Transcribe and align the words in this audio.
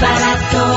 para 0.00 0.50
todos, 0.50 0.67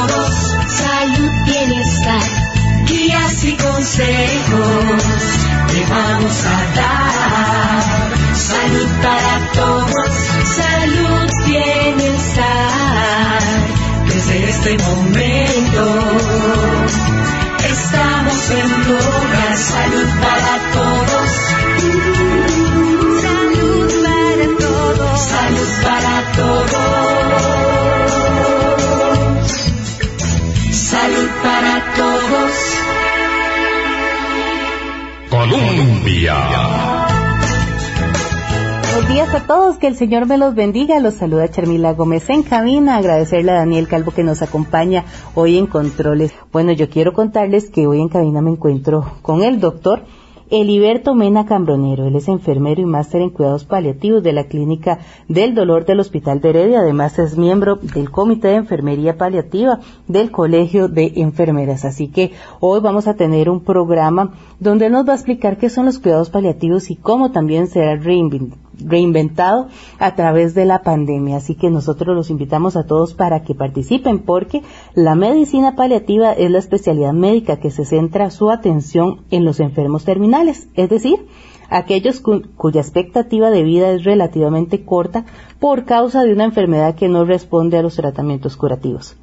Buenos 35.82 36.04
días 39.08 39.34
a 39.34 39.48
todos, 39.48 39.78
que 39.80 39.88
el 39.88 39.96
Señor 39.96 40.28
me 40.28 40.38
los 40.38 40.54
bendiga. 40.54 41.00
Los 41.00 41.16
saluda 41.16 41.50
Charmila 41.50 41.94
Gómez 41.94 42.30
en 42.30 42.44
cabina. 42.44 42.98
Agradecerle 42.98 43.52
a 43.52 43.56
Daniel 43.56 43.88
Calvo 43.88 44.12
que 44.12 44.24
nos 44.24 44.44
acompaña 44.44 45.06
hoy 45.34 45.58
en 45.58 45.66
Controles. 45.66 46.34
Bueno, 46.52 46.72
yo 46.72 46.88
quiero 46.88 47.14
contarles 47.14 47.72
que 47.72 47.88
hoy 47.88 48.00
en 48.00 48.10
cabina 48.10 48.44
me 48.44 48.52
encuentro 48.52 49.14
con 49.24 49.42
el 49.42 49.60
doctor 49.60 50.04
Eliberto 50.52 51.16
Mena 51.16 51.46
Cambronero. 51.46 52.06
Él 52.06 52.16
es 52.18 52.28
enfermero 52.28 52.82
y 52.82 52.86
máster 52.86 53.22
en 53.22 53.30
cuidados 53.30 53.64
paliativos 53.64 54.22
de 54.22 54.34
la 54.34 54.44
Clínica 54.44 55.00
del 55.30 55.56
Dolor 55.56 55.86
del 55.86 56.02
Hospital 56.02 56.42
de 56.42 56.50
Heredia. 56.50 56.82
Además 56.82 57.18
es 57.20 57.38
miembro 57.38 57.78
del 57.78 58.12
Comité 58.12 58.50
de 58.50 58.56
Enfermería 58.56 59.18
Paliativa 59.18 59.80
del 60.08 60.30
Colegio 60.30 60.90
de 60.90 61.14
Enfermeras. 61.16 61.86
Así 61.86 62.10
que 62.10 62.34
hoy 62.60 62.82
vamos 62.82 63.08
a 63.08 63.16
tener 63.16 63.50
un 63.50 63.62
programa 63.62 64.34
donde 64.60 64.90
nos 64.90 65.08
va 65.08 65.14
a 65.14 65.16
explicar 65.16 65.58
qué 65.58 65.70
son 65.70 65.86
los 65.86 66.00
cuidados 66.00 66.30
paliativos 66.30 66.92
y 66.92 66.98
cómo 66.98 67.32
también 67.32 67.68
será 67.68 67.96
reinventado 68.86 69.68
a 70.00 70.16
través 70.16 70.54
de 70.54 70.66
la 70.66 70.82
pandemia. 70.82 71.38
Así 71.38 71.56
que 71.56 71.70
nosotros 71.70 72.16
los 72.16 72.30
invitamos 72.30 72.76
a 72.76 72.86
todos 72.86 73.14
para 73.14 73.44
que 73.44 73.56
participen 73.56 74.20
porque 74.20 74.62
la 74.94 75.16
medicina 75.16 75.76
paliativa 75.76 76.34
es 76.34 76.52
la 76.52 76.60
especialidad 76.60 77.14
médica 77.14 77.58
que 77.58 77.72
se 77.72 77.86
centra 77.86 78.32
su 78.32 78.50
atención 78.50 79.22
en 79.32 79.46
los 79.46 79.60
enfermos 79.60 80.06
terminales, 80.06 80.68
es 80.76 80.90
decir, 80.90 81.26
aquellos 81.70 82.22
cuya 82.22 82.82
expectativa 82.82 83.50
de 83.50 83.64
vida 83.64 83.92
es 83.92 84.04
relativamente 84.04 84.84
corta 84.84 85.26
por 85.60 85.86
causa 85.86 86.24
de 86.24 86.34
una 86.34 86.44
enfermedad 86.44 86.96
que 86.96 87.08
no 87.08 87.26
responde 87.26 87.78
a 87.78 87.82
los 87.82 87.96
tratamientos 87.96 88.58
curativos 88.58 89.16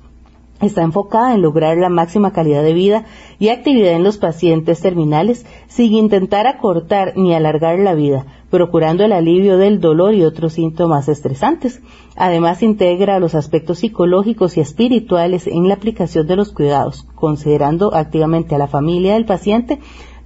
está 0.61 0.83
enfocada 0.83 1.35
en 1.35 1.43
lograr 1.43 1.77
la 1.77 1.89
máxima 1.89 2.33
calidad 2.33 2.63
de 2.63 2.73
vida 2.73 3.05
y 3.39 3.49
actividad 3.49 3.93
en 3.93 4.03
los 4.03 4.19
pacientes 4.19 4.81
terminales 4.81 5.47
sin 5.69 5.93
intentar 5.93 6.47
acortar 6.47 7.13
ni 7.17 7.35
alargar 7.35 7.79
la 7.79 7.95
vida, 7.95 8.27
procurando 8.51 9.05
el 9.05 9.13
alivio 9.13 9.59
del 9.59 9.81
dolor 9.81 10.15
y 10.15 10.25
otros 10.25 10.55
síntomas 10.55 11.09
estresantes. 11.09 11.83
Además, 12.17 12.63
integra 12.63 13.21
los 13.21 13.35
aspectos 13.35 13.81
psicológicos 13.81 14.57
y 14.57 14.61
espirituales 14.61 15.47
en 15.47 15.69
la 15.69 15.75
aplicación 15.75 16.27
de 16.27 16.37
los 16.37 16.53
cuidados, 16.53 17.07
considerando 17.15 17.95
activamente 17.95 18.55
a 18.55 18.59
la 18.59 18.69
familia 18.69 19.15
del 19.15 19.27
paciente 19.27 19.79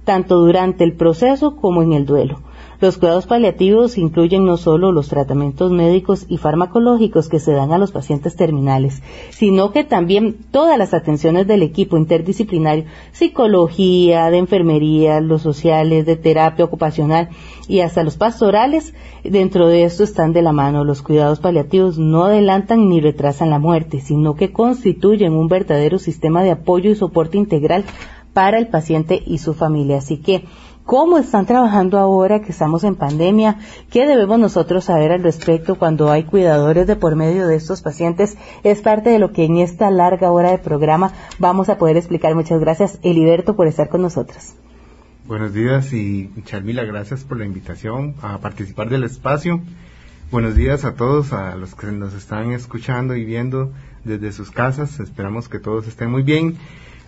tanto 0.03 0.37
durante 0.39 0.83
el 0.83 0.93
proceso 0.93 1.55
como 1.55 1.81
en 1.81 1.93
el 1.93 2.05
duelo. 2.05 2.39
Los 2.83 2.97
cuidados 2.97 3.27
paliativos 3.27 3.97
incluyen 3.97 4.43
no 4.43 4.57
solo 4.57 4.91
los 4.91 5.07
tratamientos 5.07 5.71
médicos 5.71 6.25
y 6.27 6.35
farmacológicos 6.35 7.29
que 7.29 7.39
se 7.39 7.53
dan 7.53 7.71
a 7.71 7.77
los 7.77 7.93
pacientes 7.93 8.35
terminales, 8.35 9.01
sino 9.29 9.71
que 9.71 9.85
también 9.85 10.35
todas 10.51 10.77
las 10.77 10.93
atenciones 10.93 11.47
del 11.47 11.63
equipo 11.63 11.95
interdisciplinario, 11.95 12.83
psicología, 13.13 14.29
de 14.29 14.37
enfermería, 14.37 15.21
los 15.21 15.41
sociales, 15.41 16.05
de 16.05 16.17
terapia 16.17 16.65
ocupacional 16.65 17.29
y 17.69 17.79
hasta 17.79 18.03
los 18.03 18.17
pastorales. 18.17 18.93
Dentro 19.23 19.69
de 19.69 19.85
esto 19.85 20.03
están 20.03 20.33
de 20.33 20.41
la 20.41 20.51
mano. 20.51 20.83
Los 20.83 21.01
cuidados 21.01 21.39
paliativos 21.39 21.97
no 21.97 22.25
adelantan 22.25 22.89
ni 22.89 22.99
retrasan 22.99 23.49
la 23.49 23.59
muerte, 23.59 24.01
sino 24.01 24.35
que 24.35 24.51
constituyen 24.51 25.31
un 25.31 25.47
verdadero 25.47 25.99
sistema 25.99 26.43
de 26.43 26.51
apoyo 26.51 26.91
y 26.91 26.95
soporte 26.95 27.37
integral 27.37 27.85
para 28.33 28.57
el 28.57 28.67
paciente 28.67 29.23
y 29.25 29.37
su 29.37 29.53
familia. 29.53 29.99
Así 29.99 30.17
que 30.17 30.43
cómo 30.85 31.17
están 31.17 31.45
trabajando 31.45 31.97
ahora 31.97 32.41
que 32.41 32.51
estamos 32.51 32.83
en 32.83 32.95
pandemia, 32.95 33.57
qué 33.89 34.05
debemos 34.05 34.39
nosotros 34.39 34.85
saber 34.85 35.11
al 35.11 35.23
respecto 35.23 35.75
cuando 35.75 36.11
hay 36.11 36.23
cuidadores 36.23 36.87
de 36.87 36.95
por 36.95 37.15
medio 37.15 37.47
de 37.47 37.55
estos 37.55 37.81
pacientes, 37.81 38.37
es 38.63 38.81
parte 38.81 39.09
de 39.09 39.19
lo 39.19 39.31
que 39.31 39.45
en 39.45 39.57
esta 39.57 39.89
larga 39.89 40.31
hora 40.31 40.51
de 40.51 40.57
programa 40.57 41.13
vamos 41.39 41.69
a 41.69 41.77
poder 41.77 41.97
explicar. 41.97 42.35
Muchas 42.35 42.59
gracias, 42.59 42.99
Eliberto, 43.03 43.55
por 43.55 43.67
estar 43.67 43.89
con 43.89 44.01
nosotros. 44.01 44.55
Buenos 45.25 45.53
días 45.53 45.93
y 45.93 46.29
Charmila, 46.43 46.83
gracias 46.83 47.23
por 47.23 47.37
la 47.37 47.45
invitación 47.45 48.15
a 48.21 48.39
participar 48.39 48.89
del 48.89 49.05
espacio. 49.05 49.61
Buenos 50.31 50.55
días 50.55 50.83
a 50.83 50.95
todos, 50.95 51.31
a 51.31 51.55
los 51.55 51.75
que 51.75 51.87
nos 51.87 52.13
están 52.13 52.51
escuchando 52.51 53.15
y 53.15 53.23
viendo 53.23 53.71
desde 54.03 54.31
sus 54.31 54.51
casas. 54.51 54.99
Esperamos 54.99 55.47
que 55.47 55.59
todos 55.59 55.87
estén 55.87 56.09
muy 56.11 56.23
bien. 56.23 56.57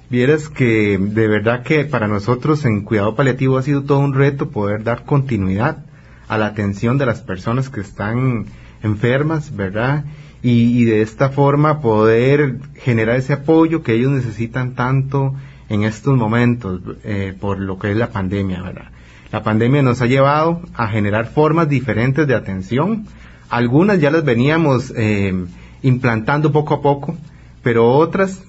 Vieras 0.09 0.49
que 0.49 0.99
de 0.99 1.27
verdad 1.27 1.63
que 1.63 1.83
para 1.83 2.07
nosotros 2.07 2.63
en 2.65 2.81
cuidado 2.81 3.15
paliativo 3.15 3.57
ha 3.57 3.63
sido 3.63 3.83
todo 3.83 3.99
un 3.99 4.13
reto 4.13 4.49
poder 4.49 4.83
dar 4.83 5.03
continuidad 5.03 5.85
a 6.27 6.37
la 6.37 6.45
atención 6.45 6.97
de 6.99 7.07
las 7.07 7.21
personas 7.21 7.69
que 7.69 7.81
están 7.81 8.45
enfermas, 8.83 9.55
¿verdad? 9.55 10.05
Y, 10.43 10.85
de 10.85 11.01
esta 11.01 11.29
forma 11.29 11.81
poder 11.81 12.59
generar 12.75 13.15
ese 13.15 13.33
apoyo 13.33 13.81
que 13.81 13.93
ellos 13.93 14.11
necesitan 14.11 14.75
tanto 14.75 15.33
en 15.69 15.83
estos 15.83 16.15
momentos 16.15 16.81
eh, 17.03 17.35
por 17.39 17.59
lo 17.59 17.79
que 17.79 17.89
es 17.89 17.97
la 17.97 18.11
pandemia, 18.11 18.61
¿verdad? 18.61 18.91
La 19.31 19.41
pandemia 19.41 19.81
nos 19.81 20.03
ha 20.03 20.05
llevado 20.05 20.61
a 20.75 20.87
generar 20.87 21.25
formas 21.25 21.67
diferentes 21.67 22.27
de 22.27 22.35
atención. 22.35 23.07
Algunas 23.49 23.99
ya 23.99 24.11
las 24.11 24.23
veníamos 24.23 24.93
eh, 24.95 25.33
implantando 25.81 26.51
poco 26.51 26.75
a 26.75 26.81
poco, 26.83 27.17
pero 27.63 27.91
otras 27.91 28.43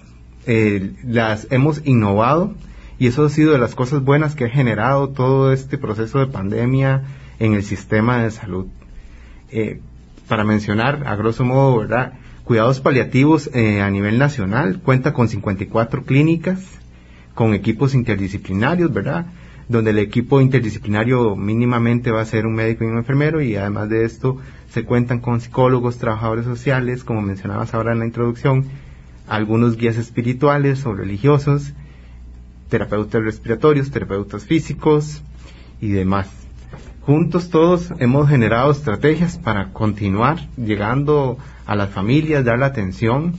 eh, 0.47 0.93
las 1.05 1.49
hemos 1.51 1.83
innovado 1.85 2.55
y 2.99 3.09
eso 3.09 3.25
ha 3.25 3.29
sido 3.29 3.53
de 3.53 3.59
las 3.59 3.75
cosas 3.75 4.03
buenas 4.03 4.35
que 4.35 4.45
ha 4.45 4.49
generado 4.49 5.09
todo 5.11 5.53
este 5.53 5.77
proceso 5.77 6.19
de 6.19 6.27
pandemia 6.27 7.03
en 7.39 7.55
el 7.55 7.63
sistema 7.63 8.23
de 8.23 8.31
salud. 8.31 8.67
Eh, 9.51 9.81
para 10.29 10.45
mencionar, 10.45 11.05
a 11.07 11.15
grosso 11.17 11.45
modo, 11.45 11.79
¿verdad? 11.79 12.15
Cuidados 12.45 12.81
paliativos 12.81 13.51
eh, 13.55 13.83
a 13.83 13.91
nivel 13.91 14.19
nacional 14.19 14.81
cuenta 14.81 15.13
con 15.13 15.29
54 15.29 16.05
clínicas, 16.05 16.61
con 17.35 17.55
equipos 17.55 17.95
interdisciplinarios, 17.95 18.93
¿verdad? 18.93 19.27
Donde 19.69 19.91
el 19.91 19.99
equipo 19.99 20.41
interdisciplinario 20.41 21.37
mínimamente 21.37 22.11
va 22.11 22.23
a 22.23 22.25
ser 22.25 22.47
un 22.47 22.55
médico 22.55 22.85
y 22.85 22.89
un 22.89 22.99
enfermero 22.99 23.43
y 23.43 23.57
además 23.57 23.89
de 23.89 24.05
esto 24.05 24.39
se 24.71 24.85
cuentan 24.85 25.21
con 25.21 25.41
psicólogos, 25.41 25.99
trabajadores 25.99 26.45
sociales, 26.45 27.05
como 27.05 27.21
mencionabas 27.21 27.75
ahora 27.75 27.93
en 27.93 27.99
la 27.99 28.07
introducción, 28.07 28.65
algunos 29.29 29.77
guías 29.77 29.97
espirituales 29.97 30.87
o 30.87 30.95
religiosos, 30.95 31.73
terapeutas 32.69 33.23
respiratorios, 33.23 33.91
terapeutas 33.91 34.45
físicos 34.45 35.23
y 35.81 35.89
demás. 35.89 36.29
Juntos 37.03 37.51
todos 37.51 37.93
hemos 37.99 38.29
generado 38.29 38.73
estrategias 38.73 39.39
para 39.39 39.73
continuar 39.73 40.49
llegando 40.57 41.39
a 41.65 41.77
las 41.77 41.91
familias, 41.91 42.45
dar 42.45 42.59
la 42.59 42.67
atención, 42.67 43.35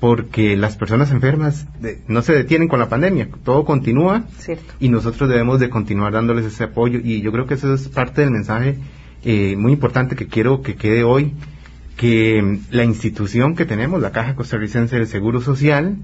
porque 0.00 0.56
las 0.56 0.76
personas 0.76 1.12
enfermas 1.12 1.66
no 2.08 2.22
se 2.22 2.32
detienen 2.32 2.66
con 2.66 2.80
la 2.80 2.88
pandemia, 2.88 3.28
todo 3.44 3.64
continúa 3.64 4.24
y 4.80 4.88
nosotros 4.88 5.28
debemos 5.28 5.60
de 5.60 5.70
continuar 5.70 6.12
dándoles 6.12 6.44
ese 6.44 6.64
apoyo 6.64 6.98
y 6.98 7.20
yo 7.20 7.30
creo 7.30 7.46
que 7.46 7.54
eso 7.54 7.72
es 7.72 7.88
parte 7.88 8.22
del 8.22 8.32
mensaje 8.32 8.78
eh, 9.22 9.54
muy 9.56 9.72
importante 9.72 10.16
que 10.16 10.26
quiero 10.26 10.62
que 10.62 10.74
quede 10.74 11.04
hoy 11.04 11.34
que 11.96 12.60
la 12.70 12.84
institución 12.84 13.54
que 13.54 13.64
tenemos, 13.64 14.00
la 14.00 14.12
Caja 14.12 14.34
Costarricense 14.34 14.96
del 14.96 15.06
Seguro 15.06 15.40
Social, 15.40 15.96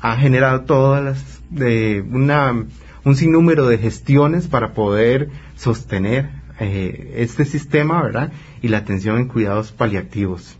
ha 0.00 0.16
generado 0.16 0.62
todas 0.62 1.02
las, 1.02 1.40
de 1.50 2.04
una, 2.10 2.66
un 3.04 3.16
sinnúmero 3.16 3.66
de 3.68 3.78
gestiones 3.78 4.48
para 4.48 4.72
poder 4.72 5.30
sostener 5.56 6.30
eh, 6.60 7.14
este 7.16 7.44
sistema, 7.44 8.02
¿verdad? 8.02 8.32
Y 8.62 8.68
la 8.68 8.78
atención 8.78 9.18
en 9.18 9.28
cuidados 9.28 9.72
paliativos. 9.72 10.56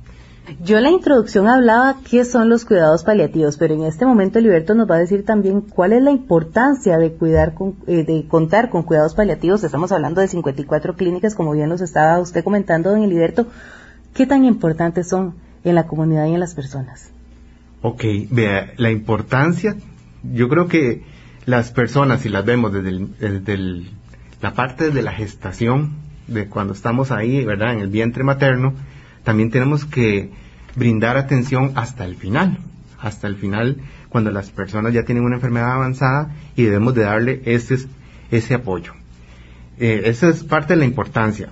Yo 0.63 0.77
en 0.77 0.85
la 0.85 0.91
introducción 0.91 1.49
hablaba 1.49 1.97
qué 2.09 2.25
son 2.25 2.49
los 2.49 2.65
cuidados 2.65 3.03
paliativos, 3.03 3.57
pero 3.57 3.75
en 3.75 3.83
este 3.83 4.07
momento 4.07 4.39
Liberto 4.39 4.77
nos 4.77 4.89
va 4.89 4.95
a 4.95 4.99
decir 4.99 5.25
también 5.25 5.61
cuál 5.61 5.93
es 5.93 6.03
la 6.03 6.13
importancia 6.13 6.99
de 6.99 7.13
cuidar 7.15 7.55
con, 7.55 7.75
eh, 7.89 8.05
de 8.05 8.29
contar 8.29 8.71
con 8.71 8.85
cuidados 8.85 9.15
paliativos. 9.15 9.65
Estamos 9.65 9.91
hablando 9.91 10.21
de 10.21 10.29
54 10.29 10.95
clínicas, 10.95 11.35
como 11.35 11.53
bien 11.53 11.69
nos 11.69 11.81
estaba 11.81 12.21
usted 12.21 12.45
comentando, 12.45 12.91
don 12.91 13.09
Liberto. 13.09 13.47
¿Qué 14.17 14.27
tan 14.27 14.47
importantes 14.47 15.09
son 15.09 15.35
en 15.63 15.75
la 15.75 15.87
comunidad 15.87 16.27
y 16.27 16.33
en 16.33 16.41
las 16.41 16.55
personas? 16.55 17.11
Ok, 17.83 18.03
vea, 18.31 18.73
la 18.79 18.91
importancia, 18.91 19.77
yo 20.23 20.49
creo 20.49 20.69
que 20.69 21.03
las 21.45 21.71
personas, 21.71 22.23
si 22.23 22.31
las 22.31 22.47
vemos 22.47 22.73
desde, 22.73 23.85
la 24.41 24.55
parte 24.55 24.91
de 24.91 25.03
la 25.03 25.13
gestación, 25.13 25.97
de 26.29 26.47
cuando 26.49 26.73
estamos 26.73 27.11
ahí, 27.11 27.45
¿verdad?, 27.45 27.75
en 27.75 27.81
el 27.81 27.89
vientre 27.89 28.25
materno, 28.25 28.73
también 29.23 29.51
tenemos 29.51 29.85
que 29.85 30.31
brindar 30.77 31.19
atención 31.19 31.73
hasta 31.75 32.07
el 32.07 32.17
final, 32.17 32.57
hasta 32.99 33.27
el 33.27 33.37
final, 33.37 33.77
cuando 34.09 34.31
las 34.31 34.51
personas 34.51 34.95
ya 34.95 35.05
tienen 35.05 35.25
una 35.25 35.37
enfermedad 35.37 35.73
avanzada 35.73 36.31
y 36.57 36.63
debemos 36.63 36.95
de 36.95 37.03
darle 37.03 37.43
ese, 37.45 37.87
ese 38.31 38.55
apoyo. 38.55 38.95
Eh, 39.79 40.05
esa 40.07 40.31
es 40.31 40.43
parte 40.43 40.73
de 40.73 40.79
la 40.79 40.87
importancia. 40.87 41.51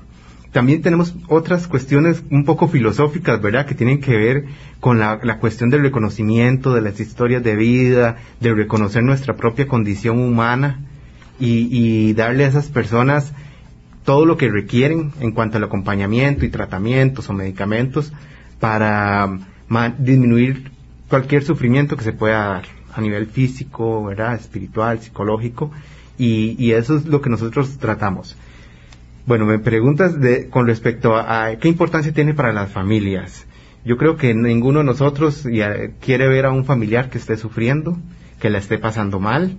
También 0.54 0.82
tenemos 0.82 1.16
otras 1.26 1.66
cuestiones 1.66 2.22
un 2.30 2.44
poco 2.44 2.68
filosóficas, 2.68 3.42
¿verdad?, 3.42 3.66
que 3.66 3.74
tienen 3.74 4.00
que 4.00 4.16
ver 4.16 4.44
con 4.78 5.00
la, 5.00 5.18
cuestión 5.40 5.68
del 5.68 5.82
reconocimiento 5.82 6.72
de 6.72 6.80
las 6.80 7.00
historias 7.00 7.42
de 7.42 7.56
vida, 7.56 8.18
de 8.38 8.54
reconocer 8.54 9.02
nuestra 9.02 9.34
propia 9.34 9.66
condición 9.66 10.20
humana 10.20 10.78
y, 11.40 11.66
y 11.76 12.12
darle 12.12 12.44
a 12.44 12.48
esas 12.48 12.68
personas 12.68 13.32
todo 14.04 14.26
lo 14.26 14.36
que 14.36 14.48
requieren 14.48 15.10
en 15.18 15.32
cuanto 15.32 15.56
al 15.56 15.64
acompañamiento 15.64 16.44
y 16.44 16.50
tratamientos 16.50 17.28
o 17.28 17.32
medicamentos 17.32 18.12
para 18.60 19.36
disminuir 19.98 20.70
cualquier 21.08 21.42
sufrimiento 21.42 21.96
que 21.96 22.04
se 22.04 22.12
pueda 22.12 22.46
dar 22.46 22.64
a 22.94 23.00
nivel 23.00 23.26
físico, 23.26 24.04
¿verdad? 24.04 24.36
espiritual, 24.36 25.00
psicológico, 25.00 25.72
y, 26.16 26.70
eso 26.70 26.96
es 26.96 27.06
lo 27.06 27.20
que 27.20 27.28
nosotros 27.28 27.76
tratamos. 27.78 28.36
Bueno, 29.26 29.47
me 29.47 29.59
preguntas 29.59 30.21
de, 30.21 30.49
con 30.50 30.67
respecto 30.67 31.17
a, 31.17 31.56
qué 31.56 31.69
importancia 31.69 32.12
tiene 32.12 32.35
para 32.35 32.53
las 32.53 32.71
familias. 32.71 33.47
Yo 33.82 33.97
creo 33.97 34.17
que 34.17 34.35
ninguno 34.35 34.81
de 34.81 34.85
nosotros 34.85 35.47
quiere 36.00 36.29
ver 36.29 36.44
a 36.44 36.53
un 36.53 36.67
familiar 36.67 37.09
que 37.09 37.17
esté 37.17 37.38
sufriendo, 37.38 37.97
que 38.38 38.50
la 38.50 38.59
esté 38.59 38.79
pasando 38.79 39.21
mal, 39.21 39.56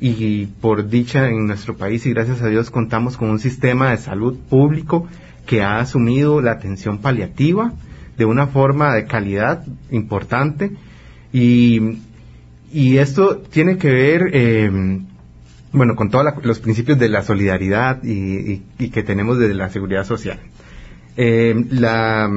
y 0.00 0.46
por 0.46 0.88
dicha 0.88 1.28
en 1.28 1.46
nuestro 1.46 1.76
país 1.76 2.06
y 2.06 2.10
gracias 2.10 2.42
a 2.42 2.48
Dios 2.48 2.70
contamos 2.70 3.16
con 3.16 3.30
un 3.30 3.38
sistema 3.38 3.90
de 3.90 3.98
salud 3.98 4.36
público 4.48 5.08
que 5.46 5.62
ha 5.62 5.78
asumido 5.78 6.40
la 6.40 6.52
atención 6.52 6.98
paliativa 6.98 7.72
de 8.16 8.24
una 8.24 8.46
forma 8.48 8.94
de 8.94 9.06
calidad 9.06 9.64
importante 9.90 10.72
y, 11.32 11.98
y 12.72 12.98
esto 12.98 13.38
tiene 13.38 13.76
que 13.76 13.90
ver 13.90 14.30
eh, 14.32 15.00
bueno 15.72 15.96
con 15.96 16.10
todos 16.10 16.26
los 16.42 16.60
principios 16.60 16.98
de 16.98 17.08
la 17.08 17.22
solidaridad 17.22 18.02
y, 18.02 18.58
que 18.90 19.02
tenemos 19.02 19.38
desde 19.38 19.54
la 19.54 19.68
seguridad 19.70 20.04
social. 20.04 20.38
Eh, 21.16 21.66
la 21.70 22.30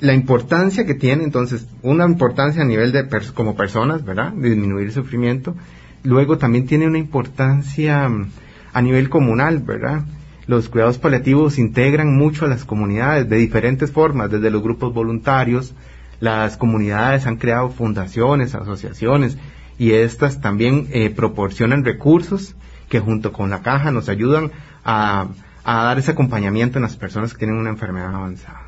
la 0.00 0.14
importancia 0.14 0.86
que 0.86 0.94
tiene 0.94 1.24
entonces 1.24 1.66
una 1.82 2.06
importancia 2.06 2.62
a 2.62 2.66
nivel 2.66 2.92
de 2.92 3.06
como 3.34 3.54
personas 3.54 4.04
verdad 4.04 4.32
disminuir 4.32 4.86
el 4.86 4.92
sufrimiento. 4.92 5.54
Luego 6.02 6.38
también 6.38 6.66
tiene 6.66 6.86
una 6.86 6.98
importancia 6.98 8.08
mm, 8.08 8.30
a 8.72 8.82
nivel 8.82 9.10
comunal, 9.10 9.58
¿verdad? 9.58 10.04
Los 10.46 10.68
cuidados 10.68 10.98
paliativos 10.98 11.58
integran 11.58 12.16
mucho 12.16 12.46
a 12.46 12.48
las 12.48 12.64
comunidades 12.64 13.28
de 13.28 13.36
diferentes 13.36 13.92
formas, 13.92 14.30
desde 14.30 14.50
los 14.50 14.62
grupos 14.62 14.92
voluntarios, 14.94 15.74
las 16.18 16.56
comunidades 16.56 17.26
han 17.26 17.36
creado 17.36 17.68
fundaciones, 17.68 18.54
asociaciones, 18.54 19.38
y 19.80 19.94
estas 19.94 20.42
también 20.42 20.88
eh, 20.92 21.08
proporcionan 21.08 21.86
recursos 21.86 22.54
que 22.90 23.00
junto 23.00 23.32
con 23.32 23.48
la 23.48 23.62
caja 23.62 23.90
nos 23.90 24.10
ayudan 24.10 24.52
a, 24.84 25.28
a 25.64 25.84
dar 25.84 25.98
ese 25.98 26.10
acompañamiento 26.10 26.76
en 26.76 26.82
las 26.82 26.96
personas 26.96 27.32
que 27.32 27.38
tienen 27.38 27.56
una 27.56 27.70
enfermedad 27.70 28.14
avanzada. 28.14 28.60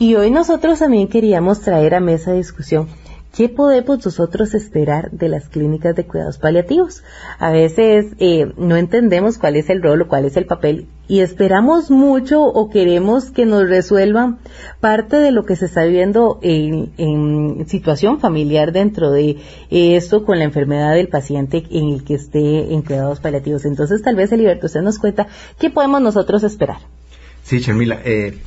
Y 0.00 0.16
hoy 0.16 0.32
nosotros 0.32 0.80
también 0.80 1.06
queríamos 1.06 1.60
traer 1.60 1.94
a 1.94 2.00
mesa 2.00 2.32
de 2.32 2.38
discusión 2.38 2.88
¿Qué 3.36 3.48
podemos 3.48 4.04
nosotros 4.04 4.54
esperar 4.54 5.10
de 5.10 5.28
las 5.28 5.48
clínicas 5.48 5.94
de 5.94 6.06
cuidados 6.06 6.38
paliativos? 6.38 7.04
A 7.38 7.50
veces 7.50 8.06
eh, 8.18 8.52
no 8.56 8.76
entendemos 8.76 9.38
cuál 9.38 9.56
es 9.56 9.70
el 9.70 9.82
rol 9.82 10.02
o 10.02 10.08
cuál 10.08 10.24
es 10.24 10.36
el 10.36 10.46
papel 10.46 10.88
y 11.08 11.20
esperamos 11.20 11.90
mucho 11.90 12.42
o 12.42 12.68
queremos 12.68 13.30
que 13.30 13.46
nos 13.46 13.68
resuelvan 13.68 14.38
parte 14.80 15.16
de 15.16 15.30
lo 15.30 15.44
que 15.44 15.56
se 15.56 15.66
está 15.66 15.84
viviendo 15.84 16.38
en, 16.42 17.66
situación 17.68 18.20
familiar 18.20 18.72
dentro 18.72 19.10
de 19.10 19.36
esto 19.70 20.24
con 20.24 20.38
la 20.38 20.44
enfermedad 20.44 20.94
del 20.94 21.08
paciente 21.08 21.64
en 21.70 21.90
el 21.90 22.04
que 22.04 22.14
esté 22.14 22.72
en 22.72 22.82
cuidados 22.82 23.20
paliativos. 23.20 23.64
Entonces, 23.64 24.02
tal 24.02 24.16
vez, 24.16 24.32
Eliberto, 24.32 24.66
usted 24.66 24.82
nos 24.82 24.98
cuenta 24.98 25.28
qué 25.58 25.70
podemos 25.70 26.00
nosotros 26.00 26.42
esperar. 26.44 26.78
Sí, 27.42 27.60
Charmila. 27.60 28.00
Eh, 28.04 28.38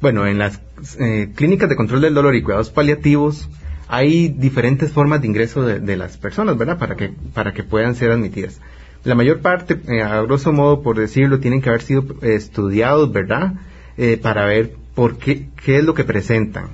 bueno, 0.00 0.26
en 0.26 0.38
las 0.38 0.60
eh, 0.98 1.30
clínicas 1.34 1.68
de 1.68 1.76
control 1.76 2.02
del 2.02 2.14
dolor 2.14 2.34
y 2.34 2.42
cuidados 2.42 2.70
paliativos, 2.70 3.48
hay 3.90 4.28
diferentes 4.28 4.92
formas 4.92 5.20
de 5.20 5.26
ingreso 5.26 5.64
de, 5.64 5.96
las 5.96 6.16
personas, 6.16 6.56
¿verdad? 6.56 6.78
Para 6.78 6.94
que, 6.94 7.12
para 7.34 7.52
que 7.52 7.64
puedan 7.64 7.96
ser 7.96 8.12
admitidas. 8.12 8.60
La 9.02 9.16
mayor 9.16 9.40
parte, 9.40 9.80
eh, 9.88 10.00
a 10.00 10.22
grosso 10.22 10.52
modo, 10.52 10.80
por 10.80 10.96
decirlo, 10.96 11.40
tienen 11.40 11.60
que 11.60 11.70
haber 11.70 11.82
sido 11.82 12.04
estudiados, 12.22 13.12
¿verdad? 13.12 13.54
Eh, 13.96 14.16
para 14.16 14.44
ver 14.44 14.74
por 14.94 15.18
qué, 15.18 15.48
qué 15.64 15.78
es 15.78 15.84
lo 15.84 15.94
que 15.94 16.04
presentan. 16.04 16.68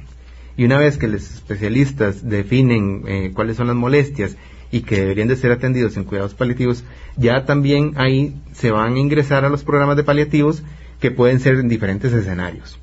Y 0.58 0.66
una 0.66 0.78
vez 0.78 0.98
que 0.98 1.08
los 1.08 1.22
especialistas 1.22 2.28
definen 2.28 3.04
eh, 3.06 3.30
cuáles 3.34 3.56
son 3.56 3.68
las 3.68 3.76
molestias 3.76 4.36
y 4.70 4.82
que 4.82 5.00
deberían 5.00 5.28
de 5.28 5.36
ser 5.36 5.52
atendidos 5.52 5.96
en 5.96 6.04
cuidados 6.04 6.34
paliativos, 6.34 6.84
ya 7.16 7.46
también 7.46 7.92
ahí 7.96 8.34
se 8.52 8.70
van 8.70 8.94
a 8.94 8.98
ingresar 8.98 9.46
a 9.46 9.48
los 9.48 9.64
programas 9.64 9.96
de 9.96 10.04
paliativos 10.04 10.62
que 11.00 11.10
pueden 11.10 11.40
ser 11.40 11.54
en 11.54 11.68
diferentes 11.68 12.12
escenarios 12.12 12.78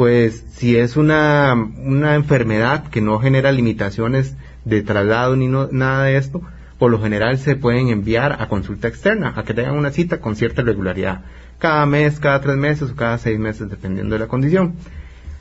pues 0.00 0.46
si 0.54 0.78
es 0.78 0.96
una, 0.96 1.52
una 1.52 2.14
enfermedad 2.14 2.88
que 2.88 3.02
no 3.02 3.18
genera 3.18 3.52
limitaciones 3.52 4.34
de 4.64 4.80
traslado 4.80 5.36
ni 5.36 5.46
nada 5.46 6.04
de 6.04 6.16
esto, 6.16 6.40
por 6.78 6.90
lo 6.90 7.02
general 7.02 7.36
se 7.36 7.54
pueden 7.54 7.88
enviar 7.88 8.40
a 8.40 8.48
consulta 8.48 8.88
externa, 8.88 9.34
a 9.36 9.42
que 9.42 9.52
tengan 9.52 9.76
una 9.76 9.90
cita 9.90 10.18
con 10.18 10.36
cierta 10.36 10.62
regularidad, 10.62 11.20
cada 11.58 11.84
mes, 11.84 12.18
cada 12.18 12.40
tres 12.40 12.56
meses 12.56 12.92
o 12.92 12.96
cada 12.96 13.18
seis 13.18 13.38
meses, 13.38 13.68
dependiendo 13.68 14.14
de 14.14 14.20
la 14.20 14.26
condición. 14.26 14.72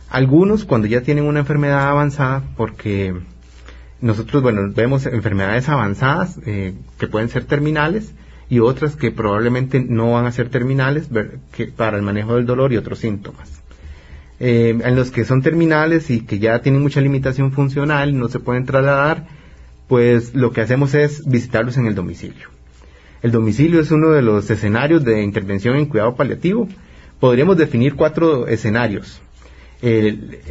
Algunos 0.09 0.65
cuando 0.65 0.87
ya 0.87 0.99
tienen 1.03 1.23
una 1.23 1.39
enfermedad 1.39 1.87
avanzada, 1.87 2.43
porque 2.57 3.15
nosotros, 4.01 4.43
bueno, 4.43 4.69
vemos 4.75 5.05
enfermedades 5.05 5.69
avanzadas 5.69 6.37
eh, 6.45 6.73
que 6.97 7.07
pueden 7.07 7.29
ser 7.29 7.45
terminales 7.45 8.13
y 8.49 8.59
otras 8.59 8.97
que 8.97 9.11
probablemente 9.11 9.79
no 9.79 10.11
van 10.11 10.25
a 10.25 10.33
ser 10.33 10.49
terminales 10.49 11.07
para 11.77 11.95
el 11.95 12.03
manejo 12.03 12.35
del 12.35 12.45
dolor 12.45 12.73
y 12.73 12.75
otros 12.75 12.99
síntomas. 12.99 13.59
Eh, 14.39 14.69
en 14.69 14.95
los 14.95 15.11
que 15.11 15.25
son 15.25 15.41
terminales 15.41 16.09
y 16.09 16.21
que 16.21 16.39
ya 16.39 16.61
tienen 16.61 16.81
mucha 16.81 17.01
limitación 17.01 17.51
funcional 17.51 18.17
no 18.17 18.29
se 18.29 18.39
pueden 18.39 18.65
trasladar, 18.65 19.27
pues 19.87 20.33
lo 20.33 20.51
que 20.51 20.61
hacemos 20.61 20.93
es 20.93 21.27
visitarlos 21.27 21.77
en 21.77 21.87
el 21.87 21.95
domicilio. 21.95 22.47
El 23.21 23.31
domicilio 23.31 23.81
es 23.81 23.91
uno 23.91 24.11
de 24.11 24.21
los 24.21 24.49
escenarios 24.49 25.03
de 25.03 25.23
intervención 25.23 25.75
en 25.75 25.87
cuidado 25.87 26.15
paliativo. 26.15 26.69
Podríamos 27.19 27.57
definir 27.57 27.95
cuatro 27.95 28.47
escenarios. 28.47 29.21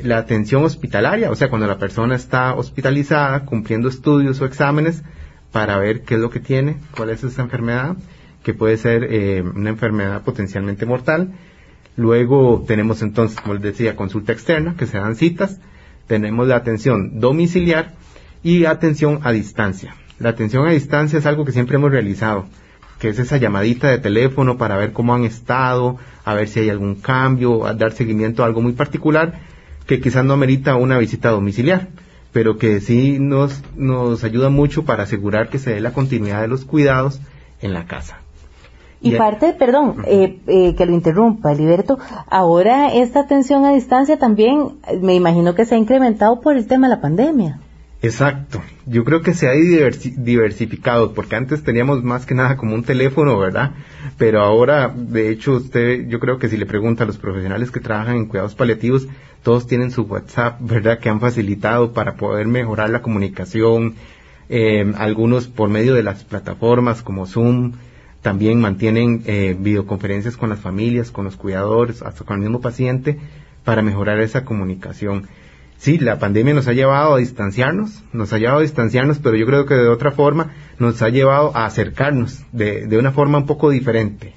la 0.02 0.18
atención 0.18 0.64
hospitalaria, 0.64 1.30
o 1.30 1.34
sea, 1.34 1.48
cuando 1.48 1.66
la 1.66 1.78
persona 1.78 2.14
está 2.14 2.54
hospitalizada, 2.54 3.44
cumpliendo 3.44 3.88
estudios 3.88 4.40
o 4.40 4.46
exámenes 4.46 5.02
para 5.52 5.78
ver 5.78 6.02
qué 6.02 6.14
es 6.14 6.20
lo 6.20 6.30
que 6.30 6.40
tiene, 6.40 6.76
cuál 6.96 7.10
es 7.10 7.24
esa 7.24 7.42
enfermedad, 7.42 7.96
que 8.42 8.54
puede 8.54 8.76
ser 8.76 9.04
eh, 9.04 9.42
una 9.42 9.70
enfermedad 9.70 10.22
potencialmente 10.22 10.86
mortal 10.86 11.32
Luego 11.98 12.64
tenemos 12.64 13.02
entonces, 13.02 13.40
como 13.40 13.54
les 13.54 13.62
decía, 13.64 13.96
consulta 13.96 14.32
externa, 14.32 14.76
que 14.78 14.86
se 14.86 14.98
dan 14.98 15.16
citas. 15.16 15.58
Tenemos 16.06 16.46
la 16.46 16.54
atención 16.54 17.18
domiciliar 17.18 17.94
y 18.44 18.66
atención 18.66 19.18
a 19.24 19.32
distancia. 19.32 19.96
La 20.20 20.28
atención 20.28 20.64
a 20.64 20.70
distancia 20.70 21.18
es 21.18 21.26
algo 21.26 21.44
que 21.44 21.50
siempre 21.50 21.74
hemos 21.74 21.90
realizado, 21.90 22.46
que 23.00 23.08
es 23.08 23.18
esa 23.18 23.36
llamadita 23.38 23.88
de 23.88 23.98
teléfono 23.98 24.58
para 24.58 24.76
ver 24.76 24.92
cómo 24.92 25.12
han 25.12 25.24
estado, 25.24 25.98
a 26.24 26.34
ver 26.34 26.46
si 26.46 26.60
hay 26.60 26.70
algún 26.70 26.94
cambio, 26.94 27.66
a 27.66 27.74
dar 27.74 27.90
seguimiento 27.90 28.44
a 28.44 28.46
algo 28.46 28.62
muy 28.62 28.74
particular, 28.74 29.40
que 29.84 30.00
quizás 30.00 30.24
no 30.24 30.34
amerita 30.34 30.76
una 30.76 30.98
visita 30.98 31.30
domiciliar, 31.30 31.88
pero 32.32 32.58
que 32.58 32.78
sí 32.78 33.18
nos, 33.18 33.64
nos 33.74 34.22
ayuda 34.22 34.50
mucho 34.50 34.84
para 34.84 35.02
asegurar 35.02 35.48
que 35.48 35.58
se 35.58 35.72
dé 35.74 35.80
la 35.80 35.92
continuidad 35.92 36.42
de 36.42 36.48
los 36.48 36.64
cuidados 36.64 37.20
en 37.60 37.74
la 37.74 37.86
casa. 37.86 38.20
Y 39.00 39.12
parte, 39.12 39.52
perdón, 39.52 40.02
eh, 40.06 40.38
eh, 40.46 40.74
que 40.74 40.86
lo 40.86 40.92
interrumpa, 40.92 41.54
Liberto, 41.54 41.98
ahora 42.28 42.92
esta 42.92 43.20
atención 43.20 43.64
a 43.64 43.72
distancia 43.72 44.18
también 44.18 44.78
me 45.00 45.14
imagino 45.14 45.54
que 45.54 45.64
se 45.64 45.76
ha 45.76 45.78
incrementado 45.78 46.40
por 46.40 46.56
el 46.56 46.66
tema 46.66 46.88
de 46.88 46.96
la 46.96 47.00
pandemia. 47.00 47.60
Exacto, 48.00 48.62
yo 48.86 49.04
creo 49.04 49.22
que 49.22 49.34
se 49.34 49.48
ha 49.48 49.52
diversificado, 49.52 51.14
porque 51.14 51.34
antes 51.34 51.64
teníamos 51.64 52.04
más 52.04 52.26
que 52.26 52.34
nada 52.34 52.56
como 52.56 52.76
un 52.76 52.84
teléfono, 52.84 53.36
¿verdad? 53.36 53.72
Pero 54.16 54.40
ahora, 54.40 54.92
de 54.94 55.30
hecho, 55.30 55.54
usted, 55.54 56.06
yo 56.06 56.20
creo 56.20 56.38
que 56.38 56.48
si 56.48 56.56
le 56.56 56.66
pregunta 56.66 57.02
a 57.02 57.08
los 57.08 57.18
profesionales 57.18 57.72
que 57.72 57.80
trabajan 57.80 58.16
en 58.16 58.26
cuidados 58.26 58.54
paliativos, 58.54 59.08
todos 59.42 59.66
tienen 59.66 59.90
su 59.90 60.02
WhatsApp, 60.02 60.60
¿verdad? 60.60 61.00
Que 61.00 61.08
han 61.08 61.18
facilitado 61.18 61.92
para 61.92 62.14
poder 62.14 62.46
mejorar 62.46 62.90
la 62.90 63.02
comunicación, 63.02 63.96
eh, 64.48 64.92
algunos 64.96 65.48
por 65.48 65.68
medio 65.68 65.94
de 65.94 66.04
las 66.04 66.22
plataformas 66.22 67.02
como 67.02 67.26
Zoom, 67.26 67.72
también 68.22 68.60
mantienen 68.60 69.22
eh, 69.26 69.56
videoconferencias 69.58 70.36
con 70.36 70.50
las 70.50 70.58
familias, 70.58 71.10
con 71.10 71.24
los 71.24 71.36
cuidadores, 71.36 72.02
hasta 72.02 72.24
con 72.24 72.36
el 72.36 72.42
mismo 72.42 72.60
paciente, 72.60 73.18
para 73.64 73.82
mejorar 73.82 74.20
esa 74.20 74.44
comunicación. 74.44 75.28
Sí, 75.76 75.98
la 75.98 76.18
pandemia 76.18 76.54
nos 76.54 76.66
ha 76.66 76.72
llevado 76.72 77.14
a 77.14 77.18
distanciarnos, 77.18 78.02
nos 78.12 78.32
ha 78.32 78.38
llevado 78.38 78.58
a 78.58 78.62
distanciarnos, 78.62 79.20
pero 79.20 79.36
yo 79.36 79.46
creo 79.46 79.64
que 79.64 79.74
de 79.74 79.88
otra 79.88 80.10
forma 80.10 80.52
nos 80.78 81.00
ha 81.02 81.08
llevado 81.08 81.56
a 81.56 81.66
acercarnos 81.66 82.44
de, 82.50 82.86
de 82.86 82.98
una 82.98 83.12
forma 83.12 83.38
un 83.38 83.46
poco 83.46 83.70
diferente. 83.70 84.34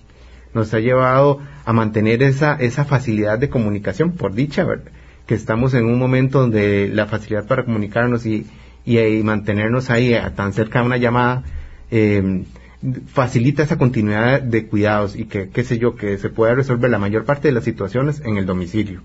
Nos 0.54 0.74
ha 0.74 0.80
llevado 0.80 1.40
a 1.66 1.74
mantener 1.74 2.22
esa, 2.22 2.56
esa 2.56 2.86
facilidad 2.86 3.40
de 3.40 3.50
comunicación, 3.50 4.12
por 4.12 4.34
dicha, 4.34 4.64
¿verdad? 4.64 4.92
que 5.26 5.36
estamos 5.36 5.74
en 5.74 5.86
un 5.86 5.98
momento 5.98 6.42
donde 6.42 6.90
la 6.90 7.06
facilidad 7.06 7.48
para 7.48 7.64
comunicarnos 7.64 8.26
y, 8.26 8.46
y, 8.86 8.98
mantenernos 9.24 9.90
ahí 9.90 10.14
tan 10.36 10.52
cerca 10.52 10.80
de 10.80 10.86
una 10.86 10.98
llamada 10.98 11.44
eh, 11.90 12.44
facilita 13.08 13.64
esa 13.64 13.78
continuidad 13.78 14.42
de 14.42 14.68
cuidados 14.68 15.16
y 15.16 15.26
que, 15.26 15.50
qué 15.50 15.64
sé 15.64 15.78
yo, 15.78 15.96
que 15.96 16.18
se 16.18 16.30
pueda 16.30 16.56
resolver 16.56 16.90
la 16.90 16.98
mayor 16.98 17.26
parte 17.26 17.48
de 17.48 17.54
las 17.54 17.64
situaciones 17.64 18.22
en 18.26 18.38
el 18.38 18.46
domicilio, 18.46 19.02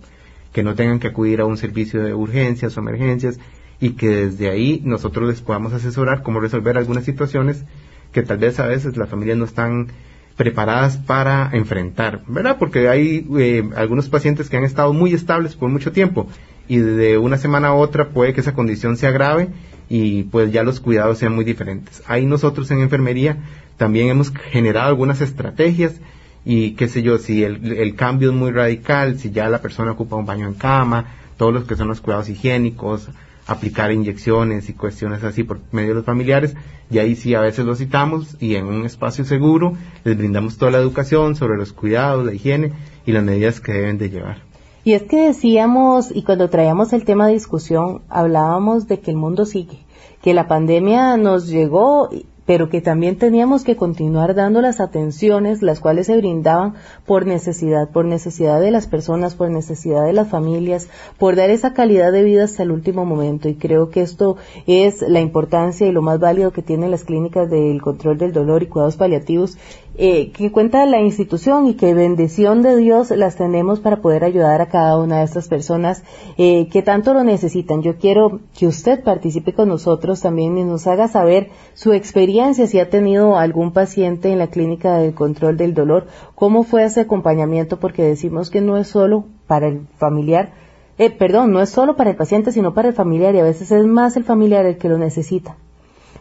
que 0.52 0.62
no 0.62 0.74
tengan 0.74 0.98
que 0.98 1.08
acudir 1.08 1.40
a 1.40 1.46
un 1.46 1.56
servicio 1.58 2.02
de 2.02 2.14
urgencias 2.14 2.76
o 2.76 2.80
emergencias 2.80 3.38
y 3.80 3.90
que 3.90 4.08
desde 4.08 4.48
ahí 4.48 4.80
nosotros 4.84 5.28
les 5.28 5.42
podamos 5.42 5.72
asesorar 5.72 6.22
cómo 6.22 6.40
resolver 6.40 6.78
algunas 6.78 7.04
situaciones 7.04 7.64
que 8.12 8.22
tal 8.22 8.38
vez 8.38 8.58
a 8.60 8.66
veces 8.66 8.96
las 8.96 9.10
familias 9.10 9.36
no 9.36 9.44
están 9.44 9.88
preparadas 10.36 10.96
para 10.96 11.50
enfrentar, 11.52 12.22
¿verdad? 12.26 12.56
Porque 12.58 12.88
hay 12.88 13.26
eh, 13.38 13.68
algunos 13.76 14.08
pacientes 14.08 14.48
que 14.48 14.56
han 14.56 14.64
estado 14.64 14.92
muy 14.92 15.12
estables 15.12 15.54
por 15.54 15.68
mucho 15.70 15.92
tiempo 15.92 16.28
y 16.68 16.78
de 16.78 17.18
una 17.18 17.38
semana 17.38 17.68
a 17.68 17.74
otra 17.74 18.08
puede 18.08 18.32
que 18.32 18.40
esa 18.40 18.54
condición 18.54 18.96
se 18.96 19.06
agrave 19.06 19.48
y 19.88 20.24
pues 20.24 20.52
ya 20.52 20.62
los 20.62 20.80
cuidados 20.80 21.18
sean 21.18 21.34
muy 21.34 21.44
diferentes. 21.44 22.02
Ahí 22.06 22.26
nosotros 22.26 22.70
en 22.70 22.80
enfermería 22.80 23.38
también 23.76 24.08
hemos 24.08 24.30
generado 24.30 24.88
algunas 24.88 25.20
estrategias 25.20 26.00
y 26.44 26.72
qué 26.72 26.86
sé 26.86 27.02
yo, 27.02 27.18
si 27.18 27.42
el, 27.42 27.96
cambio 27.96 28.30
es 28.30 28.36
muy 28.36 28.52
radical, 28.52 29.18
si 29.18 29.32
ya 29.32 29.48
la 29.48 29.60
persona 29.60 29.92
ocupa 29.92 30.14
un 30.14 30.26
baño 30.26 30.46
en 30.46 30.54
cama, 30.54 31.06
todos 31.36 31.52
los 31.52 31.64
que 31.64 31.74
son 31.74 31.88
los 31.88 32.00
cuidados 32.00 32.28
higiénicos, 32.28 33.08
aplicar 33.48 33.90
inyecciones 33.90 34.68
y 34.68 34.72
cuestiones 34.72 35.24
así 35.24 35.42
por 35.42 35.60
medio 35.72 35.88
de 35.88 35.94
los 35.96 36.04
familiares, 36.04 36.54
y 36.88 36.98
ahí 36.98 37.16
sí 37.16 37.34
a 37.34 37.40
veces 37.40 37.64
los 37.64 37.78
citamos 37.78 38.36
y 38.40 38.54
en 38.54 38.66
un 38.66 38.86
espacio 38.86 39.24
seguro 39.24 39.76
les 40.04 40.16
brindamos 40.16 40.56
toda 40.56 40.70
la 40.70 40.78
educación 40.78 41.34
sobre 41.34 41.56
los 41.56 41.72
cuidados, 41.72 42.24
la 42.24 42.32
higiene 42.32 42.72
y 43.04 43.10
las 43.12 43.24
medidas 43.24 43.60
que 43.60 43.72
deben 43.72 43.98
de 43.98 44.10
llevar. 44.10 44.45
Y 44.86 44.92
es 44.92 45.02
que 45.02 45.26
decíamos, 45.26 46.14
y 46.14 46.22
cuando 46.22 46.48
traíamos 46.48 46.92
el 46.92 47.04
tema 47.04 47.26
de 47.26 47.32
discusión, 47.32 48.02
hablábamos 48.08 48.86
de 48.86 49.00
que 49.00 49.10
el 49.10 49.16
mundo 49.16 49.44
sigue, 49.44 49.84
que 50.22 50.32
la 50.32 50.46
pandemia 50.46 51.16
nos 51.16 51.48
llegó 51.48 52.08
pero 52.46 52.70
que 52.70 52.80
también 52.80 53.18
teníamos 53.18 53.64
que 53.64 53.76
continuar 53.76 54.34
dando 54.34 54.62
las 54.62 54.80
atenciones, 54.80 55.62
las 55.62 55.80
cuales 55.80 56.06
se 56.06 56.16
brindaban 56.16 56.74
por 57.04 57.26
necesidad, 57.26 57.90
por 57.90 58.04
necesidad 58.04 58.60
de 58.60 58.70
las 58.70 58.86
personas, 58.86 59.34
por 59.34 59.50
necesidad 59.50 60.04
de 60.04 60.12
las 60.12 60.28
familias, 60.28 60.88
por 61.18 61.34
dar 61.34 61.50
esa 61.50 61.74
calidad 61.74 62.12
de 62.12 62.22
vida 62.22 62.44
hasta 62.44 62.62
el 62.62 62.70
último 62.70 63.04
momento. 63.04 63.48
Y 63.48 63.56
creo 63.56 63.90
que 63.90 64.00
esto 64.00 64.36
es 64.66 65.02
la 65.02 65.20
importancia 65.20 65.86
y 65.86 65.92
lo 65.92 66.02
más 66.02 66.20
válido 66.20 66.52
que 66.52 66.62
tienen 66.62 66.92
las 66.92 67.04
clínicas 67.04 67.50
del 67.50 67.82
control 67.82 68.16
del 68.16 68.32
dolor 68.32 68.62
y 68.62 68.66
cuidados 68.66 68.96
paliativos 68.96 69.58
eh, 69.98 70.30
que 70.32 70.52
cuenta 70.52 70.84
la 70.84 71.00
institución 71.00 71.66
y 71.66 71.74
que 71.74 71.94
bendición 71.94 72.60
de 72.60 72.76
Dios 72.76 73.10
las 73.10 73.36
tenemos 73.36 73.80
para 73.80 74.02
poder 74.02 74.24
ayudar 74.24 74.60
a 74.60 74.68
cada 74.68 74.98
una 74.98 75.18
de 75.18 75.24
estas 75.24 75.48
personas 75.48 76.02
eh, 76.36 76.68
que 76.68 76.82
tanto 76.82 77.14
lo 77.14 77.24
necesitan. 77.24 77.82
Yo 77.82 77.96
quiero 77.96 78.40
que 78.58 78.66
usted 78.66 79.02
participe 79.02 79.54
con 79.54 79.68
nosotros 79.68 80.20
también 80.20 80.58
y 80.58 80.64
nos 80.64 80.86
haga 80.86 81.08
saber 81.08 81.48
su 81.74 81.92
experiencia, 81.92 82.66
si 82.66 82.78
ha 82.78 82.90
tenido 82.90 83.38
algún 83.38 83.72
paciente 83.72 84.30
en 84.30 84.38
la 84.38 84.48
clínica 84.48 84.98
de 84.98 85.14
control 85.14 85.56
del 85.56 85.72
dolor, 85.72 86.06
cómo 86.34 86.62
fue 86.62 86.84
ese 86.84 87.00
acompañamiento, 87.00 87.78
porque 87.78 88.02
decimos 88.02 88.50
que 88.50 88.60
no 88.60 88.76
es 88.76 88.88
solo 88.88 89.24
para 89.46 89.68
el 89.68 89.86
familiar, 89.96 90.52
eh, 90.98 91.10
perdón, 91.10 91.52
no 91.52 91.60
es 91.60 91.70
solo 91.70 91.96
para 91.96 92.10
el 92.10 92.16
paciente, 92.16 92.52
sino 92.52 92.74
para 92.74 92.88
el 92.88 92.94
familiar 92.94 93.34
y 93.34 93.38
a 93.38 93.44
veces 93.44 93.70
es 93.70 93.86
más 93.86 94.16
el 94.16 94.24
familiar 94.24 94.66
el 94.66 94.78
que 94.78 94.88
lo 94.88 94.98
necesita. 94.98 95.56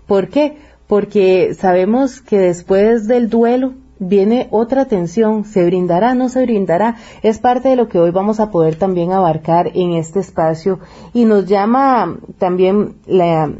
¿Por 0.07 0.29
qué? 0.29 0.57
Porque 0.87 1.53
sabemos 1.53 2.21
que 2.21 2.37
después 2.37 3.07
del 3.07 3.29
duelo 3.29 3.73
viene 3.99 4.47
otra 4.51 4.85
tensión, 4.85 5.45
se 5.45 5.65
brindará, 5.65 6.13
no 6.13 6.29
se 6.29 6.43
brindará, 6.43 6.97
es 7.23 7.39
parte 7.39 7.69
de 7.69 7.75
lo 7.75 7.87
que 7.87 7.99
hoy 7.99 8.11
vamos 8.11 8.39
a 8.39 8.51
poder 8.51 8.75
también 8.75 9.11
abarcar 9.11 9.71
en 9.73 9.93
este 9.93 10.19
espacio. 10.19 10.79
Y 11.13 11.25
nos 11.25 11.45
llama 11.45 12.17
también 12.37 12.95
la, 13.07 13.51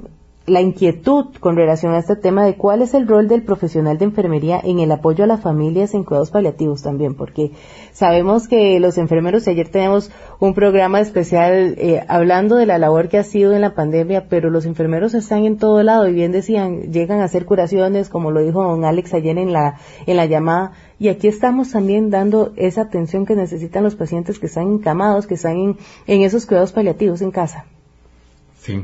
la 0.47 0.61
inquietud 0.61 1.35
con 1.39 1.55
relación 1.55 1.93
a 1.93 1.99
este 1.99 2.15
tema 2.15 2.45
de 2.45 2.55
cuál 2.55 2.83
es 2.83 2.93
el 2.93 3.07
rol 3.07 3.27
del 3.27 3.41
profesional 3.41 3.97
de 3.97 4.05
enfermería 4.05 4.59
en 4.63 4.79
el 4.79 4.91
apoyo 4.91 5.23
a 5.23 5.27
las 5.27 5.41
familias 5.41 5.95
en 5.95 6.03
cuidados 6.03 6.29
paliativos 6.29 6.83
también, 6.83 7.15
porque 7.15 7.51
sabemos 7.93 8.47
que 8.47 8.79
los 8.79 8.99
enfermeros, 8.99 9.47
ayer 9.47 9.69
tenemos 9.69 10.11
un 10.39 10.53
programa 10.53 10.99
especial 10.99 11.75
eh, 11.77 12.03
hablando 12.07 12.57
de 12.57 12.67
la 12.67 12.77
labor 12.77 13.09
que 13.09 13.17
ha 13.17 13.23
sido 13.23 13.53
en 13.53 13.61
la 13.61 13.73
pandemia, 13.73 14.27
pero 14.29 14.51
los 14.51 14.67
enfermeros 14.67 15.15
están 15.15 15.45
en 15.45 15.57
todo 15.57 15.81
lado 15.81 16.07
y 16.07 16.13
bien 16.13 16.31
decían, 16.31 16.91
llegan 16.91 17.21
a 17.21 17.25
hacer 17.25 17.45
curaciones, 17.45 18.09
como 18.09 18.29
lo 18.29 18.41
dijo 18.41 18.63
don 18.63 18.85
Alex 18.85 19.15
ayer 19.15 19.39
en 19.39 19.51
la, 19.51 19.79
en 20.05 20.15
la 20.15 20.27
llamada, 20.27 20.73
y 20.99 21.07
aquí 21.07 21.27
estamos 21.27 21.71
también 21.71 22.11
dando 22.11 22.53
esa 22.55 22.81
atención 22.81 23.25
que 23.25 23.35
necesitan 23.35 23.83
los 23.83 23.95
pacientes 23.95 24.37
que 24.37 24.45
están 24.45 24.67
encamados, 24.73 25.25
que 25.25 25.33
están 25.33 25.57
en, 25.57 25.77
en 26.05 26.21
esos 26.21 26.45
cuidados 26.45 26.71
paliativos 26.71 27.23
en 27.23 27.31
casa. 27.31 27.65
Sí. 28.61 28.83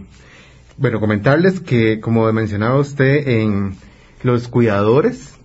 Bueno, 0.81 0.99
comentarles 0.99 1.59
que, 1.59 1.99
como 1.99 2.33
mencionaba 2.33 2.79
usted, 2.79 3.27
en 3.27 3.75
los 4.23 4.47
cuidadores, 4.47 5.35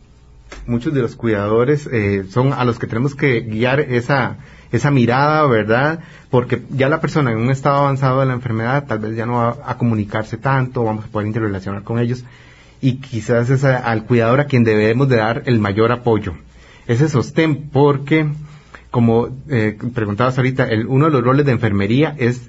muchos 0.67 0.95
de 0.95 1.03
los 1.03 1.15
cuidadores 1.15 1.87
eh, 1.93 2.25
son 2.31 2.55
a 2.55 2.65
los 2.65 2.79
que 2.79 2.87
tenemos 2.87 3.15
que 3.15 3.43
guiar 3.43 3.81
esa, 3.81 4.39
esa 4.73 4.91
mirada, 4.91 5.47
¿verdad? 5.47 6.01
Porque 6.31 6.63
ya 6.71 6.89
la 6.89 7.03
persona 7.03 7.33
en 7.33 7.37
un 7.37 7.51
estado 7.51 7.77
avanzado 7.77 8.21
de 8.21 8.27
la 8.29 8.33
enfermedad 8.33 8.87
tal 8.87 9.01
vez 9.01 9.15
ya 9.15 9.27
no 9.27 9.35
va 9.35 9.59
a 9.67 9.77
comunicarse 9.77 10.39
tanto, 10.39 10.85
vamos 10.85 11.05
a 11.05 11.09
poder 11.09 11.27
interrelacionar 11.27 11.83
con 11.83 11.99
ellos. 11.99 12.25
Y 12.81 12.95
quizás 12.95 13.51
es 13.51 13.63
al 13.63 14.05
cuidador 14.05 14.41
a 14.41 14.47
quien 14.47 14.65
debemos 14.65 15.07
de 15.11 15.17
dar 15.17 15.43
el 15.45 15.59
mayor 15.59 15.93
apoyo, 15.93 16.33
ese 16.87 17.11
sostén, 17.11 17.69
porque 17.69 18.27
como 18.91 19.29
eh, 19.51 19.77
preguntabas 19.95 20.39
ahorita, 20.39 20.65
el, 20.65 20.87
uno 20.87 21.05
de 21.05 21.11
los 21.11 21.23
roles 21.23 21.45
de 21.45 21.53
enfermería 21.53 22.15
es 22.17 22.41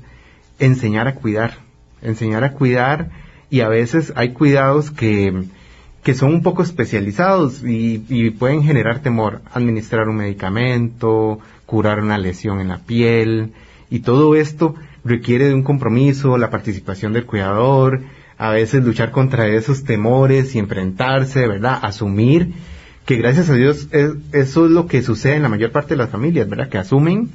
enseñar 0.58 1.10
a 1.10 1.16
cuidar, 1.16 1.67
enseñar 2.02 2.44
a 2.44 2.54
cuidar 2.54 3.10
y 3.50 3.62
a 3.62 3.70
veces 3.70 4.14
hay 4.16 4.34
cuidados 4.34 4.92
que, 4.92 5.46
que 6.04 6.14
son 6.14 6.34
un 6.34 6.44
poco 6.44 6.64
especializados 6.64 7.64
y, 7.64 8.32
pueden 8.32 8.64
generar 8.64 9.00
temor. 9.00 9.42
Administrar 9.54 10.10
un 10.10 10.18
medicamento, 10.18 11.40
curar 11.66 12.00
una 12.00 12.18
lesión 12.18 12.60
en 12.60 12.70
la 12.70 12.80
piel 12.80 13.54
y 13.90 14.00
todo 14.00 14.36
esto 14.36 14.76
requiere 15.04 15.48
de 15.48 15.54
un 15.54 15.64
compromiso, 15.64 16.38
la 16.38 16.50
participación 16.50 17.14
del 17.14 17.26
cuidador, 17.26 18.02
a 18.38 18.52
veces 18.52 18.84
luchar 18.84 19.12
contra 19.12 19.48
esos 19.48 19.84
temores 19.84 20.54
y 20.56 20.60
enfrentarse, 20.60 21.48
¿verdad? 21.48 21.80
Asumir 21.82 22.54
que 23.06 23.16
gracias 23.16 23.50
a 23.50 23.54
Dios 23.54 23.88
eso 24.34 24.66
es 24.66 24.72
lo 24.72 24.88
que 24.88 25.02
sucede 25.02 25.36
en 25.36 25.44
la 25.44 25.50
mayor 25.50 25.72
parte 25.72 25.94
de 25.94 25.98
las 25.98 26.10
familias, 26.10 26.50
¿verdad? 26.50 26.68
Que 26.68 26.78
asumen 26.78 27.30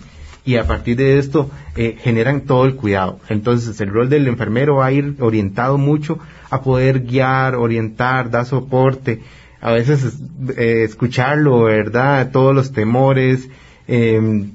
y 0.45 0.57
a 0.57 0.67
partir 0.67 0.97
de 0.97 1.19
esto 1.19 1.51
eh, 1.77 1.97
generan 2.01 2.43
todo 2.43 2.65
el 2.65 2.75
cuidado. 2.75 3.21
Entonces 3.29 3.81
el 3.81 3.91
rol 3.91 4.09
del 4.09 4.27
enfermero 4.27 4.77
va 4.77 4.87
a 4.87 4.93
ir 4.93 5.17
orientado 5.21 5.79
mucho 5.79 6.19
a 6.51 6.63
poder 6.63 7.01
guiar, 7.05 7.55
orientar, 7.55 8.31
dar 8.31 8.45
soporte, 8.45 9.21
a 9.61 9.73
veces 9.73 10.19
eh, 10.57 10.83
escucharlo, 10.85 11.65
¿verdad? 11.65 12.31
Todos 12.33 12.55
los 12.55 12.73
temores, 12.73 13.49
em, 13.87 14.51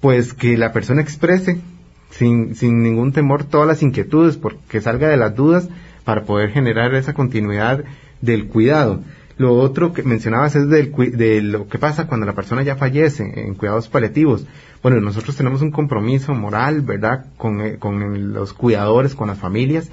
pues 0.00 0.32
que 0.32 0.56
la 0.56 0.72
persona 0.72 1.02
exprese 1.02 1.60
sin, 2.10 2.54
sin 2.54 2.82
ningún 2.82 3.12
temor 3.12 3.44
todas 3.44 3.68
las 3.68 3.82
inquietudes, 3.82 4.36
porque 4.38 4.80
salga 4.80 5.08
de 5.08 5.18
las 5.18 5.36
dudas 5.36 5.68
para 6.04 6.22
poder 6.22 6.50
generar 6.50 6.94
esa 6.94 7.12
continuidad 7.12 7.84
del 8.22 8.46
cuidado. 8.46 9.00
Lo 9.38 9.54
otro 9.54 9.92
que 9.92 10.02
mencionabas 10.02 10.56
es 10.56 10.68
del, 10.68 10.92
de 11.16 11.42
lo 11.42 11.68
que 11.68 11.78
pasa 11.78 12.08
cuando 12.08 12.26
la 12.26 12.34
persona 12.34 12.62
ya 12.62 12.74
fallece 12.74 13.46
en 13.46 13.54
cuidados 13.54 13.88
paliativos. 13.88 14.46
Bueno, 14.82 15.00
nosotros 15.00 15.36
tenemos 15.36 15.62
un 15.62 15.70
compromiso 15.70 16.34
moral, 16.34 16.82
¿verdad?, 16.82 17.26
con, 17.36 17.60
eh, 17.60 17.78
con 17.78 18.32
los 18.32 18.52
cuidadores, 18.52 19.14
con 19.14 19.28
las 19.28 19.38
familias, 19.38 19.90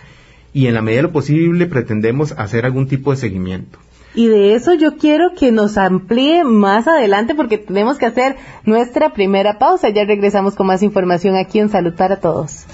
y 0.51 0.65
en 0.65 0.73
la 0.73 0.81
medida 0.81 0.99
de 0.99 1.07
lo 1.07 1.11
posible 1.11 1.67
pretendemos 1.67 2.31
hacer 2.33 2.65
algún 2.65 2.87
tipo 2.87 3.11
de 3.11 3.17
seguimiento. 3.17 3.77
Y 4.15 4.27
de 4.27 4.55
eso 4.55 4.73
yo 4.73 4.97
quiero 4.97 5.33
que 5.37 5.51
nos 5.51 5.77
amplíe 5.77 6.43
más 6.43 6.87
adelante 6.87 7.35
porque 7.35 7.57
tenemos 7.57 7.97
que 7.97 8.05
hacer 8.05 8.37
nuestra 8.63 9.13
primera 9.13 9.59
pausa. 9.59 9.89
Ya 9.89 10.05
regresamos 10.05 10.55
con 10.55 10.67
más 10.67 10.81
información 10.83 11.35
aquí 11.35 11.59
en 11.59 11.69
Salud 11.69 11.93
para 11.93 12.21
Todos. 12.21 12.65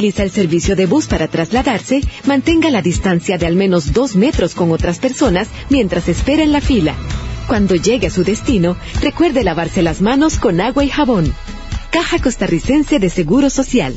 Utiliza 0.00 0.22
el 0.22 0.30
servicio 0.30 0.76
de 0.76 0.86
bus 0.86 1.08
para 1.08 1.28
trasladarse, 1.28 2.00
mantenga 2.24 2.70
la 2.70 2.80
distancia 2.80 3.36
de 3.36 3.46
al 3.46 3.54
menos 3.54 3.92
dos 3.92 4.16
metros 4.16 4.54
con 4.54 4.72
otras 4.72 4.98
personas 4.98 5.48
mientras 5.68 6.08
espera 6.08 6.42
en 6.42 6.52
la 6.52 6.62
fila. 6.62 6.94
Cuando 7.46 7.74
llegue 7.74 8.06
a 8.06 8.10
su 8.10 8.24
destino, 8.24 8.78
recuerde 9.02 9.44
lavarse 9.44 9.82
las 9.82 10.00
manos 10.00 10.38
con 10.38 10.58
agua 10.62 10.84
y 10.84 10.88
jabón. 10.88 11.34
Caja 11.90 12.18
Costarricense 12.18 12.98
de 12.98 13.10
Seguro 13.10 13.50
Social. 13.50 13.94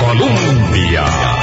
Colombia. 0.00 1.33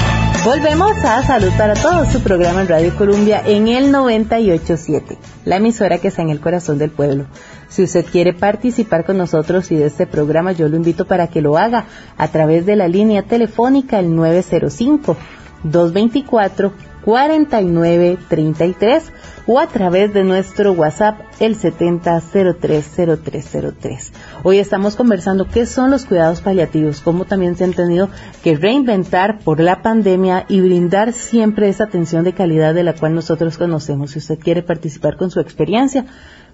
Volvemos 0.44 0.98
a 1.04 1.22
Salud 1.22 1.52
para 1.56 1.76
Todos, 1.76 2.12
su 2.12 2.22
programa 2.22 2.62
en 2.62 2.68
Radio 2.68 2.96
Colombia 2.96 3.44
en 3.46 3.68
el 3.68 3.92
987, 3.92 5.20
la 5.46 5.58
emisora 5.58 6.00
que 6.00 6.08
está 6.08 6.24
en 6.24 6.32
el 6.32 6.40
corazón 6.40 6.80
del 6.80 6.90
pueblo. 6.90 7.28
Si 7.70 7.84
usted 7.84 8.04
quiere 8.06 8.34
participar 8.34 9.06
con 9.06 9.20
nosotros 9.20 9.72
y 9.72 9.76
de 9.76 9.86
este 9.86 10.08
programa, 10.08 10.52
yo 10.52 10.68
lo 10.68 10.78
invito 10.78 11.06
para 11.06 11.28
que 11.28 11.42
lo 11.42 11.60
haga 11.60 11.86
a 12.18 12.28
través 12.30 12.66
de 12.66 12.76
la 12.76 12.88
línea 12.88 13.22
telefónica 13.22 14.00
el 14.00 14.16
905 14.16 15.16
224 15.64 16.74
4933 17.06 19.12
o 19.46 19.60
a 19.60 19.68
través 19.68 20.14
de 20.14 20.24
nuestro 20.24 20.72
WhatsApp 20.74 21.20
el 21.40 21.58
70030303. 21.58 24.12
Hoy 24.44 24.60
estamos 24.60 24.96
conversando 24.96 25.48
qué 25.48 25.66
son 25.66 25.90
los 25.92 26.06
cuidados 26.06 26.42
paliativos, 26.42 27.02
cómo 27.02 27.26
también 27.26 27.56
se 27.56 27.64
han 27.64 27.74
tenido 27.74 28.10
que 28.44 28.56
reinventar 28.56 29.40
por 29.40 29.60
la 29.60 29.82
pandemia 29.82 30.46
y 30.48 30.62
brindar 30.62 31.14
siempre 31.14 31.70
esa 31.70 31.86
atención 31.86 32.24
de 32.24 32.34
calidad 32.34 32.74
de 32.74 32.84
la 32.84 32.94
cual 32.94 33.16
nosotros 33.16 33.58
conocemos. 33.58 34.12
Si 34.12 34.20
usted 34.20 34.40
quiere 34.40 34.64
participar 34.64 35.18
con 35.18 35.32
su 35.32 35.40
experiencia, 35.40 36.06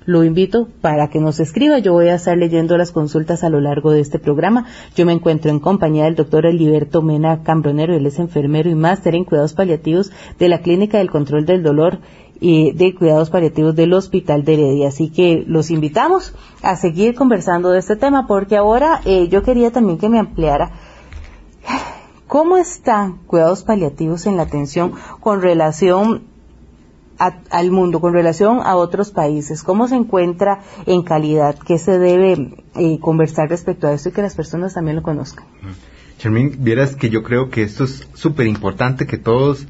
lo 0.08 0.24
invito 0.24 0.70
para 0.82 1.10
que 1.10 1.20
nos 1.20 1.42
escriba. 1.42 1.80
Yo 1.80 1.92
voy 1.92 2.08
a 2.08 2.16
estar 2.16 2.38
leyendo 2.38 2.78
las 2.78 2.94
consultas 2.94 3.44
a 3.44 3.50
lo 3.50 3.60
largo 3.60 3.92
de 3.92 4.00
este 4.00 4.20
programa. 4.20 4.66
Yo 4.96 5.06
me 5.06 5.12
encuentro 5.12 5.52
en 5.52 5.60
compañía 5.60 6.06
del 6.06 6.16
doctor 6.16 6.46
Eliberto 6.46 7.02
Mena 7.02 7.44
Cambronero, 7.44 7.94
él 7.94 8.06
es 8.06 8.18
enfermero 8.18 8.70
y 8.70 8.76
máster 8.76 9.16
en 9.16 9.26
cuidados 9.26 9.54
paliativos 9.54 10.14
de 10.40 10.48
la 10.48 10.62
Clínica 10.62 10.98
del 10.98 11.12
Control 11.12 11.46
del 11.46 11.62
Dolor 11.62 12.00
y 12.40 12.72
de 12.72 12.94
cuidados 12.96 13.30
paliativos 13.30 13.76
del 13.76 13.94
Hospital 13.94 14.44
de 14.44 14.54
Heredia. 14.54 14.88
Así 14.90 15.10
que 15.10 15.44
los 15.48 15.72
invitamos 15.72 16.34
a 16.62 16.76
seguir 16.76 17.16
conversando 17.16 17.72
de 17.72 17.80
este 17.80 17.96
tema 17.96 18.28
porque 18.28 18.58
ahora 18.58 19.02
eh, 19.06 19.28
yo 19.30 19.44
quería 19.44 19.72
también 19.72 19.98
que 19.98 20.10
me 20.10 20.20
ampliara 20.20 20.72
cómo 22.28 22.58
están 22.58 23.18
cuidados 23.26 23.64
paliativos 23.64 24.26
en 24.26 24.38
la 24.38 24.44
atención 24.44 24.94
con 25.20 25.42
relación 25.42 26.24
al 27.18 27.72
mundo 27.72 28.00
con 28.00 28.14
relación 28.14 28.60
a 28.64 28.76
otros 28.76 29.12
países? 29.12 29.64
¿Cómo 29.64 29.88
se 29.88 29.96
encuentra 29.96 30.62
en 30.86 31.02
calidad? 31.02 31.58
¿Qué 31.58 31.80
se 31.80 31.98
debe 31.98 32.64
eh, 32.76 33.00
conversar 33.00 33.50
respecto 33.50 33.88
a 33.88 33.94
esto 33.94 34.10
y 34.10 34.12
que 34.12 34.22
las 34.22 34.36
personas 34.36 34.76
también 34.76 34.98
lo 34.98 35.04
conozcan? 35.04 35.46
Charmin, 36.20 36.58
vieras 36.60 36.96
que 36.96 37.10
yo 37.10 37.24
creo 37.24 37.50
que 37.50 37.64
esto 37.64 37.84
es 37.84 38.08
súper 38.14 38.48
importante 38.48 39.06
que 39.08 39.18
todos 39.18 39.68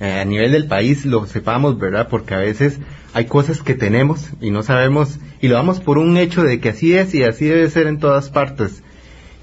eh, 0.00 0.20
a 0.20 0.24
nivel 0.24 0.52
del 0.52 0.66
país 0.66 1.04
lo 1.04 1.26
sepamos, 1.26 1.78
¿verdad? 1.78 2.08
Porque 2.08 2.34
a 2.34 2.38
veces 2.38 2.78
hay 3.12 3.26
cosas 3.26 3.62
que 3.62 3.74
tenemos 3.74 4.30
y 4.40 4.50
no 4.50 4.62
sabemos 4.62 5.18
y 5.40 5.48
lo 5.48 5.56
damos 5.56 5.80
por 5.80 5.98
un 5.98 6.16
hecho 6.16 6.42
de 6.42 6.58
que 6.58 6.70
así 6.70 6.94
es 6.94 7.14
y 7.14 7.22
así 7.22 7.44
debe 7.44 7.68
ser 7.68 7.86
en 7.86 7.98
todas 7.98 8.30
partes. 8.30 8.82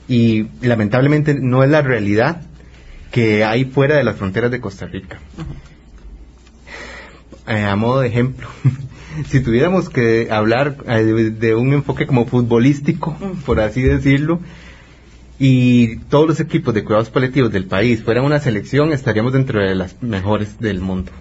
Y 0.07 0.47
lamentablemente 0.61 1.35
no 1.35 1.63
es 1.63 1.69
la 1.69 1.81
realidad 1.81 2.41
que 3.11 3.43
hay 3.43 3.65
fuera 3.65 3.97
de 3.97 4.03
las 4.03 4.15
fronteras 4.15 4.49
de 4.49 4.59
Costa 4.59 4.87
Rica. 4.87 5.19
Eh, 7.47 7.63
a 7.63 7.75
modo 7.75 8.01
de 8.01 8.07
ejemplo, 8.07 8.47
si 9.29 9.39
tuviéramos 9.41 9.89
que 9.89 10.29
hablar 10.31 10.77
eh, 10.87 11.03
de, 11.03 11.55
un 11.55 11.73
enfoque 11.73 12.07
como 12.07 12.25
futbolístico, 12.25 13.15
por 13.45 13.59
así 13.59 13.81
decirlo, 13.81 14.39
y 15.39 15.98
todos 16.10 16.27
los 16.27 16.39
equipos 16.39 16.74
de 16.74 16.84
cuidados 16.84 17.10
paliativos 17.10 17.51
del 17.51 17.65
país 17.65 18.03
fueran 18.03 18.25
una 18.25 18.39
selección, 18.39 18.91
estaríamos 18.91 19.34
dentro 19.34 19.62
de 19.62 19.75
las 19.75 20.01
mejores 20.01 20.60
del 20.60 20.82
mundo. 20.82 21.12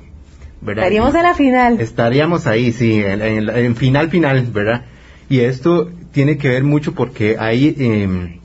Estaríamos 0.67 1.15
en 1.15 1.23
la 1.23 1.35
final. 1.35 1.81
Estaríamos 1.81 2.47
ahí, 2.47 2.73
sí, 2.73 3.03
en, 3.05 3.77
final, 3.77 4.09
final, 4.09 4.47
¿verdad? 4.53 4.85
Y 5.29 5.41
esto 5.41 5.91
tiene 6.13 6.39
que 6.39 6.49
ver 6.49 6.65
mucho 6.65 6.95
porque 6.95 7.37
hay 7.39 7.75
em, 7.79 8.41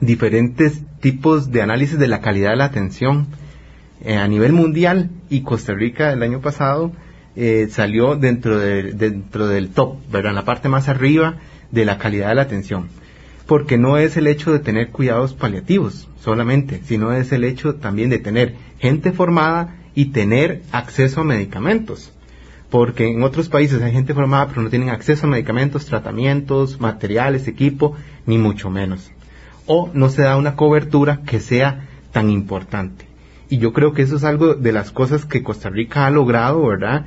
diferentes 0.00 0.80
tipos 1.00 1.50
de 1.50 1.62
análisis 1.62 1.98
de 1.98 2.08
la 2.08 2.20
calidad 2.20 2.50
de 2.50 2.56
la 2.56 2.66
atención 2.66 3.26
eh, 4.02 4.16
a 4.16 4.28
nivel 4.28 4.52
mundial 4.52 5.10
y 5.28 5.42
Costa 5.42 5.74
Rica 5.74 6.12
el 6.12 6.22
año 6.22 6.40
pasado 6.40 6.92
eh, 7.36 7.68
salió 7.70 8.16
dentro, 8.16 8.58
de, 8.58 8.92
dentro 8.92 9.48
del 9.48 9.70
top, 9.70 9.98
¿verdad? 10.10 10.30
En 10.30 10.36
la 10.36 10.44
parte 10.44 10.68
más 10.68 10.88
arriba 10.88 11.36
de 11.70 11.84
la 11.84 11.98
calidad 11.98 12.28
de 12.28 12.34
la 12.36 12.42
atención. 12.42 12.88
Porque 13.50 13.78
no 13.78 13.98
es 13.98 14.16
el 14.16 14.28
hecho 14.28 14.52
de 14.52 14.60
tener 14.60 14.90
cuidados 14.90 15.34
paliativos 15.34 16.08
solamente, 16.20 16.82
sino 16.84 17.12
es 17.12 17.32
el 17.32 17.42
hecho 17.42 17.74
también 17.74 18.08
de 18.08 18.20
tener 18.20 18.54
gente 18.78 19.10
formada 19.10 19.74
y 19.92 20.12
tener 20.12 20.62
acceso 20.70 21.22
a 21.22 21.24
medicamentos. 21.24 22.12
Porque 22.70 23.08
en 23.08 23.24
otros 23.24 23.48
países 23.48 23.82
hay 23.82 23.90
gente 23.90 24.14
formada 24.14 24.46
pero 24.46 24.62
no 24.62 24.70
tienen 24.70 24.90
acceso 24.90 25.26
a 25.26 25.30
medicamentos, 25.30 25.86
tratamientos, 25.86 26.80
materiales, 26.80 27.48
equipo, 27.48 27.96
ni 28.24 28.38
mucho 28.38 28.70
menos. 28.70 29.10
O 29.66 29.90
no 29.94 30.10
se 30.10 30.22
da 30.22 30.36
una 30.36 30.54
cobertura 30.54 31.22
que 31.26 31.40
sea 31.40 31.88
tan 32.12 32.30
importante. 32.30 33.06
Y 33.48 33.58
yo 33.58 33.72
creo 33.72 33.94
que 33.94 34.02
eso 34.02 34.14
es 34.14 34.22
algo 34.22 34.54
de 34.54 34.70
las 34.70 34.92
cosas 34.92 35.24
que 35.24 35.42
Costa 35.42 35.70
Rica 35.70 36.06
ha 36.06 36.10
logrado, 36.10 36.64
¿verdad? 36.64 37.06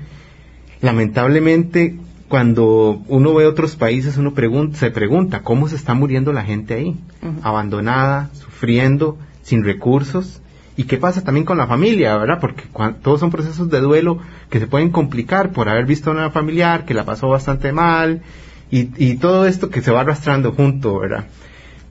Lamentablemente, 0.81 1.95
cuando 2.33 3.03
uno 3.09 3.35
ve 3.35 3.45
otros 3.45 3.75
países, 3.75 4.17
uno 4.17 4.33
se 4.73 4.89
pregunta 4.89 5.43
cómo 5.43 5.67
se 5.67 5.75
está 5.75 5.93
muriendo 5.93 6.33
la 6.33 6.41
gente 6.41 6.73
ahí, 6.73 6.97
abandonada, 7.43 8.31
sufriendo, 8.33 9.19
sin 9.43 9.63
recursos. 9.63 10.41
¿Y 10.75 10.85
qué 10.85 10.97
pasa 10.97 11.23
también 11.23 11.45
con 11.45 11.59
la 11.59 11.67
familia, 11.67 12.17
verdad? 12.17 12.39
Porque 12.41 12.63
todos 13.03 13.19
son 13.19 13.29
procesos 13.29 13.69
de 13.69 13.81
duelo 13.81 14.17
que 14.49 14.59
se 14.59 14.65
pueden 14.65 14.89
complicar 14.89 15.51
por 15.51 15.69
haber 15.69 15.85
visto 15.85 16.09
a 16.09 16.13
una 16.13 16.31
familiar 16.31 16.85
que 16.85 16.95
la 16.95 17.05
pasó 17.05 17.29
bastante 17.29 17.71
mal 17.71 18.23
y, 18.71 18.89
y 18.97 19.17
todo 19.17 19.45
esto 19.45 19.69
que 19.69 19.83
se 19.83 19.91
va 19.91 20.01
arrastrando 20.01 20.53
junto, 20.53 20.97
¿verdad? 20.97 21.25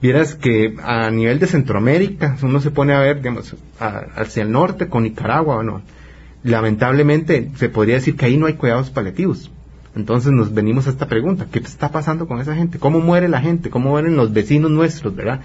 Vieras 0.01 0.35
que 0.35 0.75
a 0.83 1.09
nivel 1.09 1.39
de 1.39 1.47
Centroamérica, 1.47 2.35
uno 2.41 2.59
se 2.59 2.69
pone 2.69 2.91
a 2.91 2.99
ver, 2.99 3.19
digamos, 3.19 3.55
hacia 3.79 4.43
el 4.43 4.51
norte 4.51 4.89
con 4.89 5.03
Nicaragua, 5.03 5.55
o 5.55 5.63
no, 5.63 5.83
lamentablemente 6.43 7.49
se 7.55 7.69
podría 7.69 7.95
decir 7.95 8.17
que 8.17 8.25
ahí 8.25 8.35
no 8.35 8.47
hay 8.47 8.55
cuidados 8.55 8.89
paliativos. 8.89 9.49
Entonces 9.95 10.31
nos 10.31 10.53
venimos 10.53 10.87
a 10.87 10.89
esta 10.89 11.07
pregunta, 11.07 11.47
¿qué 11.51 11.59
está 11.59 11.91
pasando 11.91 12.27
con 12.27 12.39
esa 12.39 12.55
gente? 12.55 12.79
¿Cómo 12.79 12.99
muere 12.99 13.27
la 13.27 13.41
gente? 13.41 13.69
¿Cómo 13.69 13.89
mueren 13.89 14.15
los 14.15 14.33
vecinos 14.33 14.71
nuestros, 14.71 15.15
verdad? 15.15 15.41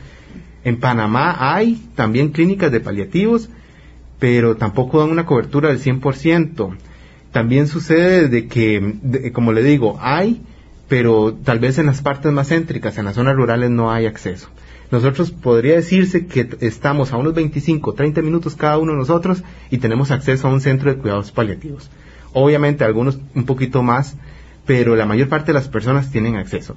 En 0.65 0.81
Panamá 0.81 1.37
hay 1.39 1.83
también 1.95 2.31
clínicas 2.31 2.73
de 2.73 2.81
paliativos, 2.81 3.49
pero 4.19 4.57
tampoco 4.57 5.01
dan 5.01 5.11
una 5.11 5.27
cobertura 5.27 5.69
del 5.69 5.81
100%. 5.81 6.77
También 7.33 7.67
sucede 7.67 8.29
de 8.29 8.49
que, 8.49 9.31
como 9.33 9.53
le 9.53 9.63
digo, 9.63 9.99
hay 10.01 10.43
pero 10.89 11.35
tal 11.35 11.59
vez 11.59 11.79
en 11.79 11.87
las 11.87 12.01
partes 12.01 12.33
más 12.33 12.49
céntricas, 12.49 12.97
en 12.99 13.05
las 13.05 13.15
zonas 13.15 13.37
rurales, 13.37 13.71
no 13.71 13.93
hay 13.93 14.07
acceso. 14.07 14.49
Nosotros 14.91 15.31
podría 15.31 15.75
decirse 15.75 16.27
que 16.27 16.49
estamos 16.61 17.13
a 17.13 17.19
unos 17.19 17.35
25, 17.35 17.93
30 17.93 18.23
minutos 18.23 18.57
cada 18.57 18.79
uno 18.79 18.93
de 18.93 18.99
nosotros 18.99 19.45
y 19.71 19.79
tenemos 19.79 20.11
acceso 20.11 20.49
a 20.49 20.51
un 20.51 20.63
centro 20.63 20.91
de 20.91 20.99
cuidados 20.99 21.31
paliativos. 21.31 21.91
Obviamente 22.33 22.85
algunos 22.85 23.19
un 23.35 23.45
poquito 23.45 23.83
más, 23.83 24.17
pero 24.69 24.95
la 24.97 25.07
mayor 25.07 25.31
parte 25.31 25.47
de 25.47 25.55
las 25.55 25.67
personas 25.67 26.11
tienen 26.13 26.37
acceso. 26.37 26.77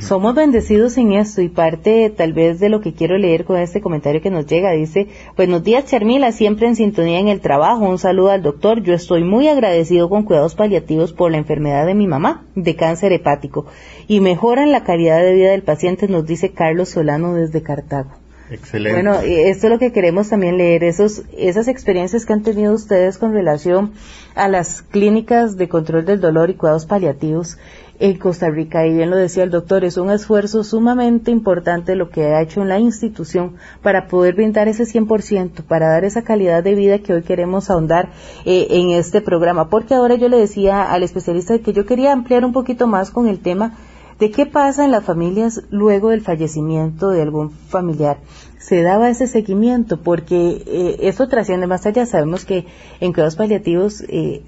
Somos 0.00 0.34
bendecidos 0.34 0.98
en 0.98 1.12
esto 1.12 1.40
y 1.40 1.48
parte 1.48 2.10
tal 2.10 2.32
vez 2.32 2.58
de 2.58 2.68
lo 2.68 2.80
que 2.80 2.94
quiero 2.94 3.16
leer 3.16 3.44
con 3.44 3.58
este 3.58 3.80
comentario 3.80 4.20
que 4.20 4.30
nos 4.30 4.46
llega. 4.46 4.72
Dice, 4.72 5.06
buenos 5.36 5.62
días 5.62 5.84
Charmila, 5.84 6.32
siempre 6.32 6.66
en 6.66 6.74
sintonía 6.74 7.20
en 7.20 7.28
el 7.28 7.40
trabajo. 7.40 7.88
Un 7.88 7.98
saludo 7.98 8.30
al 8.30 8.42
doctor. 8.42 8.82
Yo 8.82 8.92
estoy 8.92 9.22
muy 9.22 9.46
agradecido 9.46 10.08
con 10.08 10.24
cuidados 10.24 10.56
paliativos 10.56 11.12
por 11.12 11.30
la 11.30 11.38
enfermedad 11.38 11.86
de 11.86 11.94
mi 11.94 12.08
mamá, 12.08 12.44
de 12.56 12.74
cáncer 12.74 13.12
hepático, 13.12 13.66
y 14.08 14.20
mejoran 14.20 14.72
la 14.72 14.82
calidad 14.82 15.20
de 15.22 15.32
vida 15.32 15.52
del 15.52 15.62
paciente, 15.62 16.08
nos 16.08 16.26
dice 16.26 16.50
Carlos 16.50 16.88
Solano 16.88 17.34
desde 17.34 17.62
Cartago. 17.62 18.21
Excelente. 18.52 18.92
Bueno, 18.92 19.20
esto 19.20 19.66
es 19.66 19.72
lo 19.72 19.78
que 19.78 19.92
queremos 19.92 20.28
también 20.28 20.58
leer, 20.58 20.84
esos, 20.84 21.22
esas 21.36 21.68
experiencias 21.68 22.26
que 22.26 22.32
han 22.34 22.42
tenido 22.42 22.74
ustedes 22.74 23.16
con 23.16 23.32
relación 23.32 23.92
a 24.34 24.48
las 24.48 24.82
clínicas 24.82 25.56
de 25.56 25.68
control 25.68 26.04
del 26.04 26.20
dolor 26.20 26.50
y 26.50 26.54
cuidados 26.54 26.86
paliativos 26.86 27.58
en 27.98 28.18
Costa 28.18 28.50
Rica. 28.50 28.86
Y 28.86 28.94
bien 28.94 29.10
lo 29.10 29.16
decía 29.16 29.44
el 29.44 29.50
doctor, 29.50 29.84
es 29.84 29.96
un 29.96 30.10
esfuerzo 30.10 30.64
sumamente 30.64 31.30
importante 31.30 31.94
lo 31.94 32.10
que 32.10 32.24
ha 32.24 32.42
hecho 32.42 32.60
en 32.60 32.68
la 32.68 32.78
institución 32.78 33.56
para 33.80 34.08
poder 34.08 34.34
brindar 34.34 34.68
ese 34.68 34.84
100%, 34.84 35.62
para 35.62 35.88
dar 35.88 36.04
esa 36.04 36.22
calidad 36.22 36.62
de 36.62 36.74
vida 36.74 36.98
que 36.98 37.14
hoy 37.14 37.22
queremos 37.22 37.70
ahondar 37.70 38.10
eh, 38.44 38.66
en 38.70 38.90
este 38.90 39.20
programa. 39.20 39.70
Porque 39.70 39.94
ahora 39.94 40.16
yo 40.16 40.28
le 40.28 40.36
decía 40.36 40.92
al 40.92 41.02
especialista 41.02 41.58
que 41.58 41.72
yo 41.72 41.86
quería 41.86 42.12
ampliar 42.12 42.44
un 42.44 42.52
poquito 42.52 42.86
más 42.86 43.10
con 43.10 43.28
el 43.28 43.40
tema 43.40 43.76
de 44.18 44.30
qué 44.30 44.46
pasa 44.46 44.84
en 44.84 44.90
las 44.90 45.04
familias 45.04 45.62
luego 45.70 46.10
del 46.10 46.20
fallecimiento 46.20 47.10
de 47.10 47.22
algún 47.22 47.50
familiar 47.50 48.18
se 48.62 48.82
daba 48.82 49.10
ese 49.10 49.26
seguimiento, 49.26 50.00
porque 50.00 50.62
eh, 50.66 50.96
eso 51.00 51.26
trasciende 51.28 51.66
más 51.66 51.84
allá. 51.84 52.06
Sabemos 52.06 52.44
que 52.44 52.66
en 53.00 53.12
cuidados 53.12 53.34
paliativos 53.36 54.02
eh, 54.08 54.42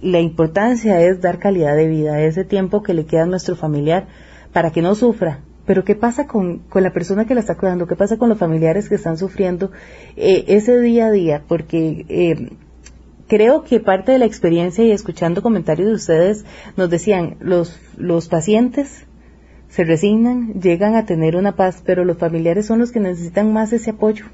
la 0.00 0.20
importancia 0.20 1.00
es 1.00 1.20
dar 1.20 1.38
calidad 1.38 1.76
de 1.76 1.88
vida, 1.88 2.20
ese 2.22 2.44
tiempo 2.44 2.82
que 2.82 2.94
le 2.94 3.06
queda 3.06 3.24
a 3.24 3.26
nuestro 3.26 3.56
familiar 3.56 4.06
para 4.52 4.70
que 4.70 4.82
no 4.82 4.94
sufra. 4.94 5.40
Pero 5.66 5.82
¿qué 5.82 5.96
pasa 5.96 6.28
con, 6.28 6.60
con 6.60 6.84
la 6.84 6.92
persona 6.92 7.24
que 7.26 7.34
la 7.34 7.40
está 7.40 7.56
cuidando? 7.56 7.88
¿Qué 7.88 7.96
pasa 7.96 8.18
con 8.18 8.28
los 8.28 8.38
familiares 8.38 8.88
que 8.88 8.94
están 8.94 9.18
sufriendo 9.18 9.72
eh, 10.16 10.44
ese 10.46 10.80
día 10.80 11.06
a 11.08 11.10
día? 11.10 11.42
Porque 11.48 12.06
creo 13.28 13.64
que 13.64 13.80
parte 13.80 14.12
de 14.12 14.18
la 14.18 14.24
experiencia 14.24 14.84
y 14.84 14.90
escuchando 14.90 15.42
comentarios 15.42 15.88
de 15.88 15.94
ustedes 15.94 16.44
nos 16.76 16.90
decían, 16.90 17.36
los, 17.40 17.78
los 17.96 18.28
pacientes 18.28 19.06
se 19.68 19.84
resignan, 19.84 20.60
llegan 20.60 20.94
a 20.94 21.06
tener 21.06 21.36
una 21.36 21.56
paz, 21.56 21.82
pero 21.84 22.04
los 22.04 22.18
familiares 22.18 22.66
son 22.66 22.78
los 22.78 22.92
que 22.92 23.00
necesitan 23.00 23.52
más 23.52 23.72
ese 23.72 23.90
apoyo 23.90 24.26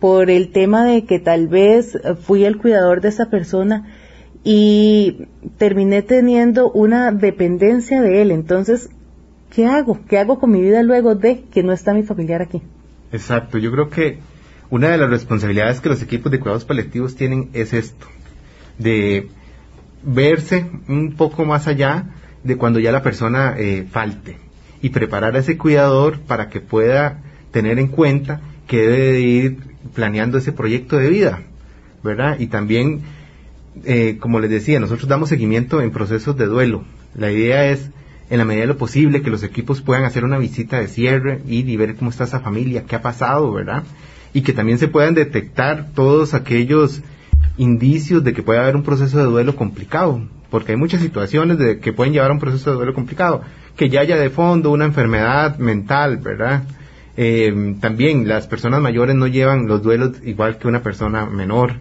por 0.00 0.30
el 0.30 0.50
tema 0.50 0.84
de 0.84 1.04
que 1.04 1.20
tal 1.20 1.46
vez 1.46 1.96
fui 2.22 2.44
el 2.44 2.58
cuidador 2.58 3.00
de 3.00 3.08
esa 3.08 3.30
persona 3.30 3.86
y 4.44 5.28
terminé 5.58 6.02
teniendo 6.02 6.72
una 6.72 7.12
dependencia 7.12 8.02
de 8.02 8.22
él. 8.22 8.30
Entonces, 8.32 8.90
¿qué 9.54 9.66
hago? 9.66 10.00
¿Qué 10.08 10.18
hago 10.18 10.40
con 10.40 10.50
mi 10.50 10.60
vida 10.60 10.82
luego 10.82 11.14
de 11.14 11.42
que 11.42 11.62
no 11.62 11.72
está 11.72 11.94
mi 11.94 12.02
familiar 12.02 12.42
aquí? 12.42 12.62
Exacto, 13.12 13.58
yo 13.58 13.70
creo 13.70 13.90
que 13.90 14.18
una 14.72 14.88
de 14.88 14.96
las 14.96 15.10
responsabilidades 15.10 15.82
que 15.82 15.90
los 15.90 16.00
equipos 16.00 16.32
de 16.32 16.40
cuidados 16.40 16.64
paliativos 16.64 17.14
tienen 17.14 17.50
es 17.52 17.74
esto, 17.74 18.06
de 18.78 19.28
verse 20.02 20.64
un 20.88 21.12
poco 21.12 21.44
más 21.44 21.66
allá 21.66 22.06
de 22.42 22.56
cuando 22.56 22.80
ya 22.80 22.90
la 22.90 23.02
persona 23.02 23.54
eh, 23.58 23.86
falte 23.90 24.38
y 24.80 24.88
preparar 24.88 25.36
a 25.36 25.40
ese 25.40 25.58
cuidador 25.58 26.20
para 26.20 26.48
que 26.48 26.60
pueda 26.62 27.18
tener 27.50 27.78
en 27.78 27.88
cuenta 27.88 28.40
que 28.66 28.78
debe 28.78 29.20
ir 29.20 29.58
planeando 29.94 30.38
ese 30.38 30.52
proyecto 30.52 30.96
de 30.96 31.10
vida, 31.10 31.42
¿verdad? 32.02 32.40
Y 32.40 32.46
también, 32.46 33.02
eh, 33.84 34.16
como 34.18 34.40
les 34.40 34.48
decía, 34.48 34.80
nosotros 34.80 35.06
damos 35.06 35.28
seguimiento 35.28 35.82
en 35.82 35.90
procesos 35.90 36.34
de 36.38 36.46
duelo. 36.46 36.84
La 37.14 37.30
idea 37.30 37.66
es, 37.66 37.90
en 38.30 38.38
la 38.38 38.46
medida 38.46 38.62
de 38.62 38.68
lo 38.68 38.78
posible, 38.78 39.20
que 39.20 39.28
los 39.28 39.42
equipos 39.42 39.82
puedan 39.82 40.04
hacer 40.04 40.24
una 40.24 40.38
visita 40.38 40.80
de 40.80 40.88
cierre 40.88 41.42
y 41.46 41.76
ver 41.76 41.94
cómo 41.94 42.08
está 42.08 42.24
esa 42.24 42.40
familia, 42.40 42.84
qué 42.86 42.96
ha 42.96 43.02
pasado, 43.02 43.52
¿verdad? 43.52 43.82
Y 44.32 44.42
que 44.42 44.52
también 44.52 44.78
se 44.78 44.88
puedan 44.88 45.14
detectar 45.14 45.90
todos 45.94 46.34
aquellos 46.34 47.02
indicios 47.58 48.24
de 48.24 48.32
que 48.32 48.42
puede 48.42 48.60
haber 48.60 48.76
un 48.76 48.82
proceso 48.82 49.18
de 49.18 49.24
duelo 49.24 49.56
complicado, 49.56 50.22
porque 50.50 50.72
hay 50.72 50.78
muchas 50.78 51.00
situaciones 51.00 51.58
de 51.58 51.78
que 51.78 51.92
pueden 51.92 52.12
llevar 52.12 52.30
a 52.30 52.34
un 52.34 52.40
proceso 52.40 52.70
de 52.70 52.76
duelo 52.76 52.94
complicado, 52.94 53.42
que 53.76 53.88
ya 53.88 54.00
haya 54.00 54.16
de 54.16 54.30
fondo 54.30 54.70
una 54.70 54.84
enfermedad 54.84 55.58
mental, 55.58 56.18
¿verdad? 56.18 56.64
Eh, 57.16 57.76
también 57.80 58.26
las 58.26 58.46
personas 58.46 58.80
mayores 58.80 59.14
no 59.14 59.26
llevan 59.26 59.66
los 59.66 59.82
duelos 59.82 60.12
igual 60.24 60.58
que 60.58 60.68
una 60.68 60.82
persona 60.82 61.26
menor. 61.26 61.74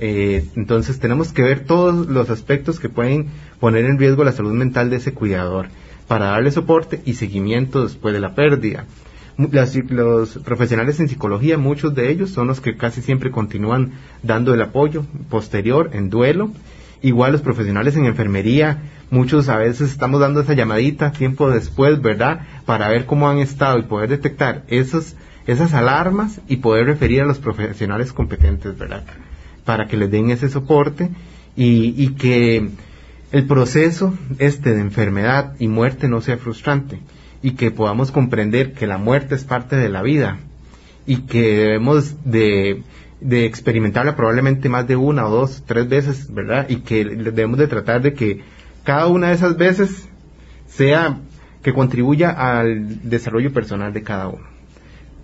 Eh, 0.00 0.46
entonces 0.56 1.00
tenemos 1.00 1.32
que 1.32 1.42
ver 1.42 1.60
todos 1.60 2.06
los 2.06 2.30
aspectos 2.30 2.78
que 2.78 2.88
pueden 2.88 3.26
poner 3.58 3.84
en 3.84 3.98
riesgo 3.98 4.24
la 4.24 4.32
salud 4.32 4.52
mental 4.52 4.90
de 4.90 4.96
ese 4.96 5.12
cuidador 5.12 5.66
para 6.06 6.26
darle 6.26 6.50
soporte 6.50 7.02
y 7.04 7.14
seguimiento 7.14 7.82
después 7.82 8.14
de 8.14 8.20
la 8.20 8.34
pérdida. 8.34 8.86
Los 9.38 10.38
profesionales 10.44 10.98
en 10.98 11.08
psicología, 11.08 11.58
muchos 11.58 11.94
de 11.94 12.10
ellos 12.10 12.30
son 12.30 12.48
los 12.48 12.60
que 12.60 12.76
casi 12.76 13.02
siempre 13.02 13.30
continúan 13.30 13.92
dando 14.22 14.52
el 14.52 14.60
apoyo 14.60 15.04
posterior 15.30 15.90
en 15.92 16.10
duelo. 16.10 16.50
Igual 17.02 17.30
los 17.30 17.42
profesionales 17.42 17.96
en 17.96 18.06
enfermería, 18.06 18.82
muchos 19.10 19.48
a 19.48 19.56
veces 19.56 19.92
estamos 19.92 20.20
dando 20.20 20.40
esa 20.40 20.54
llamadita 20.54 21.12
tiempo 21.12 21.48
después, 21.50 22.02
¿verdad? 22.02 22.40
Para 22.66 22.88
ver 22.88 23.06
cómo 23.06 23.28
han 23.28 23.38
estado 23.38 23.78
y 23.78 23.82
poder 23.82 24.10
detectar 24.10 24.64
esas 24.66 25.14
alarmas 25.72 26.40
y 26.48 26.56
poder 26.56 26.86
referir 26.86 27.22
a 27.22 27.26
los 27.26 27.38
profesionales 27.38 28.12
competentes, 28.12 28.76
¿verdad? 28.76 29.04
Para 29.64 29.86
que 29.86 29.96
les 29.96 30.10
den 30.10 30.30
ese 30.30 30.48
soporte 30.48 31.10
y, 31.54 31.94
y 31.96 32.08
que 32.14 32.70
el 33.30 33.46
proceso 33.46 34.14
este 34.40 34.74
de 34.74 34.80
enfermedad 34.80 35.54
y 35.60 35.68
muerte 35.68 36.08
no 36.08 36.20
sea 36.20 36.38
frustrante 36.38 36.98
y 37.42 37.52
que 37.52 37.70
podamos 37.70 38.10
comprender 38.10 38.72
que 38.72 38.86
la 38.86 38.98
muerte 38.98 39.34
es 39.34 39.44
parte 39.44 39.76
de 39.76 39.88
la 39.88 40.02
vida 40.02 40.38
y 41.06 41.22
que 41.22 41.56
debemos 41.56 42.16
de, 42.24 42.82
experimentarla 43.20 44.16
probablemente 44.16 44.68
más 44.68 44.86
de 44.86 44.96
una 44.96 45.26
o 45.26 45.30
dos, 45.30 45.62
tres 45.66 45.88
veces, 45.88 46.32
¿verdad? 46.32 46.68
Y 46.68 46.76
que 46.76 47.04
debemos 47.04 47.58
de 47.58 47.66
tratar 47.66 48.02
de 48.02 48.12
que 48.14 48.42
cada 48.84 49.06
una 49.06 49.28
de 49.28 49.34
esas 49.34 49.56
veces 49.56 50.08
sea 50.66 51.20
que 51.62 51.72
contribuya 51.72 52.30
al 52.30 53.08
desarrollo 53.08 53.52
personal 53.52 53.92
de 53.92 54.02
cada 54.02 54.28
uno. 54.28 54.57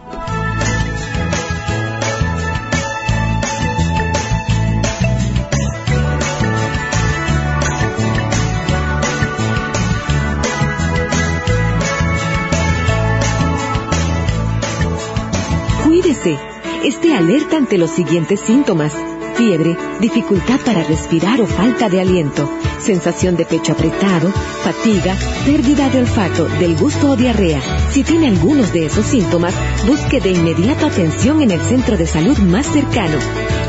Esté 16.83 17.15
alerta 17.15 17.57
ante 17.57 17.77
los 17.77 17.89
siguientes 17.89 18.39
síntomas. 18.41 18.93
Fiebre, 19.35 19.75
dificultad 19.99 20.59
para 20.59 20.83
respirar 20.83 21.41
o 21.41 21.47
falta 21.47 21.89
de 21.89 21.99
aliento, 21.99 22.47
sensación 22.79 23.37
de 23.37 23.45
pecho 23.45 23.71
apretado, 23.71 24.29
fatiga, 24.61 25.15
pérdida 25.45 25.89
de 25.89 25.99
olfato, 25.99 26.45
del 26.59 26.75
gusto 26.75 27.11
o 27.11 27.15
diarrea. 27.15 27.61
Si 27.91 28.03
tiene 28.03 28.27
algunos 28.27 28.71
de 28.71 28.85
esos 28.85 29.05
síntomas, 29.05 29.55
busque 29.87 30.19
de 30.19 30.31
inmediato 30.31 30.85
atención 30.85 31.41
en 31.41 31.51
el 31.51 31.61
centro 31.61 31.97
de 31.97 32.05
salud 32.05 32.37
más 32.37 32.67
cercano. 32.67 33.17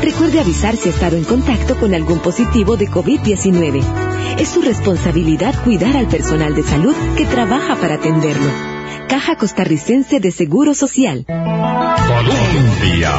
Recuerde 0.03 0.39
avisar 0.39 0.75
si 0.75 0.89
ha 0.89 0.91
estado 0.91 1.17
en 1.17 1.23
contacto 1.23 1.75
con 1.79 1.93
algún 1.95 2.19
positivo 2.19 2.77
de 2.77 2.89
COVID-19. 2.89 3.81
Es 4.37 4.49
su 4.49 4.61
responsabilidad 4.61 5.55
cuidar 5.63 5.97
al 5.97 6.07
personal 6.07 6.53
de 6.53 6.63
salud 6.63 6.95
que 7.17 7.25
trabaja 7.25 7.77
para 7.77 7.95
atenderlo. 7.95 8.72
Caja 9.07 9.35
Costarricense 9.35 10.19
de 10.19 10.31
Seguro 10.31 10.73
Social. 10.73 11.25
Colombia. 11.27 13.11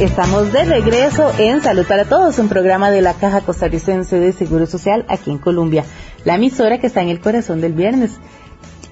Estamos 0.00 0.52
de 0.52 0.64
regreso 0.64 1.32
en 1.38 1.60
Salud 1.60 1.86
para 1.86 2.04
Todos, 2.04 2.38
un 2.38 2.48
programa 2.48 2.90
de 2.90 3.00
la 3.00 3.14
Caja 3.14 3.42
Costarricense 3.42 4.18
de 4.18 4.32
Seguro 4.32 4.66
Social 4.66 5.04
aquí 5.08 5.30
en 5.30 5.38
Colombia, 5.38 5.84
la 6.24 6.34
emisora 6.34 6.78
que 6.78 6.88
está 6.88 7.02
en 7.02 7.10
el 7.10 7.20
corazón 7.20 7.60
del 7.60 7.74
viernes. 7.74 8.18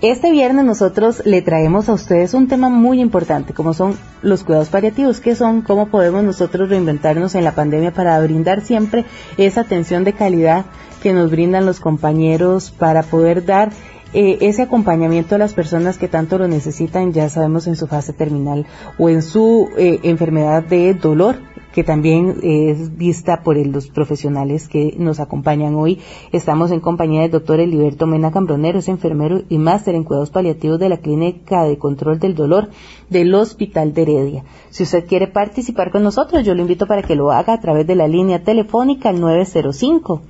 Este 0.03 0.33
viernes 0.33 0.65
nosotros 0.65 1.23
le 1.25 1.43
traemos 1.43 1.89
a 1.89 1.93
ustedes 1.93 2.35
un 2.35 2.49
tema 2.49 2.69
muy 2.69 3.01
importante, 3.01 3.55
como 3.55 3.73
son 3.73 3.97
los 4.21 4.43
cuidados 4.43 4.69
paliativos, 4.69 5.21
que 5.21 5.37
son 5.37 5.63
cómo 5.63 5.91
podemos 5.91 6.25
nosotros 6.25 6.71
reinventarnos 6.71 7.37
en 7.37 7.45
la 7.45 7.55
pandemia 7.55 7.93
para 7.93 8.21
brindar 8.21 8.63
siempre 8.63 9.05
esa 9.37 9.61
atención 9.61 10.03
de 10.03 10.13
calidad 10.13 10.65
que 11.05 11.13
nos 11.13 11.31
brindan 11.31 11.67
los 11.67 11.79
compañeros 11.79 12.73
para 12.73 13.05
poder 13.05 13.45
dar 13.45 13.71
eh, 14.13 14.39
ese 14.41 14.63
acompañamiento 14.63 15.37
a 15.37 15.39
las 15.39 15.55
personas 15.55 15.99
que 15.99 16.09
tanto 16.09 16.37
lo 16.37 16.49
necesitan, 16.49 17.13
ya 17.13 17.29
sabemos 17.29 17.69
en 17.69 17.77
su 17.77 17.87
fase 17.87 18.13
terminal 18.13 18.67
o 18.99 19.09
en 19.09 19.23
su 19.23 19.71
eh, 19.79 20.01
enfermedad 20.03 20.65
de 20.65 20.95
dolor, 20.95 21.39
que 21.73 21.85
también 21.85 22.37
es 22.43 22.97
vista 22.97 23.43
por 23.43 23.57
los 23.67 23.89
profesionales 23.89 24.69
que 24.69 24.95
nos 24.99 25.21
acompañan 25.21 25.75
hoy. 25.75 25.99
Estamos 26.33 26.71
en 26.71 26.81
compañía 26.81 27.23
del 27.23 27.31
doctor 27.31 27.61
Eliberto 27.61 28.07
Mena 28.07 28.31
Cambronero, 28.31 28.79
es 28.79 28.89
enfermero 28.89 29.43
y 29.49 29.59
máster 29.59 29.95
en 29.95 30.05
cuidados 30.05 30.31
paliativos 30.31 30.79
de 30.79 30.89
la 30.89 30.99
Clínica 30.99 31.65
de 31.65 31.79
Control 31.79 32.19
del 32.19 32.35
Dolor 32.35 32.71
del 33.11 33.35
Hospital 33.35 33.95
de 33.95 34.03
Heredia. 34.03 34.45
Si 34.71 34.83
usted 34.83 35.07
quiere 35.07 35.29
participar 35.29 35.91
con 35.91 36.03
nosotros, 36.03 36.45
yo 36.45 36.55
lo 36.55 36.63
invito 36.63 36.87
para 36.87 37.03
que 37.03 37.17
lo 37.17 37.33
haga 37.33 37.55
a 37.55 37.61
través 37.61 37.87
de 37.87 37.95
la 37.95 38.09
línea 38.09 38.45
telefónica 38.45 39.09
al 39.09 39.21
905 39.21 40.23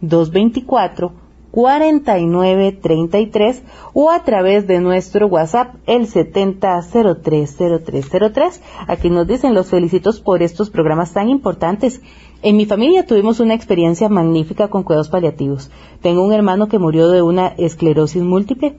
224 0.00 1.25
4933 1.56 3.62
o 3.94 4.10
a 4.10 4.22
través 4.24 4.66
de 4.66 4.78
nuestro 4.78 5.26
WhatsApp 5.26 5.76
el 5.86 6.06
70030303. 6.06 8.60
Aquí 8.86 9.08
nos 9.08 9.26
dicen 9.26 9.54
los 9.54 9.70
felicitos 9.70 10.20
por 10.20 10.42
estos 10.42 10.68
programas 10.68 11.14
tan 11.14 11.30
importantes. 11.30 12.02
En 12.42 12.58
mi 12.58 12.66
familia 12.66 13.06
tuvimos 13.06 13.40
una 13.40 13.54
experiencia 13.54 14.10
magnífica 14.10 14.68
con 14.68 14.82
cuidados 14.82 15.08
paliativos. 15.08 15.70
Tengo 16.02 16.26
un 16.26 16.34
hermano 16.34 16.68
que 16.68 16.78
murió 16.78 17.08
de 17.08 17.22
una 17.22 17.54
esclerosis 17.56 18.22
múltiple 18.22 18.76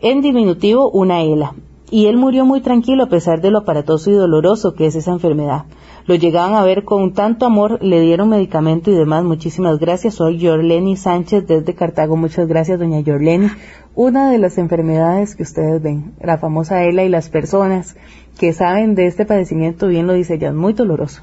en 0.00 0.20
diminutivo 0.20 0.88
una 0.88 1.22
ELA. 1.22 1.56
Y 1.90 2.06
él 2.06 2.16
murió 2.16 2.44
muy 2.44 2.60
tranquilo 2.60 3.02
a 3.02 3.08
pesar 3.08 3.40
de 3.40 3.50
lo 3.50 3.58
aparatoso 3.58 4.08
y 4.08 4.14
doloroso 4.14 4.74
que 4.74 4.86
es 4.86 4.94
esa 4.94 5.10
enfermedad. 5.10 5.64
Lo 6.10 6.16
llegaban 6.16 6.54
a 6.54 6.64
ver 6.64 6.82
con 6.82 7.12
tanto 7.12 7.46
amor, 7.46 7.78
le 7.80 8.00
dieron 8.00 8.30
medicamento 8.30 8.90
y 8.90 8.96
demás. 8.96 9.22
Muchísimas 9.22 9.78
gracias. 9.78 10.16
Soy 10.16 10.38
Yorleni 10.38 10.96
Sánchez 10.96 11.46
desde 11.46 11.76
Cartago. 11.76 12.16
Muchas 12.16 12.48
gracias, 12.48 12.80
doña 12.80 12.98
Yorleni. 12.98 13.48
Una 13.94 14.28
de 14.28 14.38
las 14.38 14.58
enfermedades 14.58 15.36
que 15.36 15.44
ustedes 15.44 15.80
ven, 15.80 16.14
la 16.20 16.36
famosa 16.38 16.82
ELA 16.82 17.04
y 17.04 17.08
las 17.10 17.28
personas 17.28 17.96
que 18.40 18.52
saben 18.52 18.96
de 18.96 19.06
este 19.06 19.24
padecimiento, 19.24 19.86
bien 19.86 20.08
lo 20.08 20.14
dice 20.14 20.36
ya, 20.36 20.48
es 20.48 20.54
muy 20.54 20.72
doloroso. 20.72 21.22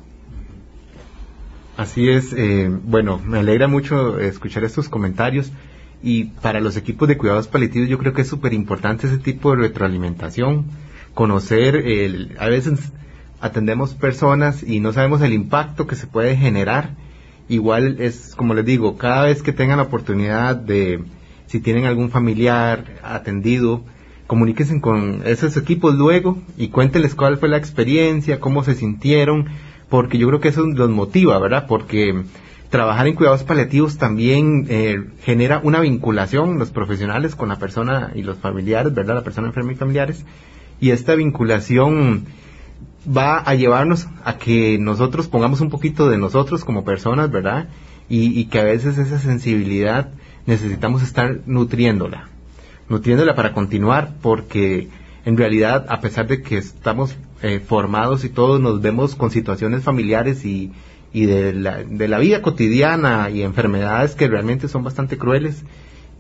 Así 1.76 2.08
es, 2.08 2.32
eh, 2.32 2.69
bueno, 2.71 3.19
me 3.26 3.39
alegra 3.39 3.67
mucho 3.67 4.17
escuchar 4.21 4.63
estos 4.63 4.88
comentarios 4.88 5.52
y 6.02 6.28
para 6.41 6.62
los 6.62 6.78
equipos 6.78 7.10
de 7.10 7.17
cuidados 7.17 7.50
paliativos 7.50 7.89
yo 7.89 7.97
creo 7.97 8.13
que 8.13 8.21
es 8.21 8.30
súper 8.30 8.54
importante 8.54 9.08
ese 9.08 9.17
tipo 9.17 9.52
de 9.52 9.63
retroalimentación, 9.63 10.63
conocer, 11.13 11.76
el, 11.76 12.38
a 12.39 12.47
veces 12.47 12.93
atendemos 13.39 13.93
personas 13.93 14.63
y 14.63 14.80
no 14.80 14.93
sabemos 14.93 15.21
el 15.21 15.34
impacto 15.34 15.88
que 15.88 15.95
se 15.95 16.08
puede 16.08 16.36
generar. 16.36 16.95
Igual 17.50 17.97
es, 18.00 18.36
como 18.36 18.54
les 18.54 18.65
digo, 18.65 18.97
cada 18.97 19.23
vez 19.23 19.41
que 19.41 19.54
tengan 19.54 19.78
la 19.78 19.84
oportunidad 19.84 20.56
de, 20.56 21.04
si 21.45 21.60
tienen 21.60 21.86
algún 21.86 22.10
familiar 22.10 22.86
atendido, 23.04 23.84
comuníquense 24.28 24.82
con 24.82 25.21
esos 25.26 25.56
equipos 25.56 25.95
luego 25.95 26.38
y 26.58 26.67
cuéntenles 26.67 27.15
cuál 27.15 27.38
fue 27.38 27.47
la 27.47 27.58
experiencia, 27.58 28.39
cómo 28.39 28.63
se 28.63 28.76
sintieron, 28.76 29.47
porque 29.89 30.17
yo 30.17 30.28
creo 30.28 30.41
que 30.41 30.50
eso 30.50 30.65
los 30.65 30.89
motiva, 30.89 31.39
¿verdad? 31.39 31.65
Porque 31.67 32.23
trabajar 32.69 33.08
en 33.08 33.15
cuidados 33.15 33.43
paliativos 33.43 33.97
también 33.97 34.65
eh, 34.69 35.06
genera 35.23 35.62
una 35.63 35.80
vinculación 35.80 36.60
los 36.60 36.71
profesionales 36.71 37.36
con 37.36 37.47
la 37.47 37.56
persona 37.58 38.12
y 38.13 38.23
los 38.23 38.38
familiares, 38.38 38.93
¿verdad? 38.93 39.15
La 39.15 39.23
persona 39.23 39.47
enferma 39.47 39.71
y 39.71 39.76
familiares. 39.76 40.26
Y 40.82 40.91
esta 40.91 41.15
vinculación 41.15 42.26
va 43.08 43.38
a 43.39 43.56
llevarnos 43.56 44.08
a 44.24 44.38
que 44.38 44.78
nosotros 44.80 45.28
pongamos 45.28 45.62
un 45.62 45.70
poquito 45.70 46.10
de 46.10 46.17
nosotros 46.17 46.65
como 46.65 46.84
personas, 46.84 47.32
¿verdad? 47.32 47.70
Y, 48.10 48.46
que 48.46 48.60
a 48.60 48.63
veces 48.63 48.98
esa 48.98 49.20
sensibilidad 49.20 50.12
necesitamos 50.46 51.04
estar 51.04 51.41
nutriéndola, 51.46 52.30
nutriéndola 52.88 53.36
para 53.36 53.52
continuar, 53.52 54.13
porque 54.22 54.88
en 55.26 55.36
realidad, 55.36 55.86
a 55.89 56.00
pesar 56.00 56.28
de 56.28 56.41
que 56.41 56.58
estamos 56.58 57.17
eh, 57.41 57.60
formados 57.60 58.24
y 58.24 58.30
todos 58.30 58.62
nos 58.62 58.82
vemos 58.82 59.15
con 59.15 59.30
situaciones 59.30 59.84
familiares 59.84 60.46
y, 60.46 60.72
y 61.12 61.26
de, 61.26 61.52
la, 61.52 61.84
de 61.84 62.08
la 62.08 62.17
vida 62.17 62.41
cotidiana 62.41 63.30
y 63.30 63.41
enfermedades 63.41 64.15
que 64.15 64.30
realmente 64.30 64.70
son 64.70 64.86
bastante 64.86 65.17
crueles, 65.17 65.65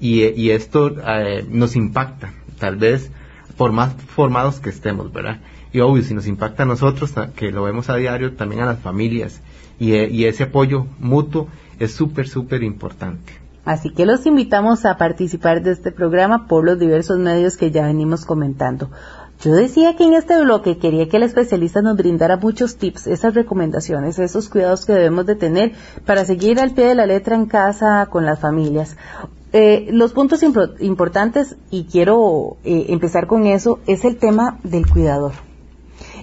y, 0.01 0.25
y 0.25 0.51
esto 0.51 0.93
eh, 1.07 1.45
nos 1.49 1.77
impacta, 1.77 2.33
tal 2.59 2.75
vez 2.75 3.11
por 3.55 3.71
más 3.71 3.93
formados 3.93 4.59
que 4.59 4.69
estemos, 4.69 5.11
¿verdad? 5.11 5.39
Obvio, 5.81 6.03
si 6.03 6.13
nos 6.13 6.27
impacta 6.27 6.63
a 6.63 6.65
nosotros, 6.65 7.13
que 7.35 7.51
lo 7.51 7.63
vemos 7.63 7.89
a 7.89 7.95
diario, 7.95 8.33
también 8.33 8.61
a 8.61 8.65
las 8.65 8.79
familias. 8.79 9.41
Y, 9.79 9.93
eh, 9.93 10.09
y 10.09 10.25
ese 10.25 10.43
apoyo 10.43 10.87
mutuo 10.99 11.47
es 11.79 11.93
súper, 11.93 12.27
súper 12.27 12.63
importante. 12.63 13.33
Así 13.67 13.89
que 13.89 14.05
los 14.05 14.25
invitamos 14.25 14.85
a 14.85 14.97
participar 14.97 15.61
de 15.61 15.71
este 15.71 15.91
programa 15.91 16.47
por 16.47 16.63
los 16.63 16.79
diversos 16.79 17.19
medios 17.19 17.57
que 17.57 17.69
ya 17.69 17.85
venimos 17.85 18.23
comentando. 18.23 18.89
Yo 19.41 19.53
decía 19.53 19.95
que 19.95 20.05
en 20.05 20.13
este 20.13 20.41
bloque 20.41 20.77
quería 20.77 21.09
que 21.09 21.17
el 21.17 21.23
especialista 21.23 21.81
nos 21.81 21.97
brindara 21.97 22.37
muchos 22.37 22.77
tips, 22.77 23.07
esas 23.07 23.35
recomendaciones, 23.35 24.17
esos 24.19 24.47
cuidados 24.49 24.85
que 24.85 24.93
debemos 24.93 25.25
de 25.25 25.35
tener 25.35 25.73
para 26.05 26.23
seguir 26.23 26.61
al 26.61 26.71
pie 26.71 26.85
de 26.85 26.95
la 26.95 27.05
letra 27.05 27.35
en 27.35 27.45
casa 27.45 28.07
con 28.09 28.25
las 28.25 28.39
familias. 28.39 28.95
Eh, 29.51 29.89
los 29.91 30.13
puntos 30.13 30.43
importantes, 30.79 31.57
y 31.69 31.83
quiero 31.85 32.55
eh, 32.63 32.85
empezar 32.89 33.27
con 33.27 33.45
eso, 33.47 33.79
es 33.85 34.05
el 34.05 34.15
tema 34.15 34.59
del 34.63 34.87
cuidador 34.87 35.33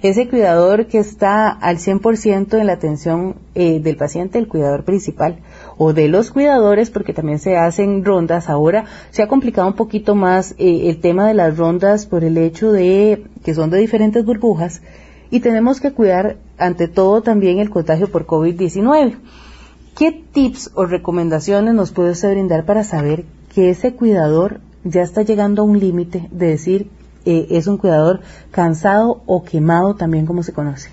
ese 0.09 0.29
cuidador 0.29 0.87
que 0.87 0.99
está 0.99 1.49
al 1.49 1.79
100% 1.79 2.59
en 2.59 2.67
la 2.67 2.75
atención 2.75 3.37
eh, 3.55 3.81
del 3.81 3.97
paciente, 3.97 4.39
el 4.39 4.49
cuidador 4.49 4.85
principal, 4.85 5.39
o 5.79 5.95
de 5.95 6.09
los 6.09 6.31
cuidadores, 6.31 6.91
porque 6.91 7.15
también 7.15 7.39
se 7.39 7.57
hacen 7.57 8.05
rondas. 8.05 8.51
Ahora 8.51 8.85
se 9.11 9.23
ha 9.23 9.29
complicado 9.29 9.67
un 9.67 9.75
poquito 9.75 10.15
más 10.15 10.53
eh, 10.59 10.91
el 10.91 11.01
tema 11.01 11.27
de 11.27 11.35
las 11.35 11.57
rondas 11.57 12.05
por 12.05 12.23
el 12.23 12.37
hecho 12.37 12.71
de 12.71 13.25
que 13.45 13.55
son 13.55 13.71
de 13.71 13.79
diferentes 13.79 14.25
burbujas 14.25 14.83
y 15.31 15.41
tenemos 15.41 15.81
que 15.81 15.93
cuidar 15.93 16.37
ante 16.59 16.87
todo 16.87 17.23
también 17.23 17.59
el 17.59 17.71
contagio 17.71 18.11
por 18.11 18.27
COVID-19. 18.27 19.17
¿Qué 19.97 20.13
tips 20.13 20.73
o 20.75 20.87
recomendaciones 20.87 21.75
nos 21.75 21.93
puede 21.93 22.11
usted 22.11 22.33
brindar 22.33 22.67
para 22.67 22.85
saber 22.85 23.25
que 23.55 23.71
ese 23.71 23.95
cuidador 23.95 24.61
ya 24.85 25.03
está 25.03 25.23
llegando 25.23 25.63
a 25.63 25.65
un 25.65 25.79
límite 25.81 26.29
de 26.31 26.49
decir 26.49 26.91
eh, 27.25 27.47
es 27.51 27.67
un 27.67 27.79
cuidador 27.79 28.21
cansado 28.51 29.23
o 29.27 29.45
quemado 29.45 29.95
también 29.95 30.27
como 30.27 30.43
se 30.43 30.53
conoce. 30.53 30.91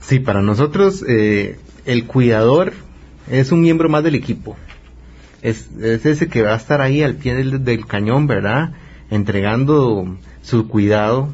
Sí, 0.00 0.20
para 0.20 0.42
nosotros 0.42 1.04
eh, 1.08 1.58
el 1.84 2.06
cuidador 2.06 2.72
es 3.30 3.52
un 3.52 3.60
miembro 3.60 3.88
más 3.88 4.04
del 4.04 4.14
equipo. 4.14 4.56
Es, 5.42 5.70
ese 5.80 6.28
que 6.28 6.42
va 6.42 6.54
a 6.54 6.56
estar 6.56 6.80
ahí 6.80 7.02
al 7.02 7.14
pie 7.14 7.34
del, 7.34 7.86
cañón, 7.86 8.26
¿verdad? 8.26 8.72
Entregando 9.10 10.16
su 10.42 10.68
cuidado. 10.68 11.28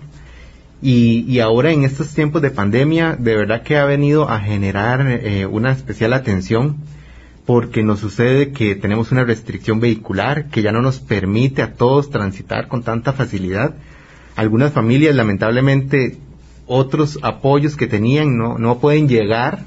Y, 0.83 1.25
y, 1.27 1.41
ahora 1.41 1.73
en 1.73 1.85
estos 1.85 2.13
tiempos 2.13 2.43
de 2.43 2.51
pandemia, 2.51 3.17
de 3.19 3.37
verdad 3.37 3.63
que 3.63 3.79
ha 3.79 3.87
venido 3.87 4.29
a 4.29 4.41
generar 4.41 5.07
eh, 5.09 5.47
una 5.47 5.73
especial 5.73 6.13
atención 6.13 6.77
porque 7.47 7.83
nos 7.83 8.01
sucede 8.01 8.53
que 8.53 8.75
tenemos 8.75 9.13
una 9.13 9.25
restricción 9.25 9.81
vehicular 9.81 10.49
que 10.49 10.63
ya 10.63 10.73
no 10.73 10.83
nos 10.83 11.01
permite 11.01 11.63
a 11.63 11.75
todos 11.75 12.11
transitar 12.11 12.69
con 12.69 12.83
tanta 12.83 13.13
facilidad 13.13 13.75
algunas 14.37 14.73
familias 14.73 15.15
lamentablemente 15.15 16.19
otros 16.67 17.19
apoyos 17.23 17.77
que 17.77 17.87
tenían 17.87 18.37
no, 18.37 18.59
no 18.59 18.79
pueden 18.79 19.09
llegar 19.09 19.65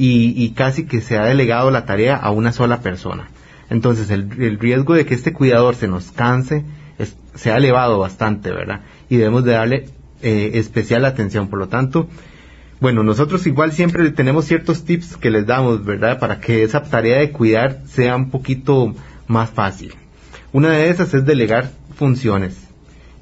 y, 0.00 0.50
casi 0.50 0.86
que 0.86 1.00
se 1.00 1.18
ha 1.18 1.24
delegado 1.24 1.72
la 1.72 1.84
tarea 1.84 2.14
a 2.16 2.30
una 2.30 2.52
sola 2.52 2.82
persona. 2.82 3.30
Entonces 3.68 4.10
el, 4.10 4.58
riesgo 4.58 4.94
de 4.94 5.04
que 5.04 5.14
este 5.14 5.32
cuidador 5.32 5.74
se 5.74 5.88
nos 5.88 6.12
canse 6.12 6.64
se 7.34 7.52
ha 7.52 7.56
elevado 7.56 7.98
bastante, 7.98 8.50
¿verdad? 8.50 8.80
Y 9.08 9.16
debemos 9.16 9.44
de 9.44 9.52
darle 9.52 9.86
eh, 10.22 10.52
especial 10.54 11.04
atención. 11.04 11.48
Por 11.48 11.60
lo 11.60 11.68
tanto, 11.68 12.08
bueno, 12.80 13.04
nosotros 13.04 13.46
igual 13.46 13.72
siempre 13.72 14.10
tenemos 14.10 14.44
ciertos 14.44 14.84
tips 14.84 15.16
que 15.16 15.30
les 15.30 15.46
damos, 15.46 15.84
¿verdad? 15.84 16.18
Para 16.18 16.40
que 16.40 16.64
esa 16.64 16.82
tarea 16.82 17.18
de 17.18 17.30
cuidar 17.30 17.82
sea 17.86 18.16
un 18.16 18.30
poquito 18.30 18.94
más 19.28 19.50
fácil. 19.50 19.94
Una 20.52 20.70
de 20.70 20.90
esas 20.90 21.14
es 21.14 21.24
delegar 21.24 21.70
funciones 21.96 22.67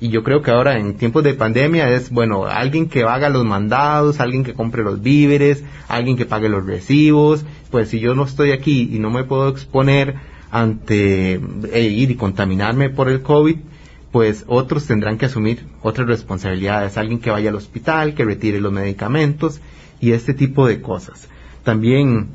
y 0.00 0.11
yo 0.11 0.22
creo 0.22 0.42
que 0.42 0.50
ahora 0.50 0.78
en 0.78 0.94
tiempos 0.94 1.24
de 1.24 1.35
pandemia 1.35 1.90
es, 1.90 2.11
bueno, 2.11 2.44
alguien 2.44 2.88
que 2.88 3.04
haga 3.04 3.30
los 3.30 3.44
mandados, 3.44 4.20
alguien 4.20 4.44
que 4.44 4.52
compre 4.52 4.85
los 4.85 5.00
víveres, 5.00 5.64
alguien 5.88 6.16
que 6.16 6.26
pague 6.26 6.48
los 6.48 6.66
recibos, 6.66 7.44
pues 7.70 7.88
si 7.88 7.98
yo 7.98 8.14
no 8.14 8.24
estoy 8.24 8.52
aquí 8.52 8.90
y 8.92 8.98
no 8.98 9.11
me 9.11 9.24
puedo 9.24 9.48
exponer 9.48 10.16
ante 10.50 11.40
e 11.72 11.82
ir 11.82 12.11
y 12.11 12.14
contaminarme 12.16 12.90
por 12.90 13.09
el 13.09 13.22
COVID, 13.22 13.56
pues 14.12 14.44
otros 14.46 14.87
tendrán 14.87 15.16
que 15.16 15.26
asumir 15.26 15.66
otras 15.82 16.06
responsabilidades, 16.06 16.98
alguien 16.98 17.18
que 17.18 17.30
vaya 17.30 17.50
al 17.50 17.56
hospital, 17.56 18.14
que 18.14 18.24
retire 18.24 18.61
los 18.61 18.72
medicamentos 18.72 19.61
y 20.00 20.12
este 20.12 20.35
tipo 20.35 20.66
de 20.66 20.82
cosas. 20.82 21.28
También, 21.64 22.28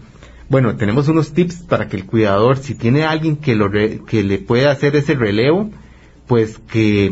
bueno, 0.50 0.76
tenemos 0.76 1.08
unos 1.08 1.34
tips 1.34 1.64
para 1.64 1.88
que 1.88 1.98
el 1.98 2.06
cuidador, 2.06 2.58
si 2.58 2.74
tiene 2.74 3.04
alguien 3.04 3.38
que, 3.38 3.56
lo 3.56 3.72
que 3.72 4.24
le 4.24 4.40
pueda 4.40 4.72
hacer 4.72 4.96
ese 4.96 5.14
relevo, 5.14 5.70
pues 6.28 6.60
que 6.72 7.12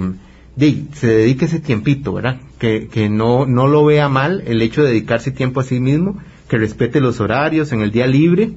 se 0.94 1.08
dedique 1.08 1.46
ese 1.46 1.60
tiempito, 1.60 2.14
¿verdad? 2.14 2.38
Que, 2.58 2.88
que 2.88 3.10
no, 3.10 3.46
no 3.46 3.68
lo 3.68 3.86
vea 3.86 4.10
mal 4.10 4.44
el 4.46 4.62
hecho 4.62 4.84
de 4.84 4.90
dedicarse 4.90 5.32
tiempo 5.32 5.60
a 5.60 5.64
sí 5.64 5.80
mismo, 5.80 6.18
que 6.48 6.58
respete 6.58 7.00
los 7.00 7.20
horarios 7.20 7.72
en 7.72 7.82
el 7.82 7.92
día 7.92 8.08
libre, 8.08 8.52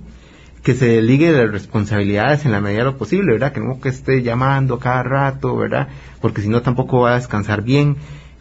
que 0.62 0.74
se 0.74 0.86
deligue 0.86 1.32
de 1.32 1.44
las 1.44 1.52
responsabilidades 1.52 2.44
en 2.44 2.52
la 2.52 2.60
medida 2.60 2.80
de 2.80 2.84
lo 2.86 2.98
posible, 2.98 3.32
¿verdad? 3.32 3.52
Que 3.52 3.60
no 3.60 3.80
que 3.80 3.88
esté 3.88 4.22
llamando 4.22 4.78
cada 4.78 5.02
rato, 5.02 5.56
¿verdad? 5.56 5.88
Porque 6.20 6.40
si 6.40 6.48
no 6.48 6.62
tampoco 6.62 7.00
va 7.00 7.12
a 7.12 7.16
descansar 7.16 7.62
bien, 7.62 7.96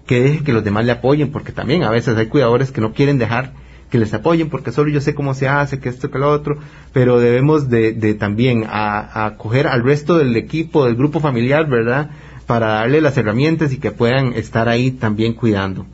que 0.05 0.21
deje 0.21 0.43
que 0.43 0.53
los 0.53 0.63
demás 0.63 0.85
le 0.85 0.93
apoyen, 0.93 1.31
porque 1.31 1.51
también 1.51 1.83
a 1.83 1.91
veces 1.91 2.17
hay 2.17 2.27
cuidadores 2.27 2.71
que 2.71 2.81
no 2.81 2.93
quieren 2.93 3.17
dejar 3.17 3.53
que 3.91 3.99
les 3.99 4.13
apoyen 4.13 4.49
porque 4.49 4.71
solo 4.71 4.89
yo 4.89 5.01
sé 5.01 5.13
cómo 5.13 5.33
se 5.33 5.49
hace, 5.49 5.79
que 5.79 5.89
esto, 5.89 6.09
que 6.09 6.17
lo 6.17 6.31
otro, 6.31 6.57
pero 6.93 7.19
debemos 7.19 7.69
de, 7.69 7.91
de 7.91 8.13
también 8.13 8.65
acoger 8.67 9.67
al 9.67 9.83
resto 9.83 10.17
del 10.17 10.35
equipo, 10.37 10.85
del 10.85 10.95
grupo 10.95 11.19
familiar, 11.19 11.67
¿verdad? 11.67 12.09
Para 12.45 12.67
darle 12.67 13.01
las 13.01 13.17
herramientas 13.17 13.71
y 13.71 13.77
que 13.77 13.91
puedan 13.91 14.33
estar 14.33 14.69
ahí 14.69 14.91
también 14.91 15.33
cuidando. 15.33 15.85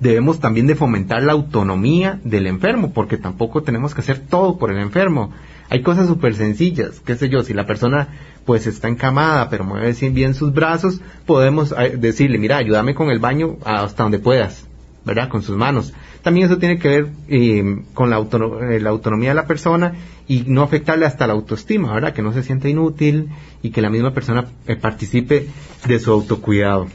Debemos 0.00 0.38
también 0.38 0.68
de 0.68 0.76
fomentar 0.76 1.22
la 1.22 1.32
autonomía 1.32 2.20
del 2.22 2.46
enfermo, 2.46 2.92
porque 2.92 3.16
tampoco 3.16 3.62
tenemos 3.62 3.94
que 3.94 4.00
hacer 4.00 4.20
todo 4.20 4.56
por 4.56 4.70
el 4.70 4.78
enfermo. 4.78 5.32
Hay 5.70 5.82
cosas 5.82 6.06
súper 6.06 6.34
sencillas, 6.34 7.00
qué 7.00 7.16
sé 7.16 7.28
yo, 7.28 7.42
si 7.42 7.52
la 7.52 7.66
persona 7.66 8.08
pues 8.44 8.66
está 8.66 8.88
encamada 8.88 9.50
pero 9.50 9.64
mueve 9.64 9.92
bien 10.10 10.34
sus 10.34 10.54
brazos, 10.54 11.00
podemos 11.26 11.74
eh, 11.76 11.96
decirle, 11.98 12.38
mira, 12.38 12.56
ayúdame 12.56 12.94
con 12.94 13.10
el 13.10 13.18
baño 13.18 13.58
hasta 13.64 14.04
donde 14.04 14.20
puedas, 14.20 14.67
¿verdad? 15.08 15.28
Con 15.28 15.42
sus 15.42 15.56
manos. 15.56 15.94
También 16.22 16.46
eso 16.46 16.58
tiene 16.58 16.78
que 16.78 16.88
ver 16.88 17.08
eh, 17.28 17.82
con 17.94 18.10
la, 18.10 18.18
eh, 18.18 18.80
la, 18.80 18.90
autonomía 18.90 19.30
de 19.30 19.34
la 19.34 19.46
persona 19.46 19.94
y 20.28 20.44
no 20.46 20.62
afectarle 20.62 21.06
hasta 21.06 21.26
la 21.26 21.32
autoestima, 21.32 21.92
¿verdad? 21.94 22.12
Que 22.12 22.22
no 22.22 22.32
se 22.34 22.42
sienta 22.42 22.68
inútil 22.68 23.30
y 23.62 23.70
que 23.70 23.80
la 23.80 23.88
misma 23.88 24.12
persona 24.12 24.46
eh, 24.66 24.76
participe 24.76 25.48
de 25.86 25.98
su 25.98 26.12
autocuidado. 26.12 26.86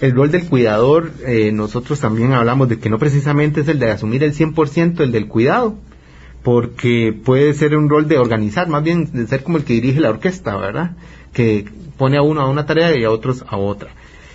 El 0.00 0.12
rol 0.12 0.30
del 0.30 0.48
cuidador, 0.48 1.12
nosotros 1.52 2.00
también 2.00 2.32
hablamos 2.32 2.70
de 2.70 2.78
que 2.78 2.88
no 2.88 2.98
precisamente 2.98 3.60
es 3.60 3.68
el 3.68 3.78
de 3.78 3.90
asumir 3.90 4.24
el 4.24 4.32
100% 4.32 5.00
el 5.00 5.12
del 5.12 5.28
cuidado, 5.28 5.76
porque 6.42 7.12
puede 7.12 7.52
ser 7.52 7.76
un 7.76 7.90
rol 7.90 8.08
de 8.08 8.16
organizar, 8.16 8.66
más 8.66 8.82
bien 8.82 9.10
de 9.12 9.26
ser 9.26 9.42
como 9.42 9.58
el 9.58 9.64
que 9.64 9.74
dirige 9.74 10.00
la 10.00 10.08
orquesta, 10.08 10.56
¿verdad? 10.56 10.92
Que 11.34 11.66
pone 11.98 12.16
a 12.16 12.22
uno 12.22 12.40
a 12.40 12.48
una 12.48 12.64
tarea 12.64 12.98
y 12.98 13.04
a 13.04 13.10
otros 13.10 13.44
a 13.46 13.58
otra. 13.58 13.90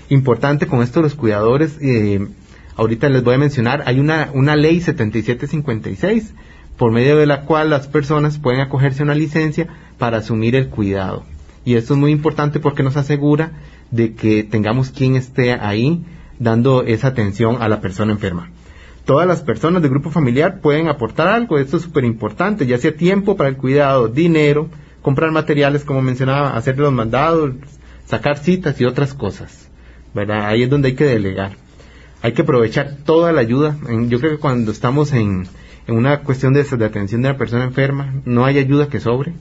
Importante 0.10 0.68
con 0.68 0.84
esto 0.84 1.02
los 1.02 1.16
cuidadores, 1.16 1.80
eh, 1.82 2.28
ahorita 2.76 3.10
les 3.10 3.24
voy 3.24 3.36
a 3.36 3.40
mencionar, 3.40 3.84
hay 3.86 4.00
una, 4.00 4.30
una 4.34 4.56
ley 4.56 4.82
7756 4.82 6.34
por 6.78 6.92
medio 6.92 7.18
de 7.18 7.26
la 7.26 7.42
cual 7.42 7.70
las 7.70 7.88
personas 7.88 8.38
pueden 8.38 8.62
acogerse 8.62 9.02
a 9.02 9.06
una 9.06 9.16
licencia 9.16 9.68
para 9.98 10.18
asumir 10.18 10.56
el 10.56 10.70
cuidado. 10.70 11.24
Y 11.64 11.76
esto 11.76 11.94
es 11.94 12.00
muy 12.00 12.12
importante 12.12 12.60
porque 12.60 12.84
nos 12.84 12.98
asegura 12.98 13.52
de 13.92 14.14
que 14.14 14.44
tengamos 14.44 14.90
quien 14.90 15.16
esté 15.16 15.54
ahí 15.54 16.04
dando 16.38 16.84
esa 16.84 17.08
atención 17.08 17.62
a 17.62 17.70
la 17.70 17.82
persona 17.82 18.12
enferma. 18.12 18.52
Todas 19.06 19.28
las 19.28 19.42
personas 19.42 19.82
del 19.82 19.92
grupo 19.92 20.10
familiar 20.10 20.60
pueden 20.62 20.88
aportar 20.88 21.28
algo, 21.28 21.58
esto 21.58 21.78
es 21.78 21.84
súper 21.84 22.04
importante, 22.04 22.66
ya 22.66 22.78
sea 22.78 22.96
tiempo 22.96 23.38
para 23.38 23.50
el 23.50 23.58
cuidado, 23.58 24.08
dinero, 24.08 24.70
comprar 25.02 25.32
materiales, 25.32 25.86
como 25.86 26.02
mencionaba, 26.02 26.56
hacer 26.56 26.78
los 26.78 26.92
mandados, 26.92 27.54
sacar 28.06 28.38
citas 28.38 28.82
y 28.82 28.86
otras 28.86 29.14
cosas. 29.14 29.66
¿verdad? 30.16 30.48
Ahí 30.48 30.64
es 30.64 30.70
donde 30.70 30.88
hay 30.88 30.96
que 30.96 31.04
delegar. 31.04 31.58
Hay 32.26 32.34
que 32.34 32.42
aprovechar 32.42 32.98
toda 33.06 33.32
la 33.32 33.42
ayuda. 33.42 33.78
Yo 34.08 34.20
creo 34.20 34.32
que 34.32 34.40
cuando 34.40 34.72
estamos 34.72 35.14
en, 35.14 35.46
una 35.88 36.22
cuestión 36.22 36.54
de, 36.54 36.62
atención 36.62 37.22
de 37.22 37.30
la 37.30 37.38
persona 37.38 37.66
enferma, 37.66 38.16
no 38.26 38.46
hay 38.46 38.58
ayuda 38.58 38.90
que 38.90 39.00
sobre. 39.00 39.34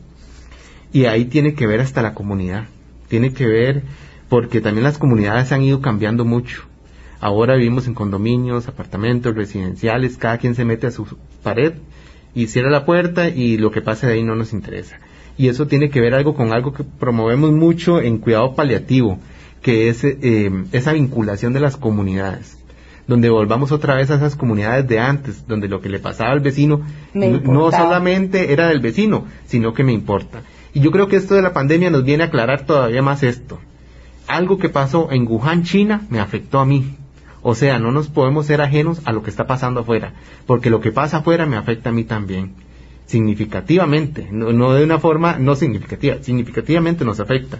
Y 0.92 1.06
ahí 1.06 1.24
tiene 1.24 1.54
que 1.54 1.66
ver 1.66 1.80
hasta 1.80 2.02
la 2.02 2.12
comunidad. 2.12 2.66
Tiene 3.08 3.32
que 3.32 3.46
ver 3.46 3.84
porque 4.28 4.60
también 4.60 4.84
las 4.84 4.98
comunidades 4.98 5.50
han 5.50 5.62
ido 5.62 5.80
cambiando 5.80 6.26
mucho. 6.26 6.64
Ahora 7.20 7.54
vivimos 7.56 7.86
en 7.86 7.94
condominios, 7.94 8.68
apartamentos, 8.68 9.34
residenciales, 9.34 10.18
cada 10.18 10.36
quien 10.36 10.54
se 10.54 10.66
mete 10.66 10.86
a 10.86 10.90
su 10.90 11.06
pared 11.42 11.72
y 12.34 12.48
cierra 12.48 12.68
la 12.68 12.84
puerta 12.84 13.30
y 13.30 13.56
lo 13.56 13.70
que 13.70 13.80
pasa 13.80 14.08
de 14.08 14.12
ahí 14.12 14.24
no 14.24 14.36
nos 14.36 14.52
interesa 14.52 15.00
y 15.38 15.48
eso 15.48 15.66
tiene 15.66 15.88
que 15.88 16.02
ver 16.02 16.12
algo 16.12 16.34
con 16.34 16.52
algo 16.52 16.74
que 16.74 16.84
promovemos 16.84 17.50
mucho 17.50 18.00
en 18.00 18.18
cuidado 18.18 18.54
paliativo, 18.54 19.18
que 19.62 19.88
es 19.88 20.04
eh, 20.04 20.52
esa 20.70 20.92
vinculación 20.92 21.54
de 21.54 21.60
las 21.60 21.76
comunidades 21.76 22.58
donde 23.06 23.30
volvamos 23.30 23.72
otra 23.72 23.94
vez 23.94 24.10
a 24.10 24.16
esas 24.16 24.36
comunidades 24.36 24.88
de 24.88 24.98
antes, 24.98 25.46
donde 25.46 25.68
lo 25.68 25.80
que 25.80 25.88
le 25.88 25.98
pasaba 25.98 26.32
al 26.32 26.40
vecino 26.40 26.82
no 27.12 27.70
solamente 27.70 28.52
era 28.52 28.68
del 28.68 28.80
vecino, 28.80 29.26
sino 29.46 29.74
que 29.74 29.84
me 29.84 29.92
importa. 29.92 30.42
Y 30.72 30.80
yo 30.80 30.90
creo 30.90 31.08
que 31.08 31.16
esto 31.16 31.34
de 31.34 31.42
la 31.42 31.52
pandemia 31.52 31.90
nos 31.90 32.04
viene 32.04 32.24
a 32.24 32.26
aclarar 32.26 32.66
todavía 32.66 33.02
más 33.02 33.22
esto. 33.22 33.60
Algo 34.26 34.58
que 34.58 34.68
pasó 34.68 35.12
en 35.12 35.26
Wuhan, 35.26 35.62
China, 35.62 36.02
me 36.08 36.18
afectó 36.18 36.58
a 36.58 36.66
mí. 36.66 36.96
O 37.42 37.54
sea, 37.54 37.78
no 37.78 37.92
nos 37.92 38.08
podemos 38.08 38.46
ser 38.46 38.62
ajenos 38.62 39.02
a 39.04 39.12
lo 39.12 39.22
que 39.22 39.30
está 39.30 39.46
pasando 39.46 39.80
afuera, 39.80 40.14
porque 40.46 40.70
lo 40.70 40.80
que 40.80 40.92
pasa 40.92 41.18
afuera 41.18 41.44
me 41.44 41.56
afecta 41.56 41.90
a 41.90 41.92
mí 41.92 42.04
también 42.04 42.54
significativamente, 43.06 44.28
no, 44.30 44.72
de 44.72 44.84
una 44.84 44.98
forma 44.98 45.36
no 45.38 45.54
significativa, 45.54 46.16
significativamente 46.22 47.04
nos 47.04 47.20
afecta. 47.20 47.58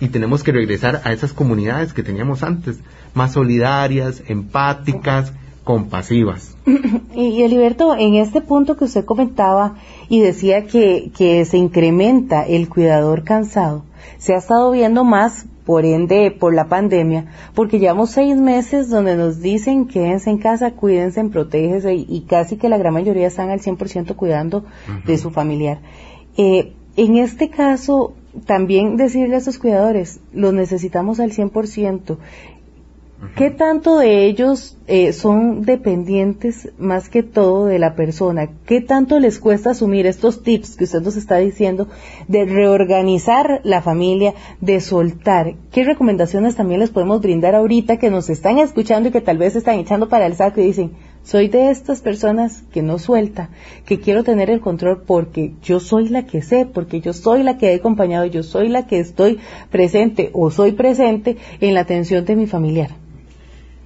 Y 0.00 0.08
tenemos 0.08 0.42
que 0.42 0.52
regresar 0.52 1.02
a 1.04 1.12
esas 1.12 1.32
comunidades 1.32 1.92
que 1.92 2.02
teníamos 2.02 2.42
antes, 2.42 2.80
más 3.14 3.32
solidarias, 3.32 4.22
empáticas, 4.28 5.32
compasivas. 5.64 6.56
Y, 7.14 7.42
Eliberto, 7.42 7.96
en 7.96 8.14
este 8.14 8.40
punto 8.40 8.76
que 8.76 8.84
usted 8.84 9.04
comentaba 9.04 9.76
y 10.08 10.20
decía 10.20 10.66
que, 10.66 11.12
que 11.16 11.44
se 11.44 11.56
incrementa 11.56 12.42
el 12.42 12.68
cuidador 12.68 13.22
cansado, 13.22 13.84
se 14.18 14.34
ha 14.34 14.38
estado 14.38 14.72
viendo 14.72 15.04
más 15.04 15.46
por 15.64 15.84
ende 15.84 16.30
por 16.30 16.54
la 16.54 16.68
pandemia, 16.68 17.26
porque 17.54 17.78
llevamos 17.78 18.10
seis 18.10 18.36
meses 18.36 18.90
donde 18.90 19.16
nos 19.16 19.40
dicen 19.40 19.86
quédense 19.86 20.28
en 20.30 20.38
casa, 20.38 20.72
cuídense, 20.72 21.24
protéjense 21.24 21.94
y, 21.94 22.24
casi 22.28 22.56
que 22.56 22.68
la 22.68 22.78
gran 22.78 22.92
mayoría 22.92 23.28
están 23.28 23.50
al 23.50 23.60
100% 23.60 24.16
cuidando 24.16 24.64
de 25.06 25.16
su 25.16 25.30
familiar. 25.30 25.78
Eh, 26.36 26.72
en 26.96 27.16
este 27.16 27.48
caso, 27.48 28.12
también 28.46 28.96
decirle 28.96 29.36
a 29.36 29.38
esos 29.38 29.58
cuidadores, 29.58 30.20
los 30.32 30.52
necesitamos 30.52 31.20
al 31.20 31.32
100%. 31.32 32.18
¿Qué 33.36 33.50
tanto 33.50 33.98
de 33.98 34.26
ellos 34.26 34.76
eh, 34.86 35.12
son 35.12 35.62
dependientes 35.62 36.70
más 36.78 37.08
que 37.08 37.22
todo 37.22 37.66
de 37.66 37.78
la 37.78 37.96
persona? 37.96 38.48
¿Qué 38.66 38.80
tanto 38.80 39.18
les 39.18 39.38
cuesta 39.38 39.70
asumir 39.70 40.06
estos 40.06 40.42
tips 40.42 40.76
que 40.76 40.84
usted 40.84 41.00
nos 41.00 41.16
está 41.16 41.38
diciendo 41.38 41.88
de 42.28 42.44
reorganizar 42.44 43.60
la 43.64 43.82
familia, 43.82 44.34
de 44.60 44.80
soltar? 44.80 45.54
¿Qué 45.72 45.84
recomendaciones 45.84 46.56
también 46.56 46.80
les 46.80 46.90
podemos 46.90 47.20
brindar 47.20 47.54
ahorita 47.54 47.96
que 47.96 48.10
nos 48.10 48.30
están 48.30 48.58
escuchando 48.58 49.08
y 49.08 49.12
que 49.12 49.20
tal 49.20 49.38
vez 49.38 49.56
están 49.56 49.78
echando 49.78 50.08
para 50.08 50.26
el 50.26 50.36
saco 50.36 50.60
y 50.60 50.66
dicen, 50.66 50.92
soy 51.22 51.48
de 51.48 51.70
estas 51.70 52.02
personas 52.02 52.62
que 52.72 52.82
no 52.82 52.98
suelta, 52.98 53.50
que 53.86 53.98
quiero 53.98 54.24
tener 54.24 54.50
el 54.50 54.60
control 54.60 55.02
porque 55.06 55.54
yo 55.62 55.80
soy 55.80 56.08
la 56.08 56.26
que 56.26 56.42
sé, 56.42 56.66
porque 56.66 57.00
yo 57.00 57.12
soy 57.12 57.42
la 57.42 57.56
que 57.56 57.72
he 57.72 57.76
acompañado, 57.76 58.26
yo 58.26 58.42
soy 58.42 58.68
la 58.68 58.86
que 58.86 58.98
estoy 58.98 59.38
presente 59.70 60.30
o 60.34 60.50
soy 60.50 60.72
presente 60.72 61.36
en 61.60 61.74
la 61.74 61.80
atención 61.80 62.24
de 62.24 62.36
mi 62.36 62.46
familiar? 62.46 63.03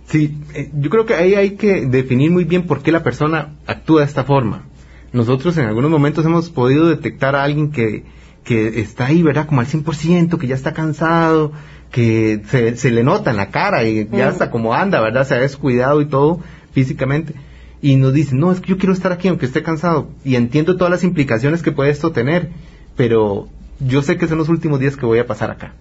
Sí, 0.08 0.38
eh, 0.54 0.70
yo 0.72 0.88
creo 0.88 1.04
que 1.04 1.14
ahí 1.14 1.34
hay 1.34 1.50
que 1.50 1.86
definir 1.86 2.30
muy 2.30 2.44
bien 2.44 2.66
por 2.66 2.82
qué 2.82 2.92
la 2.92 3.02
persona 3.02 3.54
actúa 3.66 4.00
de 4.00 4.06
esta 4.06 4.24
forma. 4.24 4.64
Nosotros 5.12 5.56
en 5.58 5.66
algunos 5.66 5.90
momentos 5.90 6.24
hemos 6.24 6.48
podido 6.48 6.88
detectar 6.88 7.36
a 7.36 7.44
alguien 7.44 7.70
que, 7.70 8.04
que 8.42 8.80
está 8.80 9.06
ahí, 9.06 9.22
¿verdad? 9.22 9.46
Como 9.46 9.60
al 9.60 9.66
100%, 9.66 10.38
que 10.38 10.46
ya 10.46 10.54
está 10.54 10.72
cansado, 10.72 11.52
que 11.90 12.42
se, 12.48 12.76
se 12.76 12.90
le 12.90 13.04
nota 13.04 13.30
en 13.30 13.36
la 13.36 13.50
cara 13.50 13.84
y 13.84 14.08
ya 14.10 14.30
está 14.30 14.50
como 14.50 14.74
anda, 14.74 15.00
¿verdad? 15.00 15.26
Se 15.26 15.34
ha 15.34 15.40
descuidado 15.40 16.00
y 16.00 16.06
todo 16.06 16.40
físicamente. 16.72 17.34
Y 17.82 17.96
nos 17.96 18.14
dice, 18.14 18.34
no, 18.34 18.50
es 18.50 18.60
que 18.60 18.70
yo 18.70 18.78
quiero 18.78 18.94
estar 18.94 19.12
aquí 19.12 19.28
aunque 19.28 19.46
esté 19.46 19.62
cansado. 19.62 20.08
Y 20.24 20.36
entiendo 20.36 20.76
todas 20.76 20.90
las 20.90 21.04
implicaciones 21.04 21.62
que 21.62 21.72
puede 21.72 21.90
esto 21.90 22.12
tener, 22.12 22.50
pero 22.96 23.48
yo 23.78 24.00
sé 24.00 24.16
que 24.16 24.26
son 24.26 24.38
los 24.38 24.48
últimos 24.48 24.80
días 24.80 24.96
que 24.96 25.06
voy 25.06 25.18
a 25.18 25.26
pasar 25.26 25.50
acá. 25.50 25.74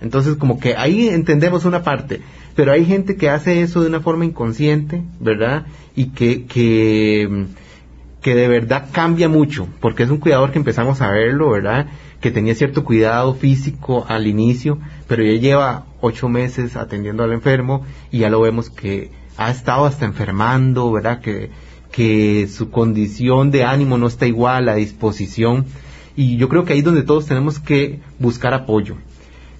Entonces, 0.00 0.36
como 0.36 0.60
que 0.60 0.76
ahí 0.76 1.08
entendemos 1.08 1.64
una 1.64 1.82
parte, 1.82 2.20
pero 2.54 2.72
hay 2.72 2.84
gente 2.84 3.16
que 3.16 3.30
hace 3.30 3.62
eso 3.62 3.80
de 3.80 3.88
una 3.88 4.00
forma 4.00 4.24
inconsciente, 4.24 5.02
¿verdad? 5.20 5.66
Y 5.94 6.06
que, 6.06 6.44
que, 6.44 7.46
que 8.20 8.34
de 8.34 8.48
verdad 8.48 8.88
cambia 8.92 9.28
mucho, 9.28 9.68
porque 9.80 10.02
es 10.02 10.10
un 10.10 10.18
cuidador 10.18 10.52
que 10.52 10.58
empezamos 10.58 11.00
a 11.00 11.10
verlo, 11.10 11.50
¿verdad? 11.50 11.86
Que 12.20 12.30
tenía 12.30 12.54
cierto 12.54 12.84
cuidado 12.84 13.34
físico 13.34 14.04
al 14.08 14.26
inicio, 14.26 14.78
pero 15.06 15.24
ya 15.24 15.32
lleva 15.32 15.86
ocho 16.00 16.28
meses 16.28 16.76
atendiendo 16.76 17.24
al 17.24 17.32
enfermo 17.32 17.86
y 18.10 18.18
ya 18.18 18.30
lo 18.30 18.40
vemos 18.40 18.68
que 18.68 19.10
ha 19.38 19.50
estado 19.50 19.86
hasta 19.86 20.04
enfermando, 20.04 20.92
¿verdad? 20.92 21.20
Que, 21.20 21.50
que 21.90 22.48
su 22.48 22.70
condición 22.70 23.50
de 23.50 23.64
ánimo 23.64 23.96
no 23.96 24.06
está 24.06 24.26
igual, 24.26 24.68
a 24.68 24.74
disposición. 24.74 25.64
Y 26.16 26.36
yo 26.36 26.48
creo 26.48 26.64
que 26.64 26.74
ahí 26.74 26.80
es 26.80 26.84
donde 26.84 27.02
todos 27.02 27.26
tenemos 27.26 27.58
que 27.58 28.00
buscar 28.18 28.54
apoyo 28.54 28.96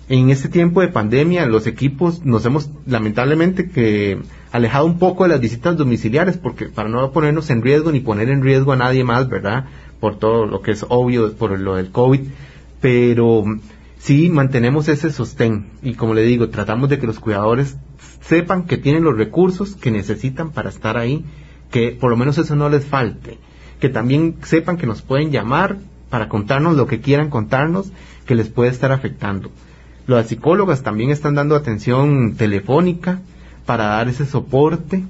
en 0.08 0.30
este 0.30 0.48
tiempo 0.48 0.80
de 0.80 0.88
pandemia 0.88 1.46
los 1.46 1.66
equipos 1.66 2.24
nos 2.24 2.44
hemos 2.46 2.70
lamentablemente 2.86 3.68
que 3.68 4.18
alejado 4.52 4.86
un 4.86 4.98
poco 4.98 5.24
de 5.24 5.30
las 5.30 5.40
visitas 5.40 5.76
domiciliares 5.76 6.36
porque 6.36 6.66
para 6.66 6.88
no 6.88 7.10
ponernos 7.10 7.50
en 7.50 7.62
riesgo 7.62 7.90
ni 7.90 8.00
poner 8.00 8.28
en 8.30 8.42
riesgo 8.42 8.72
a 8.72 8.76
nadie 8.76 9.02
más, 9.02 9.28
¿verdad? 9.28 9.64
Por 9.98 10.18
todo 10.18 10.46
lo 10.46 10.62
que 10.62 10.70
es 10.72 10.86
obvio 10.88 11.34
por 11.34 11.58
lo 11.58 11.74
del 11.74 11.90
COVID, 11.90 12.20
pero 12.80 13.44
sí 13.98 14.28
mantenemos 14.30 14.88
ese 14.88 15.10
sostén 15.10 15.70
y 15.82 15.94
como 15.94 16.14
le 16.14 16.22
digo, 16.22 16.50
tratamos 16.50 16.88
de 16.88 17.00
que 17.00 17.08
los 17.08 17.18
cuidadores 17.18 17.76
sepan 18.20 18.66
que 18.66 18.76
tienen 18.76 19.02
los 19.02 19.16
recursos 19.16 19.74
que 19.74 19.90
necesitan 19.90 20.52
para 20.52 20.68
estar 20.68 20.96
ahí, 20.96 21.24
que 21.72 21.90
por 21.90 22.10
lo 22.10 22.16
menos 22.16 22.38
eso 22.38 22.54
no 22.54 22.68
les 22.68 22.84
falte, 22.84 23.38
que 23.80 23.88
también 23.88 24.36
sepan 24.42 24.76
que 24.76 24.86
nos 24.86 25.02
pueden 25.02 25.32
llamar 25.32 25.78
para 26.10 26.28
contarnos 26.28 26.76
lo 26.76 26.86
que 26.86 27.00
quieran 27.00 27.28
contarnos 27.28 27.90
que 28.24 28.36
les 28.36 28.48
puede 28.48 28.70
estar 28.70 28.92
afectando 28.92 29.50
las 30.06 30.28
psicólogas 30.28 30.82
también 30.82 31.10
están 31.10 31.34
dando 31.34 31.56
atención 31.56 32.36
telefónica 32.36 33.20
para 33.64 33.86
dar 33.86 34.08
ese 34.08 34.26
soporte 34.26 35.02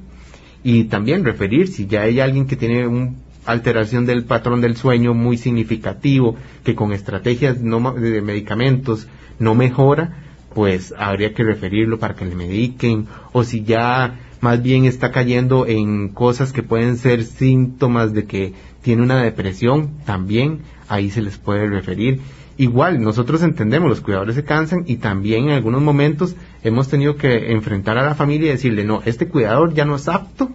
y 0.65 0.85
también 0.85 1.25
referir 1.25 1.69
si 1.69 1.87
ya 1.87 2.03
hay 2.03 2.21
alguien 2.21 2.47
que 2.47 2.57
tiene 2.57 2.87
una 2.87 3.13
alteración 3.45 4.07
del 4.07 4.25
patrón 4.25 4.61
del 4.61 4.77
sueño 4.77 5.15
muy 5.15 5.37
significativo, 5.37 6.37
que 6.65 6.75
con 6.75 6.93
estrategias 6.93 7.61
no, 7.61 7.93
de 7.93 8.21
medicamentos 8.21 9.07
no 9.39 9.55
mejora, 9.55 10.17
pues 10.55 10.93
habría 10.99 11.35
que 11.35 11.45
referirlo 11.45 11.99
para 11.99 12.15
que 12.15 12.25
le 12.25 12.35
mediquen, 12.35 13.07
o 13.33 13.45
si 13.45 13.63
ya 13.63 14.19
más 14.41 14.63
bien 14.63 14.85
está 14.85 15.13
cayendo 15.13 15.67
en 15.67 16.09
cosas 16.09 16.53
que 16.53 16.63
pueden 16.63 16.97
ser 16.97 17.25
síntomas 17.25 18.13
de 18.13 18.25
que 18.25 18.55
tiene 18.83 19.03
una 19.03 19.23
depresión, 19.23 19.91
también 20.05 20.61
ahí 20.89 21.11
se 21.11 21.23
les 21.23 21.39
puede 21.39 21.67
referir 21.69 22.21
igual 22.57 23.01
nosotros 23.03 23.43
entendemos, 23.43 23.89
los 23.89 24.01
cuidadores 24.01 24.35
se 24.35 24.45
cansan 24.45 24.85
y 24.87 24.97
también 24.97 25.45
en 25.45 25.51
algunos 25.51 25.83
momentos 25.83 26.37
hemos 26.63 26.89
tenido 26.89 27.17
que 27.17 27.53
enfrentar 27.53 27.99
a 27.99 28.05
la 28.05 28.15
familia 28.15 28.49
y 28.49 28.53
decirle, 28.53 28.85
no, 28.85 29.03
este 29.05 29.29
cuidador 29.29 29.75
ya 29.75 29.85
no 29.85 29.97
es 29.97 30.09
apto 30.09 30.51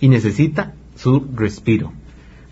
y 0.00 0.08
necesita 0.08 0.74
su 0.96 1.26
respiro, 1.34 1.92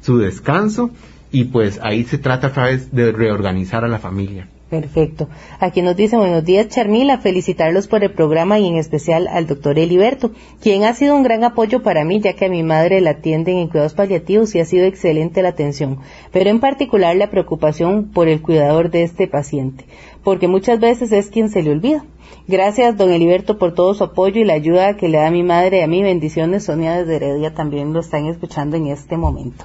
su 0.01 0.19
descanso 0.19 0.91
y 1.31 1.45
pues 1.45 1.81
ahí 1.83 2.05
se 2.05 2.19
trata 2.19 2.49
otra 2.49 2.67
vez 2.67 2.93
de 2.93 3.13
reorganizar 3.13 3.85
a 3.85 3.89
la 3.89 3.99
familia. 3.99 4.49
Perfecto. 4.71 5.29
Aquí 5.61 5.83
nos 5.83 5.95
dice 5.95 6.17
buenos 6.17 6.45
días 6.45 6.69
Charmila, 6.69 7.19
felicitarlos 7.19 7.87
por 7.87 8.03
el 8.03 8.13
programa 8.13 8.59
y 8.59 8.67
en 8.67 8.77
especial 8.77 9.29
al 9.29 9.47
doctor 9.47 9.79
Eliberto, 9.79 10.31
quien 10.63 10.85
ha 10.85 10.95
sido 10.95 11.15
un 11.15 11.23
gran 11.23 11.45
apoyo 11.45 11.83
para 11.83 12.05
mí 12.05 12.21
ya 12.21 12.33
que 12.33 12.47
a 12.47 12.49
mi 12.49 12.63
madre 12.63 13.03
la 13.03 13.11
atienden 13.11 13.59
en 13.59 13.69
cuidados 13.69 13.93
paliativos 13.93 14.55
y 14.55 14.61
ha 14.61 14.65
sido 14.65 14.87
excelente 14.87 15.43
la 15.43 15.51
atención, 15.51 15.99
pero 16.33 16.49
en 16.49 16.61
particular 16.61 17.15
la 17.15 17.31
preocupación 17.31 18.11
por 18.11 18.27
el 18.27 18.41
cuidador 18.41 18.91
de 18.91 19.03
este 19.03 19.29
paciente, 19.29 19.85
porque 20.23 20.49
muchas 20.49 20.81
veces 20.81 21.13
es 21.13 21.29
quien 21.29 21.51
se 21.51 21.63
le 21.63 21.71
olvida. 21.71 22.05
Gracias, 22.49 22.97
don 22.97 23.13
Eliberto, 23.13 23.59
por 23.59 23.75
todo 23.75 23.93
su 23.93 24.05
apoyo 24.05 24.41
y 24.41 24.45
la 24.45 24.55
ayuda 24.55 24.97
que 24.97 25.09
le 25.09 25.19
da 25.19 25.27
a 25.27 25.31
mi 25.31 25.43
madre 25.43 25.79
y 25.79 25.83
a 25.83 25.87
mí. 25.87 26.03
Bendiciones, 26.03 26.65
Sonia 26.65 26.97
desde 26.97 27.17
Heredia 27.17 27.55
también 27.55 27.93
lo 27.93 28.01
están 28.01 28.27
escuchando 28.27 28.77
en 28.77 28.89
este 28.89 29.17
momento. 29.17 29.65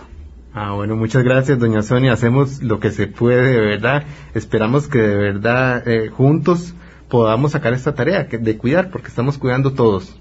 Ah, 0.62 0.74
bueno, 0.74 0.98
muchas 0.98 1.24
gracias, 1.24 1.58
doña 1.58 1.82
Sonia. 1.84 2.12
Hacemos 2.12 2.62
lo 2.62 2.82
que 2.82 2.92
se 2.92 3.08
puede, 3.08 3.54
de 3.54 3.62
verdad. 3.62 4.04
Esperamos 4.34 4.90
que 4.90 4.98
de 4.98 5.16
verdad 5.16 5.88
eh, 5.88 6.10
juntos 6.10 6.74
podamos 7.08 7.54
sacar 7.54 7.72
esta 7.72 7.96
tarea 7.96 8.26
de 8.26 8.58
cuidar, 8.58 8.92
porque 8.92 9.08
estamos 9.08 9.38
cuidando 9.38 9.72
todos. 9.72 10.20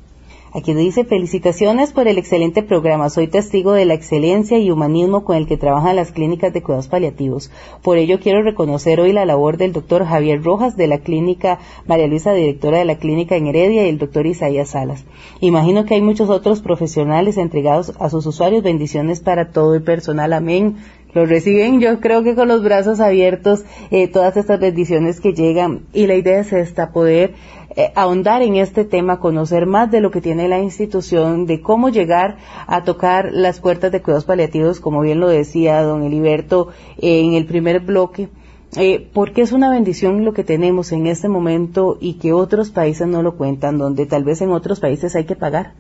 Aquí 0.54 0.72
dice 0.72 1.04
felicitaciones 1.04 1.92
por 1.92 2.08
el 2.08 2.16
excelente 2.16 2.62
programa. 2.62 3.10
Soy 3.10 3.26
testigo 3.26 3.72
de 3.72 3.84
la 3.84 3.92
excelencia 3.92 4.58
y 4.58 4.70
humanismo 4.70 5.22
con 5.22 5.36
el 5.36 5.46
que 5.46 5.58
trabajan 5.58 5.96
las 5.96 6.10
clínicas 6.10 6.54
de 6.54 6.62
cuidados 6.62 6.88
paliativos. 6.88 7.50
Por 7.82 7.98
ello 7.98 8.18
quiero 8.18 8.42
reconocer 8.42 8.98
hoy 8.98 9.12
la 9.12 9.26
labor 9.26 9.58
del 9.58 9.74
doctor 9.74 10.06
Javier 10.06 10.42
Rojas 10.42 10.74
de 10.74 10.86
la 10.86 10.98
clínica 11.00 11.58
María 11.86 12.06
Luisa, 12.06 12.32
directora 12.32 12.78
de 12.78 12.86
la 12.86 12.96
clínica 12.96 13.36
en 13.36 13.46
Heredia, 13.46 13.84
y 13.84 13.90
el 13.90 13.98
doctor 13.98 14.26
Isaías 14.26 14.70
Salas. 14.70 15.04
Imagino 15.40 15.84
que 15.84 15.94
hay 15.94 16.02
muchos 16.02 16.30
otros 16.30 16.62
profesionales 16.62 17.36
entregados 17.36 17.92
a 17.98 18.08
sus 18.08 18.24
usuarios. 18.24 18.62
Bendiciones 18.62 19.20
para 19.20 19.50
todo 19.50 19.74
el 19.74 19.82
personal. 19.82 20.32
Amén 20.32 20.76
lo 21.14 21.24
reciben 21.24 21.80
yo 21.80 22.00
creo 22.00 22.22
que 22.22 22.34
con 22.34 22.48
los 22.48 22.62
brazos 22.62 23.00
abiertos 23.00 23.64
eh, 23.90 24.08
todas 24.08 24.36
estas 24.36 24.60
bendiciones 24.60 25.20
que 25.20 25.32
llegan 25.32 25.86
y 25.94 26.06
la 26.06 26.14
idea 26.14 26.40
es 26.40 26.52
esta 26.52 26.92
poder 26.92 27.32
eh, 27.78 27.92
ahondar 27.94 28.42
en 28.42 28.56
este 28.56 28.84
tema, 28.84 29.20
conocer 29.20 29.64
más 29.64 29.88
de 29.88 30.00
lo 30.00 30.10
que 30.10 30.20
tiene 30.20 30.48
la 30.48 30.58
institución, 30.58 31.46
de 31.46 31.62
cómo 31.62 31.90
llegar 31.90 32.36
a 32.66 32.82
tocar 32.82 33.30
las 33.32 33.60
puertas 33.60 33.92
de 33.92 34.02
cuidados 34.02 34.24
paliativos, 34.24 34.80
como 34.80 35.00
bien 35.00 35.20
lo 35.20 35.28
decía 35.28 35.80
don 35.82 36.02
Eliberto 36.02 36.70
eh, 36.98 37.20
en 37.20 37.34
el 37.34 37.46
primer 37.46 37.78
bloque. 37.78 38.30
Eh, 38.76 39.08
porque 39.14 39.42
es 39.42 39.52
una 39.52 39.70
bendición 39.70 40.24
lo 40.24 40.32
que 40.32 40.42
tenemos 40.42 40.90
en 40.90 41.06
este 41.06 41.28
momento 41.28 41.98
y 42.00 42.14
que 42.14 42.32
otros 42.32 42.70
países 42.70 43.06
no 43.06 43.22
lo 43.22 43.36
cuentan, 43.36 43.78
donde 43.78 44.06
tal 44.06 44.24
vez 44.24 44.42
en 44.42 44.50
otros 44.50 44.80
países 44.80 45.14
hay 45.14 45.26
que 45.26 45.36
pagar 45.36 45.74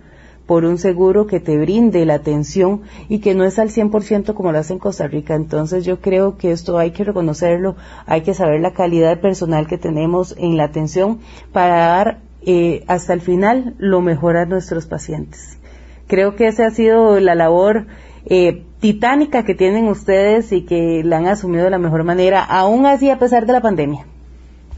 por 0.48 0.64
un 0.64 0.78
seguro 0.78 1.26
que 1.26 1.40
te 1.40 1.58
brinde 1.58 2.06
la 2.06 2.14
atención 2.14 2.80
y 3.10 3.18
que 3.18 3.34
no 3.34 3.44
es 3.44 3.58
al 3.58 3.68
100% 3.68 4.32
como 4.32 4.50
lo 4.50 4.58
hace 4.58 4.72
en 4.72 4.78
Costa 4.78 5.06
Rica. 5.06 5.34
Entonces 5.34 5.84
yo 5.84 6.00
creo 6.00 6.38
que 6.38 6.52
esto 6.52 6.78
hay 6.78 6.90
que 6.90 7.04
reconocerlo, 7.04 7.76
hay 8.06 8.22
que 8.22 8.32
saber 8.32 8.62
la 8.62 8.72
calidad 8.72 9.20
personal 9.20 9.66
que 9.66 9.76
tenemos 9.76 10.34
en 10.38 10.56
la 10.56 10.64
atención 10.64 11.18
para 11.52 11.76
dar 11.76 12.20
eh, 12.46 12.82
hasta 12.86 13.12
el 13.12 13.20
final 13.20 13.74
lo 13.76 14.00
mejor 14.00 14.38
a 14.38 14.46
nuestros 14.46 14.86
pacientes. 14.86 15.58
Creo 16.06 16.34
que 16.34 16.46
esa 16.46 16.64
ha 16.64 16.70
sido 16.70 17.20
la 17.20 17.34
labor 17.34 17.86
eh, 18.24 18.64
titánica 18.80 19.44
que 19.44 19.54
tienen 19.54 19.86
ustedes 19.86 20.50
y 20.52 20.62
que 20.62 21.02
la 21.04 21.18
han 21.18 21.26
asumido 21.26 21.64
de 21.64 21.70
la 21.70 21.78
mejor 21.78 22.04
manera, 22.04 22.42
aún 22.42 22.86
así 22.86 23.10
a 23.10 23.18
pesar 23.18 23.44
de 23.44 23.52
la 23.52 23.60
pandemia. 23.60 24.06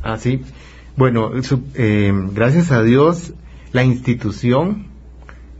Así, 0.02 0.42
ah, 0.42 0.48
bueno, 0.96 1.30
eh, 1.76 2.12
gracias 2.34 2.72
a 2.72 2.82
Dios, 2.82 3.34
la 3.70 3.84
institución 3.84 4.89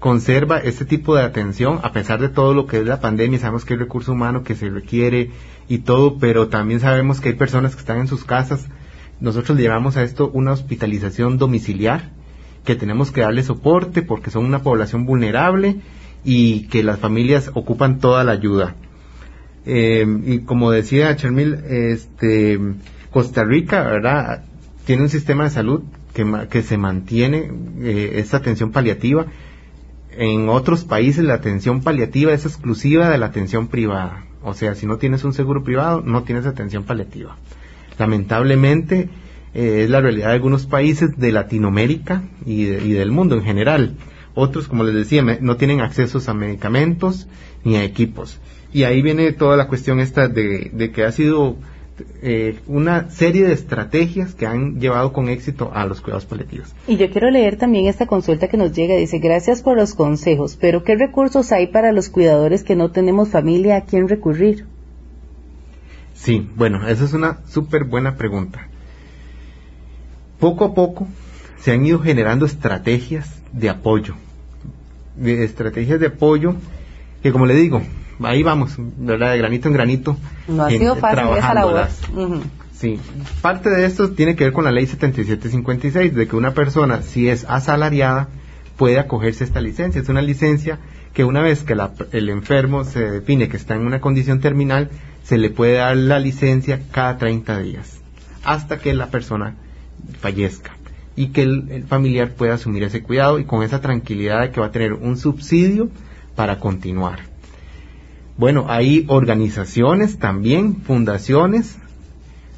conserva 0.00 0.58
este 0.58 0.86
tipo 0.86 1.14
de 1.14 1.22
atención 1.22 1.78
a 1.82 1.92
pesar 1.92 2.20
de 2.20 2.30
todo 2.30 2.54
lo 2.54 2.66
que 2.66 2.78
es 2.78 2.86
la 2.86 3.00
pandemia, 3.00 3.38
sabemos 3.38 3.64
que 3.64 3.74
hay 3.74 3.78
recurso 3.78 4.12
humano 4.12 4.42
que 4.42 4.56
se 4.56 4.68
requiere 4.70 5.30
y 5.68 5.78
todo, 5.80 6.18
pero 6.18 6.48
también 6.48 6.80
sabemos 6.80 7.20
que 7.20 7.28
hay 7.28 7.34
personas 7.34 7.74
que 7.74 7.80
están 7.80 7.98
en 8.00 8.08
sus 8.08 8.24
casas. 8.24 8.66
Nosotros 9.20 9.56
le 9.58 9.64
llamamos 9.64 9.98
a 9.98 10.02
esto 10.02 10.30
una 10.32 10.52
hospitalización 10.52 11.36
domiciliar, 11.36 12.12
que 12.64 12.76
tenemos 12.76 13.12
que 13.12 13.20
darle 13.20 13.42
soporte 13.42 14.00
porque 14.00 14.30
son 14.30 14.46
una 14.46 14.62
población 14.62 15.04
vulnerable 15.04 15.76
y 16.24 16.66
que 16.68 16.82
las 16.82 16.98
familias 16.98 17.50
ocupan 17.54 17.98
toda 17.98 18.24
la 18.24 18.32
ayuda. 18.32 18.76
Eh, 19.66 20.06
y 20.24 20.38
como 20.40 20.70
decía 20.70 21.14
Chermil, 21.14 21.58
este, 21.68 22.58
Costa 23.10 23.44
Rica, 23.44 23.82
¿verdad? 23.82 24.44
Tiene 24.86 25.02
un 25.02 25.10
sistema 25.10 25.44
de 25.44 25.50
salud 25.50 25.82
que, 26.14 26.26
que 26.48 26.62
se 26.62 26.78
mantiene 26.78 27.50
eh, 27.82 28.12
esta 28.14 28.38
atención 28.38 28.72
paliativa 28.72 29.26
en 30.20 30.50
otros 30.50 30.84
países 30.84 31.24
la 31.24 31.32
atención 31.32 31.80
paliativa 31.80 32.34
es 32.34 32.44
exclusiva 32.44 33.08
de 33.08 33.16
la 33.16 33.26
atención 33.26 33.68
privada. 33.68 34.26
O 34.42 34.52
sea, 34.52 34.74
si 34.74 34.86
no 34.86 34.98
tienes 34.98 35.24
un 35.24 35.32
seguro 35.32 35.64
privado, 35.64 36.02
no 36.02 36.24
tienes 36.24 36.44
atención 36.44 36.84
paliativa. 36.84 37.38
Lamentablemente, 37.98 39.08
eh, 39.54 39.84
es 39.84 39.88
la 39.88 40.02
realidad 40.02 40.26
de 40.28 40.34
algunos 40.34 40.66
países 40.66 41.18
de 41.18 41.32
Latinoamérica 41.32 42.22
y, 42.44 42.64
del 42.66 43.10
mundo 43.10 43.34
en 43.34 43.44
general. 43.44 43.96
Otros, 44.34 44.68
como 44.68 44.84
les 44.84 44.94
decía, 44.94 45.22
no 45.22 45.56
tienen 45.56 45.80
acceso 45.80 46.20
a 46.30 46.34
medicamentos 46.34 47.26
ni 47.64 47.76
a 47.76 47.84
equipos. 47.84 48.40
Y 48.74 48.82
ahí 48.82 49.00
viene 49.00 49.32
toda 49.32 49.56
la 49.56 49.68
cuestión 49.68 50.00
esta 50.00 50.28
de 50.28 50.92
que 50.94 51.02
ha 51.02 51.12
sido 51.12 51.56
eh, 52.22 52.58
una 52.66 53.10
serie 53.10 53.46
de 53.46 53.52
estrategias 53.52 54.34
que 54.34 54.46
han 54.46 54.80
llevado 54.80 55.12
con 55.12 55.28
éxito 55.28 55.70
a 55.72 55.86
los 55.86 56.00
cuidados 56.00 56.26
paliativos. 56.26 56.74
Y 56.86 56.96
yo 56.96 57.10
quiero 57.10 57.30
leer 57.30 57.56
también 57.56 57.86
esta 57.86 58.06
consulta 58.06 58.48
que 58.48 58.56
nos 58.56 58.72
llega. 58.72 58.96
Dice, 58.96 59.18
gracias 59.18 59.62
por 59.62 59.76
los 59.76 59.94
consejos, 59.94 60.56
pero 60.60 60.84
¿qué 60.84 60.96
recursos 60.96 61.52
hay 61.52 61.68
para 61.68 61.92
los 61.92 62.08
cuidadores 62.08 62.64
que 62.64 62.76
no 62.76 62.90
tenemos 62.90 63.30
familia 63.30 63.76
a 63.76 63.84
quien 63.84 64.08
recurrir? 64.08 64.66
Sí, 66.14 66.48
bueno, 66.54 66.86
esa 66.86 67.04
es 67.04 67.12
una 67.12 67.38
súper 67.46 67.84
buena 67.84 68.16
pregunta. 68.16 68.68
Poco 70.38 70.64
a 70.64 70.74
poco 70.74 71.08
se 71.58 71.72
han 71.72 71.84
ido 71.84 71.98
generando 72.00 72.46
estrategias 72.46 73.42
de 73.52 73.68
apoyo, 73.68 74.14
de 75.16 75.44
estrategias 75.44 76.00
de 76.00 76.06
apoyo 76.06 76.56
que 77.22 77.32
como 77.32 77.46
le 77.46 77.54
digo, 77.54 77.82
ahí 78.22 78.42
vamos, 78.42 78.74
¿verdad? 78.78 79.32
De 79.32 79.38
granito 79.38 79.68
en 79.68 79.74
granito. 79.74 80.16
No 80.48 80.64
ha 80.64 80.70
sido 80.70 80.96
fácil 80.96 81.36
esa 81.36 81.54
labor. 81.54 81.88
Sí, 82.72 82.98
parte 83.42 83.68
de 83.68 83.84
esto 83.84 84.12
tiene 84.12 84.36
que 84.36 84.44
ver 84.44 84.54
con 84.54 84.64
la 84.64 84.72
ley 84.72 84.86
7756, 84.86 86.14
de 86.14 86.26
que 86.26 86.34
una 86.34 86.54
persona, 86.54 87.02
si 87.02 87.28
es 87.28 87.44
asalariada, 87.46 88.28
puede 88.78 88.98
acogerse 88.98 89.44
a 89.44 89.46
esta 89.46 89.60
licencia. 89.60 90.00
Es 90.00 90.08
una 90.08 90.22
licencia 90.22 90.78
que 91.12 91.24
una 91.24 91.42
vez 91.42 91.62
que 91.62 91.76
el 92.12 92.28
enfermo 92.30 92.84
se 92.84 93.10
define 93.10 93.48
que 93.48 93.58
está 93.58 93.74
en 93.74 93.86
una 93.86 94.00
condición 94.00 94.40
terminal, 94.40 94.88
se 95.22 95.36
le 95.36 95.50
puede 95.50 95.74
dar 95.74 95.96
la 95.96 96.18
licencia 96.18 96.80
cada 96.90 97.18
30 97.18 97.58
días, 97.60 98.00
hasta 98.44 98.78
que 98.78 98.94
la 98.94 99.08
persona 99.08 99.56
fallezca 100.20 100.72
y 101.16 101.28
que 101.28 101.42
el 101.42 101.84
familiar 101.86 102.32
pueda 102.32 102.54
asumir 102.54 102.84
ese 102.84 103.02
cuidado 103.02 103.38
y 103.38 103.44
con 103.44 103.62
esa 103.62 103.80
tranquilidad 103.82 104.40
de 104.40 104.50
que 104.52 104.60
va 104.60 104.68
a 104.68 104.72
tener 104.72 104.94
un 104.94 105.18
subsidio 105.18 105.90
para 106.34 106.58
continuar. 106.58 107.29
Bueno, 108.40 108.64
hay 108.70 109.04
organizaciones 109.08 110.18
también, 110.18 110.76
fundaciones, 110.76 111.76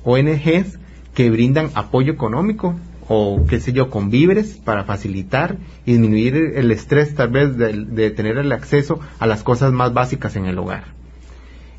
ONGs 0.04 0.78
que 1.12 1.28
brindan 1.28 1.70
apoyo 1.74 2.12
económico 2.12 2.76
o 3.08 3.44
qué 3.48 3.58
sé 3.58 3.72
yo, 3.72 3.90
con 3.90 4.08
víveres 4.08 4.60
para 4.64 4.84
facilitar 4.84 5.56
y 5.84 5.94
disminuir 5.94 6.36
el 6.36 6.70
estrés 6.70 7.16
tal 7.16 7.30
vez 7.30 7.56
de, 7.56 8.10
tener 8.12 8.38
el 8.38 8.52
acceso 8.52 9.00
a 9.18 9.26
las 9.26 9.42
cosas 9.42 9.72
más 9.72 9.92
básicas 9.92 10.36
en 10.36 10.46
el 10.46 10.56
hogar. 10.56 10.84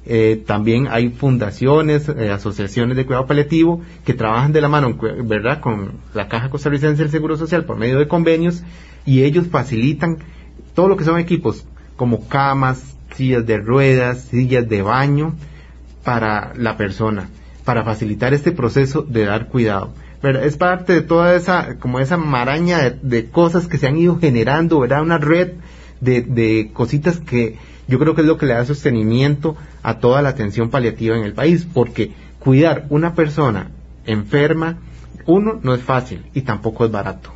Eh, 0.06 0.44
también 0.46 0.90
hay 0.92 1.08
fundaciones, 1.08 2.10
eh, 2.10 2.30
asociaciones 2.30 2.98
de 2.98 3.06
cuidado 3.06 3.26
paliativo 3.26 3.80
que 4.04 4.14
trabajan 4.14 4.52
de 4.52 4.60
la 4.60 4.68
mano, 4.68 4.98
¿verdad?, 5.24 5.62
con 5.62 5.94
la 6.14 6.28
Caja 6.28 6.50
Costarricense 6.50 7.04
del 7.04 7.10
Seguro 7.10 7.38
Social 7.38 7.64
por 7.64 7.78
medio 7.78 8.00
de 8.00 8.10
convenios 8.10 8.64
y 9.06 9.24
ellos 9.24 9.48
facilitan 9.48 10.18
todo 10.74 10.90
lo 10.90 10.98
que 10.98 11.06
son 11.06 11.18
equipos 11.20 11.66
como 11.96 12.28
camas, 12.28 12.93
sillas 13.16 13.46
de 13.46 13.58
ruedas, 13.58 14.22
sillas 14.22 14.68
de 14.68 14.82
baño 14.82 15.36
para 16.04 16.54
la 16.56 16.78
persona, 16.78 17.30
para 17.66 17.84
facilitar 17.84 18.34
este 18.34 18.52
proceso 18.52 19.02
de 19.04 19.26
dar 19.26 19.48
cuidado. 19.48 19.94
Pero 20.22 20.40
es 20.40 20.56
parte 20.56 20.94
de 20.94 21.02
toda 21.02 21.36
esa, 21.36 21.76
como 21.80 22.00
esa 22.00 22.18
maraña 22.18 22.90
de, 22.90 23.30
cosas 23.30 23.68
que 23.68 23.78
se 23.78 23.88
han 23.88 23.98
ido 23.98 24.20
generando, 24.20 24.80
¿verdad? 24.80 25.02
Una 25.02 25.18
red 25.18 25.54
de, 26.00 26.22
de 26.22 26.72
cositas 26.74 27.20
que 27.20 27.58
yo 27.88 28.00
creo 28.00 28.16
que 28.16 28.22
es 28.22 28.28
lo 28.28 28.38
que 28.38 28.46
le 28.46 28.54
da 28.54 28.66
sostenimiento 28.66 29.58
a 29.82 30.00
toda 30.00 30.22
la 30.22 30.30
atención 30.30 30.70
paliativa 30.70 31.18
en 31.18 31.24
el 31.24 31.34
país, 31.34 31.68
porque 31.72 32.14
cuidar 32.40 32.86
una 32.90 33.16
persona 33.16 33.72
enferma, 34.06 34.78
uno, 35.26 35.60
no 35.62 35.74
es 35.74 35.82
fácil 35.82 36.26
y 36.34 36.42
tampoco 36.42 36.86
es 36.86 36.92
barato. 36.92 37.32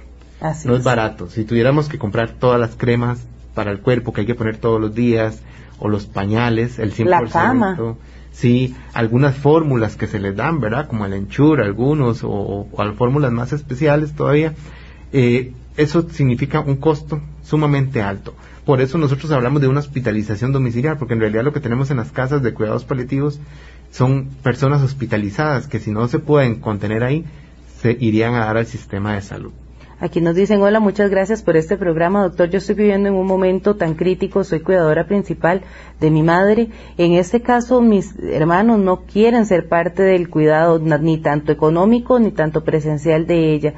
no 0.66 0.76
es. 0.76 0.84
barato. 0.84 1.30
Si 1.30 1.44
tuviéramos 1.44 1.90
que 1.90 1.98
comprar 1.98 2.32
todas 2.32 2.60
las 2.60 2.76
cremas 2.76 3.26
para 3.54 3.72
el 3.72 3.80
cuerpo 3.80 4.14
que 4.14 4.22
hay 4.22 4.28
que 4.28 4.36
poner 4.36 4.58
todos 4.58 4.80
los 4.80 4.94
días, 4.94 5.42
o 5.80 5.90
los 5.90 6.06
pañales, 6.06 6.80
el 6.80 6.94
100%. 6.94 7.06
La 7.06 7.26
cama. 7.26 7.96
Sí, 8.32 8.76
algunas 8.94 9.36
fórmulas 9.36 9.96
que 9.96 10.06
se 10.06 10.20
les 10.20 10.36
dan, 10.36 10.60
¿verdad? 10.60 10.88
Como 10.88 11.06
el 11.06 11.14
enchur, 11.14 11.60
algunos, 11.60 12.24
o, 12.24 12.68
o, 12.72 12.94
fórmulas 12.94 13.32
más 13.32 13.52
especiales 13.52 14.14
todavía. 14.14 14.54
Eh, 15.12 15.54
eso 15.76 16.08
significa 16.10 16.60
un 16.60 16.76
costo 16.78 17.20
sumamente 17.44 18.02
alto. 18.02 18.36
Por 18.66 18.82
eso 18.82 18.98
nosotros 18.98 19.32
hablamos 19.32 19.62
de 19.62 19.68
una 19.68 19.80
hospitalización 19.80 20.52
domiciliar, 20.52 21.00
porque 21.00 21.14
en 21.14 21.22
realidad 21.22 21.44
lo 21.44 21.54
que 21.54 21.62
tenemos 21.62 21.90
en 21.90 21.98
las 21.98 22.12
casas 22.12 22.44
de 22.44 22.54
cuidados 22.54 22.84
paliativos 22.84 23.40
son 23.92 24.28
personas 24.44 24.84
hospitalizadas 24.84 25.68
que 25.68 25.80
si 25.80 25.90
no 25.90 26.08
se 26.08 26.20
pueden 26.20 26.60
contener 26.60 27.04
ahí, 27.04 27.26
se 27.82 27.98
irían 28.00 28.36
a 28.36 28.46
dar 28.46 28.58
al 28.58 28.66
sistema 28.66 29.14
de 29.14 29.22
salud. 29.22 29.54
Aquí 30.00 30.22
nos 30.22 30.36
dicen, 30.36 30.62
hola, 30.62 30.80
muchas 30.80 31.10
gracias 31.10 31.42
por 31.42 31.58
este 31.58 31.76
programa, 31.76 32.22
doctor. 32.22 32.52
Yo 32.52 32.60
estoy 32.60 32.76
viviendo 32.76 33.10
en 33.10 33.16
un 33.16 33.26
momento 33.26 33.76
tan 33.78 33.96
crítico, 33.96 34.44
soy 34.44 34.60
cuidadora 34.60 35.08
principal 35.08 35.64
de 36.00 36.12
mi 36.12 36.22
madre. 36.22 36.70
En 37.00 37.14
este 37.14 37.42
caso, 37.42 37.82
mis 37.82 38.14
hermanos 38.20 38.78
no 38.78 39.06
quieren 39.06 39.48
ser 39.48 39.68
parte 39.68 40.04
del 40.04 40.30
cuidado, 40.30 40.78
ni 40.78 41.18
tanto 41.18 41.52
económico 41.52 42.20
ni 42.20 42.30
tanto 42.30 42.64
presencial 42.64 43.26
de 43.26 43.54
ella. 43.54 43.74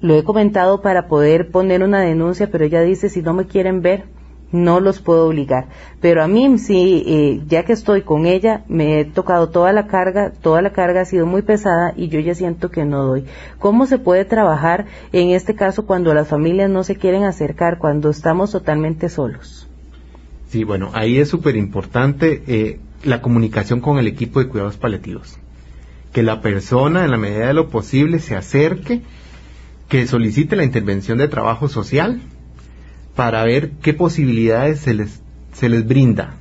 Lo 0.00 0.16
he 0.16 0.24
comentado 0.24 0.82
para 0.82 1.06
poder 1.06 1.52
poner 1.52 1.84
una 1.84 2.00
denuncia, 2.00 2.50
pero 2.50 2.64
ella 2.64 2.80
dice, 2.80 3.08
si 3.08 3.22
no 3.22 3.32
me 3.32 3.46
quieren 3.46 3.80
ver, 3.80 4.06
no 4.52 4.80
los 4.80 5.00
puedo 5.00 5.26
obligar. 5.26 5.68
Pero 6.00 6.22
a 6.22 6.28
mí 6.28 6.58
sí, 6.58 7.04
eh, 7.06 7.40
ya 7.46 7.64
que 7.64 7.72
estoy 7.72 8.02
con 8.02 8.26
ella, 8.26 8.64
me 8.68 9.00
he 9.00 9.04
tocado 9.04 9.48
toda 9.50 9.72
la 9.72 9.86
carga, 9.86 10.32
toda 10.32 10.62
la 10.62 10.72
carga 10.72 11.02
ha 11.02 11.04
sido 11.04 11.26
muy 11.26 11.42
pesada 11.42 11.92
y 11.96 12.08
yo 12.08 12.20
ya 12.20 12.34
siento 12.34 12.70
que 12.70 12.84
no 12.84 13.04
doy. 13.04 13.24
¿Cómo 13.58 13.86
se 13.86 13.98
puede 13.98 14.24
trabajar 14.24 14.86
en 15.12 15.30
este 15.30 15.54
caso 15.54 15.86
cuando 15.86 16.14
las 16.14 16.28
familias 16.28 16.70
no 16.70 16.84
se 16.84 16.96
quieren 16.96 17.24
acercar, 17.24 17.78
cuando 17.78 18.10
estamos 18.10 18.52
totalmente 18.52 19.08
solos? 19.08 19.68
Sí, 20.48 20.64
bueno, 20.64 20.90
ahí 20.94 21.18
es 21.18 21.28
súper 21.28 21.56
importante 21.56 22.42
eh, 22.46 22.80
la 23.04 23.22
comunicación 23.22 23.80
con 23.80 23.98
el 23.98 24.08
equipo 24.08 24.40
de 24.40 24.48
cuidados 24.48 24.76
paliativos. 24.76 25.38
Que 26.12 26.24
la 26.24 26.40
persona, 26.40 27.04
en 27.04 27.12
la 27.12 27.18
medida 27.18 27.46
de 27.46 27.54
lo 27.54 27.68
posible, 27.68 28.18
se 28.18 28.34
acerque, 28.34 29.02
que 29.88 30.08
solicite 30.08 30.56
la 30.56 30.64
intervención 30.64 31.18
de 31.18 31.28
trabajo 31.28 31.68
social, 31.68 32.20
para 33.14 33.44
ver 33.44 33.72
qué 33.82 33.94
posibilidades 33.94 34.80
se 34.80 34.94
les, 34.94 35.22
se 35.52 35.68
les 35.68 35.86
brinda, 35.86 36.36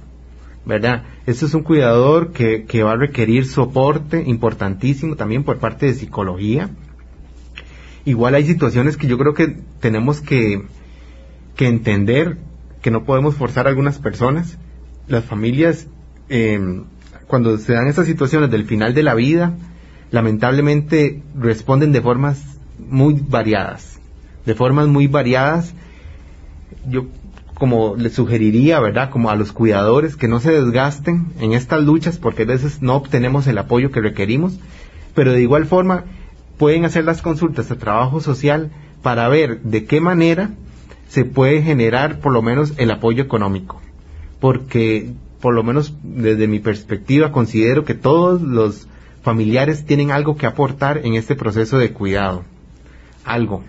¿verdad? 0.65 1.03
Este 1.25 1.45
es 1.45 1.53
un 1.53 1.63
cuidador 1.63 2.31
que, 2.31 2.65
que 2.65 2.83
va 2.83 2.93
a 2.93 2.97
requerir 2.97 3.45
soporte 3.45 4.23
importantísimo 4.25 5.15
también 5.15 5.43
por 5.43 5.59
parte 5.59 5.87
de 5.87 5.93
psicología. 5.93 6.69
Igual 8.05 8.35
hay 8.35 8.45
situaciones 8.45 8.97
que 8.97 9.07
yo 9.07 9.17
creo 9.17 9.33
que 9.33 9.57
tenemos 9.79 10.21
que, 10.21 10.63
que 11.55 11.67
entender 11.67 12.37
que 12.81 12.91
no 12.91 13.03
podemos 13.03 13.35
forzar 13.35 13.67
a 13.67 13.69
algunas 13.69 13.99
personas. 13.99 14.57
Las 15.07 15.25
familias, 15.25 15.87
em, 16.29 16.85
cuando 17.27 17.57
se 17.57 17.73
dan 17.73 17.87
esas 17.87 18.05
situaciones 18.05 18.49
del 18.49 18.65
final 18.65 18.93
de 18.93 19.03
la 19.03 19.15
vida, 19.15 19.53
lamentablemente 20.11 21.21
responden 21.35 21.91
de 21.91 22.01
formas 22.01 22.59
muy 22.79 23.15
variadas, 23.15 23.99
de 24.45 24.55
formas 24.55 24.87
muy 24.87 25.07
variadas 25.07 25.73
yo 26.87 27.05
como 27.59 27.95
les 27.97 28.13
sugeriría, 28.13 28.79
¿verdad? 28.79 29.09
Como 29.09 29.29
a 29.29 29.35
los 29.35 29.51
cuidadores 29.51 30.15
que 30.15 30.29
no 30.29 30.39
se 30.39 30.51
desgasten 30.51 31.27
en 31.39 31.51
estas 31.51 31.83
luchas 31.83 32.17
porque 32.17 32.43
a 32.43 32.45
veces 32.45 32.81
no 32.81 32.95
obtenemos 32.95 33.47
el 33.47 33.57
apoyo 33.57 33.91
que 33.91 33.99
requerimos, 33.99 34.57
pero 35.13 35.33
de 35.33 35.41
igual 35.41 35.65
forma 35.65 36.05
pueden 36.57 36.85
hacer 36.85 37.03
las 37.03 37.21
consultas 37.21 37.69
a 37.69 37.77
trabajo 37.77 38.21
social 38.21 38.71
para 39.01 39.27
ver 39.27 39.61
de 39.61 39.85
qué 39.85 39.99
manera 39.99 40.51
se 41.09 41.25
puede 41.25 41.61
generar 41.61 42.19
por 42.19 42.31
lo 42.31 42.41
menos 42.41 42.73
el 42.77 42.91
apoyo 42.91 43.21
económico. 43.21 43.81
Porque 44.39 45.11
por 45.41 45.53
lo 45.53 45.63
menos 45.63 45.95
desde 46.03 46.47
mi 46.47 46.59
perspectiva 46.59 47.31
considero 47.31 47.83
que 47.83 47.93
todos 47.93 48.41
los 48.41 48.87
familiares 49.21 49.85
tienen 49.85 50.11
algo 50.11 50.37
que 50.37 50.45
aportar 50.45 51.01
en 51.03 51.15
este 51.15 51.35
proceso 51.35 51.77
de 51.77 51.91
cuidado. 51.91 52.43
Algo, 53.25 53.63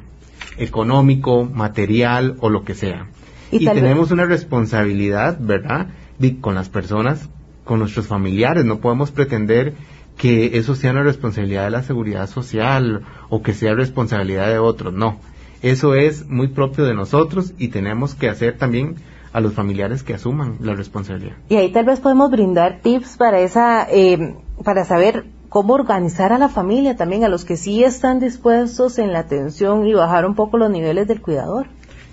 económico, 0.56 1.44
material 1.44 2.36
o 2.40 2.50
lo 2.50 2.64
que 2.64 2.74
sea. 2.74 3.08
Y, 3.50 3.64
tenemos 3.64 4.10
una 4.10 4.26
responsabilidad, 4.26 5.38
¿verdad?, 5.40 5.88
con 6.40 6.54
las 6.54 6.68
personas, 6.68 7.28
con 7.64 7.80
nuestros 7.80 8.06
familiares. 8.06 8.64
No 8.64 8.80
podemos 8.80 9.10
pretender 9.10 9.74
que 10.16 10.58
eso 10.58 10.74
sea 10.74 10.92
una 10.92 11.02
responsabilidad 11.02 11.64
de 11.64 11.70
la 11.70 11.82
seguridad 11.82 12.28
social 12.28 13.02
o 13.28 13.42
que 13.42 13.54
sea 13.54 13.74
responsabilidad 13.74 14.48
de 14.48 14.58
otros. 14.58 14.92
No, 14.92 15.18
eso 15.62 15.94
es 15.94 16.28
muy 16.28 16.48
propio 16.48 16.84
de 16.84 16.94
nosotros 16.94 17.54
y 17.58 17.68
tenemos 17.68 18.14
que 18.14 18.28
hacer 18.28 18.58
también 18.58 18.96
a 19.32 19.40
los 19.40 19.54
familiares 19.54 20.02
que 20.02 20.14
asuman 20.14 20.56
la 20.60 20.74
responsabilidad. 20.74 21.36
Y 21.48 21.56
ahí 21.56 21.72
tal 21.72 21.86
vez 21.86 22.00
podemos 22.00 22.30
brindar 22.30 22.80
tips 22.82 23.16
para 23.16 23.40
esa, 23.40 23.86
eh, 23.90 24.36
para 24.64 24.84
saber 24.84 25.24
cómo 25.50 25.74
organizar 25.74 26.32
a 26.32 26.38
la 26.38 26.48
familia 26.48 26.96
también, 26.96 27.24
a 27.24 27.28
los 27.28 27.44
que 27.44 27.58
sí 27.58 27.84
están 27.84 28.20
dispuestos 28.20 28.98
en 28.98 29.12
la 29.12 29.18
atención 29.18 29.86
y 29.86 29.92
bajar 29.92 30.24
un 30.24 30.36
poco 30.36 30.56
los 30.56 30.70
niveles 30.70 31.06
del 31.08 31.20
cuidador. 31.20 31.66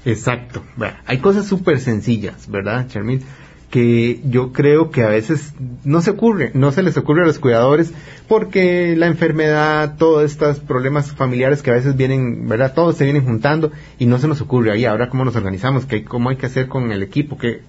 Exacto. 0.04 0.64
hay 1.06 1.20
cosas 1.20 1.46
súper 1.46 1.80
sencillas, 1.80 2.50
¿verdad, 2.50 2.88
Charmin? 2.88 3.22
Que 3.70 4.22
yo 4.24 4.54
creo 4.54 4.90
que 4.90 5.04
a 5.04 5.10
veces 5.10 5.54
no 5.84 6.02
se 6.02 6.12
ocurre, 6.12 6.52
no 6.54 6.72
se 6.72 6.82
les 6.82 6.98
ocurre 6.98 7.24
a 7.24 7.28
los 7.28 7.38
cuidadores 7.38 7.94
porque 8.28 8.96
la 8.98 9.08
enfermedad, 9.08 9.98
todos 9.98 10.24
estos 10.24 10.60
problemas 10.60 11.12
familiares 11.12 11.62
que 11.62 11.72
a 11.72 11.76
veces 11.76 11.96
vienen, 11.96 12.48
¿verdad? 12.48 12.74
Todos 12.74 12.98
se 12.98 13.04
vienen 13.04 13.26
juntando 13.26 13.72
y 14.00 14.06
no 14.08 14.18
se 14.18 14.28
nos 14.28 14.42
ocurre 14.42 14.72
ahí 14.72 14.86
ahora 14.86 15.10
cómo 15.10 15.26
nos 15.26 15.36
organizamos, 15.36 15.86
¿Qué, 15.86 16.04
cómo 16.04 16.30
hay 16.30 16.38
que 16.38 16.48
hacer 16.48 16.70
con 16.70 16.92
el 16.92 17.04
equipo, 17.04 17.38
que, 17.38 17.62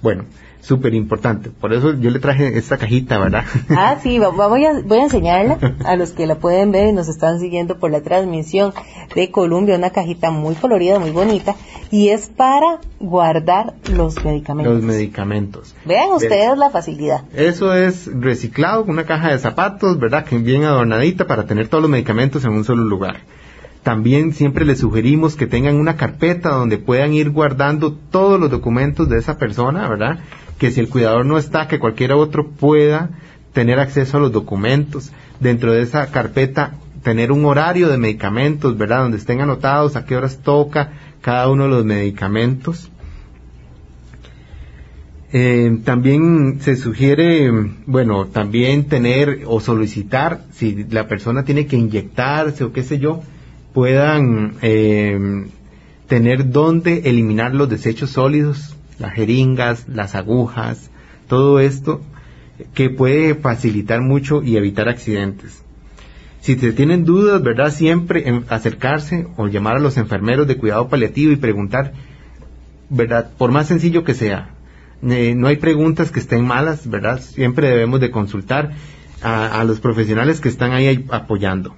bueno, 0.00 0.24
súper 0.60 0.94
importante. 0.94 1.50
Por 1.50 1.72
eso 1.72 1.94
yo 1.94 2.10
le 2.10 2.18
traje 2.18 2.56
esta 2.56 2.76
cajita, 2.76 3.18
¿verdad? 3.18 3.44
Ah, 3.70 3.96
sí, 4.02 4.18
voy 4.18 4.64
a, 4.64 4.80
voy 4.82 4.98
a 4.98 5.02
enseñarla 5.02 5.58
a 5.84 5.96
los 5.96 6.12
que 6.12 6.26
la 6.26 6.36
pueden 6.36 6.72
ver 6.72 6.88
y 6.88 6.92
nos 6.92 7.08
están 7.08 7.40
siguiendo 7.40 7.78
por 7.78 7.90
la 7.90 8.00
transmisión 8.02 8.72
de 9.14 9.30
Colombia, 9.30 9.76
una 9.76 9.90
cajita 9.90 10.30
muy 10.30 10.54
colorida, 10.54 10.98
muy 10.98 11.10
bonita, 11.10 11.54
y 11.90 12.08
es 12.08 12.28
para 12.28 12.80
guardar 12.98 13.74
los 13.92 14.22
medicamentos. 14.24 14.74
Los 14.74 14.82
medicamentos. 14.82 15.74
Vean 15.84 16.12
ustedes 16.12 16.56
la 16.56 16.70
facilidad. 16.70 17.24
Eso 17.34 17.74
es 17.74 18.10
reciclado, 18.12 18.84
una 18.84 19.04
caja 19.04 19.30
de 19.30 19.38
zapatos, 19.38 19.98
¿verdad? 19.98 20.24
Que 20.24 20.38
bien 20.38 20.64
adornadita 20.64 21.26
para 21.26 21.46
tener 21.46 21.68
todos 21.68 21.82
los 21.82 21.90
medicamentos 21.90 22.44
en 22.44 22.52
un 22.52 22.64
solo 22.64 22.84
lugar. 22.84 23.20
También 23.82 24.32
siempre 24.34 24.64
les 24.64 24.80
sugerimos 24.80 25.36
que 25.36 25.46
tengan 25.46 25.76
una 25.76 25.96
carpeta 25.96 26.50
donde 26.50 26.78
puedan 26.78 27.14
ir 27.14 27.30
guardando 27.30 27.92
todos 27.92 28.38
los 28.38 28.50
documentos 28.50 29.08
de 29.08 29.18
esa 29.18 29.38
persona, 29.38 29.88
¿verdad? 29.88 30.20
que 30.60 30.70
si 30.70 30.78
el 30.78 30.90
cuidador 30.90 31.24
no 31.24 31.38
está, 31.38 31.66
que 31.66 31.78
cualquier 31.78 32.12
otro 32.12 32.50
pueda 32.50 33.08
tener 33.54 33.80
acceso 33.80 34.18
a 34.18 34.20
los 34.20 34.30
documentos. 34.30 35.10
Dentro 35.40 35.72
de 35.72 35.80
esa 35.80 36.10
carpeta, 36.12 36.74
tener 37.02 37.32
un 37.32 37.46
horario 37.46 37.88
de 37.88 37.96
medicamentos, 37.96 38.76
¿verdad? 38.76 39.00
Donde 39.00 39.16
estén 39.16 39.40
anotados 39.40 39.96
a 39.96 40.04
qué 40.04 40.16
horas 40.16 40.40
toca 40.42 40.92
cada 41.22 41.48
uno 41.48 41.64
de 41.64 41.70
los 41.70 41.84
medicamentos. 41.86 42.90
Eh, 45.32 45.78
también 45.82 46.60
se 46.60 46.76
sugiere, 46.76 47.50
bueno, 47.86 48.26
también 48.26 48.84
tener 48.84 49.44
o 49.46 49.60
solicitar, 49.60 50.42
si 50.52 50.84
la 50.90 51.08
persona 51.08 51.42
tiene 51.42 51.66
que 51.66 51.76
inyectarse 51.76 52.64
o 52.64 52.72
qué 52.72 52.82
sé 52.82 52.98
yo, 52.98 53.22
puedan 53.72 54.54
eh, 54.62 55.46
tener 56.06 56.50
dónde 56.50 57.02
eliminar 57.04 57.54
los 57.54 57.68
desechos 57.68 58.10
sólidos 58.10 58.76
las 59.00 59.14
jeringas, 59.14 59.88
las 59.88 60.14
agujas, 60.14 60.90
todo 61.26 61.58
esto 61.58 62.02
que 62.74 62.90
puede 62.90 63.34
facilitar 63.34 64.02
mucho 64.02 64.42
y 64.42 64.56
evitar 64.56 64.88
accidentes. 64.88 65.64
Si 66.40 66.56
te 66.56 66.72
tienen 66.72 67.04
dudas, 67.04 67.42
¿verdad? 67.42 67.72
Siempre 67.72 68.42
acercarse 68.48 69.26
o 69.36 69.48
llamar 69.48 69.76
a 69.76 69.80
los 69.80 69.96
enfermeros 69.96 70.46
de 70.46 70.56
cuidado 70.56 70.88
paliativo 70.88 71.32
y 71.32 71.36
preguntar, 71.36 71.92
¿verdad? 72.88 73.30
Por 73.36 73.50
más 73.50 73.68
sencillo 73.68 74.04
que 74.04 74.14
sea. 74.14 74.50
No 75.02 75.48
hay 75.48 75.56
preguntas 75.56 76.10
que 76.10 76.20
estén 76.20 76.44
malas, 76.46 76.88
¿verdad? 76.88 77.20
Siempre 77.20 77.68
debemos 77.68 78.00
de 78.00 78.10
consultar 78.10 78.72
a 79.22 79.64
los 79.64 79.80
profesionales 79.80 80.40
que 80.40 80.48
están 80.48 80.72
ahí 80.72 81.06
apoyando. 81.10 81.74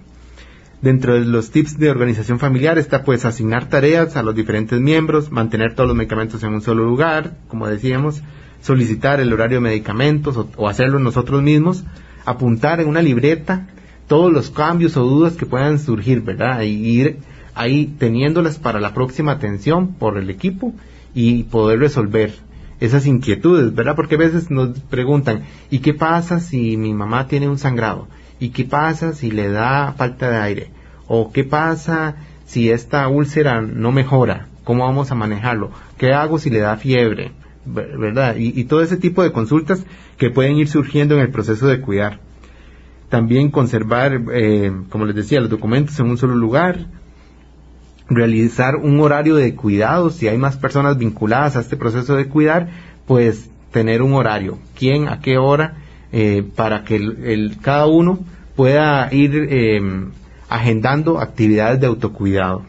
Dentro 0.82 1.14
de 1.14 1.24
los 1.24 1.52
tips 1.52 1.78
de 1.78 1.90
organización 1.90 2.40
familiar 2.40 2.76
está 2.76 3.04
pues 3.04 3.24
asignar 3.24 3.68
tareas 3.68 4.16
a 4.16 4.22
los 4.24 4.34
diferentes 4.34 4.80
miembros, 4.80 5.30
mantener 5.30 5.76
todos 5.76 5.86
los 5.86 5.96
medicamentos 5.96 6.42
en 6.42 6.54
un 6.54 6.60
solo 6.60 6.84
lugar, 6.84 7.36
como 7.46 7.68
decíamos, 7.68 8.20
solicitar 8.60 9.20
el 9.20 9.32
horario 9.32 9.58
de 9.58 9.68
medicamentos 9.68 10.36
o, 10.56 10.68
hacerlo 10.68 10.98
nosotros 10.98 11.40
mismos, 11.40 11.84
apuntar 12.24 12.80
en 12.80 12.88
una 12.88 13.00
libreta 13.00 13.68
todos 14.08 14.32
los 14.32 14.50
cambios 14.50 14.96
o 14.96 15.04
dudas 15.04 15.34
que 15.34 15.46
puedan 15.46 15.78
surgir, 15.78 16.20
¿verdad? 16.20 16.62
Y 16.62 16.70
ir 16.70 17.18
ahí 17.54 17.94
teniéndolas 17.96 18.58
para 18.58 18.80
la 18.80 18.92
próxima 18.92 19.30
atención 19.30 19.94
por 19.94 20.18
el 20.18 20.30
equipo 20.30 20.74
y 21.14 21.44
poder 21.44 21.78
resolver 21.78 22.34
esas 22.80 23.06
inquietudes, 23.06 23.72
¿verdad? 23.72 23.94
Porque 23.94 24.16
a 24.16 24.18
veces 24.18 24.50
nos 24.50 24.80
preguntan, 24.80 25.44
¿y 25.70 25.78
qué 25.78 25.94
pasa 25.94 26.40
si 26.40 26.76
mi 26.76 26.92
mamá 26.92 27.28
tiene 27.28 27.48
un 27.48 27.58
sangrado? 27.58 28.08
¿Y 28.42 28.48
qué 28.48 28.64
pasa 28.64 29.12
si 29.12 29.30
le 29.30 29.48
da 29.50 29.92
falta 29.92 30.28
de 30.28 30.36
aire? 30.36 30.70
¿O 31.06 31.30
qué 31.30 31.44
pasa 31.44 32.16
si 32.44 32.70
esta 32.72 33.06
úlcera 33.06 33.60
no 33.60 33.92
mejora? 33.92 34.48
¿Cómo 34.64 34.82
vamos 34.82 35.12
a 35.12 35.14
manejarlo? 35.14 35.70
¿Qué 35.96 36.12
hago 36.12 36.40
si 36.40 36.50
le 36.50 36.58
da 36.58 36.76
fiebre? 36.76 37.30
¿Verdad? 37.64 38.34
Y, 38.36 38.64
todo 38.64 38.82
ese 38.82 38.96
tipo 38.96 39.22
de 39.22 39.30
consultas 39.30 39.86
que 40.18 40.30
pueden 40.30 40.56
ir 40.56 40.66
surgiendo 40.66 41.14
en 41.14 41.20
el 41.20 41.30
proceso 41.30 41.68
de 41.68 41.80
cuidar. 41.80 42.18
También 43.10 43.52
conservar, 43.52 44.20
eh, 44.32 44.72
como 44.88 45.06
les 45.06 45.14
decía, 45.14 45.40
los 45.40 45.48
documentos 45.48 46.00
en 46.00 46.10
un 46.10 46.18
solo 46.18 46.34
lugar. 46.34 46.88
realizar 48.08 48.74
un 48.74 48.98
horario 48.98 49.36
de 49.36 49.54
cuidados, 49.54 50.16
si 50.16 50.26
hay 50.26 50.36
más 50.36 50.56
personas 50.56 50.98
vinculadas 50.98 51.54
a 51.54 51.60
este 51.60 51.76
proceso 51.76 52.16
de 52.16 52.26
cuidar, 52.26 52.70
pues 53.06 53.48
tener 53.70 54.02
un 54.02 54.14
horario, 54.14 54.58
quién, 54.76 55.06
a 55.06 55.20
qué 55.20 55.38
hora, 55.38 55.81
eh, 56.12 56.44
para 56.54 56.84
que 56.84 56.96
el, 56.96 57.56
cada 57.62 57.86
uno 57.86 58.20
pueda 58.54 59.12
ir 59.12 59.34
em, 59.50 60.10
agendando 60.48 61.18
actividades 61.18 61.80
de 61.80 61.86
autocuidado. 61.86 62.64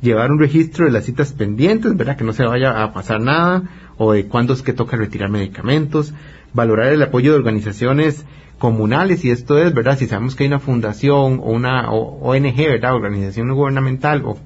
Llevar 0.00 0.32
un 0.32 0.40
registro 0.40 0.86
de 0.86 0.90
las 0.90 1.04
citas 1.04 1.32
pendientes, 1.32 1.96
¿verdad? 1.96 2.16
Que 2.16 2.24
no 2.24 2.32
se 2.32 2.44
vaya 2.44 2.82
a 2.82 2.92
pasar 2.92 3.20
nada, 3.20 3.62
o 3.96 4.12
de 4.12 4.26
cuándo 4.26 4.52
es 4.52 4.62
que 4.62 4.72
toca 4.72 4.96
retirar 4.96 5.30
medicamentos, 5.30 6.12
valorar 6.52 6.92
el 6.92 7.02
apoyo 7.02 7.30
de 7.30 7.38
organizaciones 7.38 8.26
comunales, 8.58 9.24
y 9.24 9.30
esto 9.30 9.58
es, 9.58 9.72
¿verdad? 9.72 9.96
Si 9.96 10.08
sabemos 10.08 10.34
que 10.34 10.42
hay 10.42 10.48
una 10.48 10.58
fundación 10.58 11.38
o 11.40 11.52
una 11.52 11.88
ONG, 11.90 12.56
¿verdad? 12.56 12.96
Organización 12.96 13.54
gubernamental 13.54 14.24
o, 14.24 14.38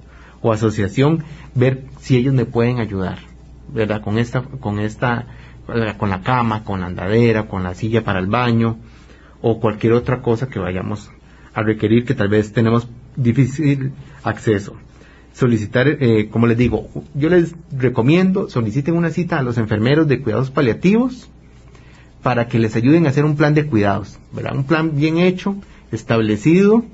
o 0.43 0.53
asociación, 0.53 1.25
ver 1.55 1.85
si 2.01 2.19
ellos 2.19 2.35
me 2.35 2.45
pueden 2.45 2.81
ayudar, 2.81 3.19
¿verdad? 3.73 4.03
Con 4.03 4.19
esta, 4.19 4.43
con 4.43 4.79
esta 4.79 5.27
con 5.67 6.11
la 6.11 6.23
cama, 6.23 6.65
con 6.65 6.81
la 6.81 6.87
andadera, 6.87 7.47
con 7.47 7.63
la 7.63 7.75
silla 7.75 8.05
para 8.05 8.21
el 8.21 8.27
baño 8.27 8.79
o 9.43 9.61
cualquier 9.61 9.93
otra 9.93 10.23
cosa 10.23 10.49
que 10.49 10.59
vayamos 10.59 11.11
a 11.55 11.63
requerir 11.63 12.05
que 12.05 12.15
tal 12.15 12.29
vez 12.29 12.53
tenemos 12.53 12.89
difícil 13.17 13.93
acceso. 14.23 14.77
Solicitar, 15.33 15.89
eh, 15.89 16.29
como 16.31 16.47
les 16.47 16.57
digo, 16.57 16.89
yo 17.15 17.29
les 17.29 17.55
recomiendo, 17.71 18.49
soliciten 18.49 18.95
una 18.97 19.11
cita 19.11 19.39
a 19.39 19.43
los 19.43 19.59
enfermeros 19.59 20.09
de 20.09 20.21
cuidados 20.21 20.51
paliativos 20.51 21.29
para 22.23 22.49
que 22.49 22.59
les 22.59 22.75
ayuden 22.77 23.07
a 23.07 23.11
hacer 23.11 23.25
un 23.25 23.37
plan 23.37 23.55
de 23.55 23.67
cuidados, 23.67 24.19
¿verdad? 24.33 24.57
Un 24.57 24.65
plan 24.65 24.97
bien 24.97 25.19
hecho, 25.19 25.57
establecido 25.93 26.85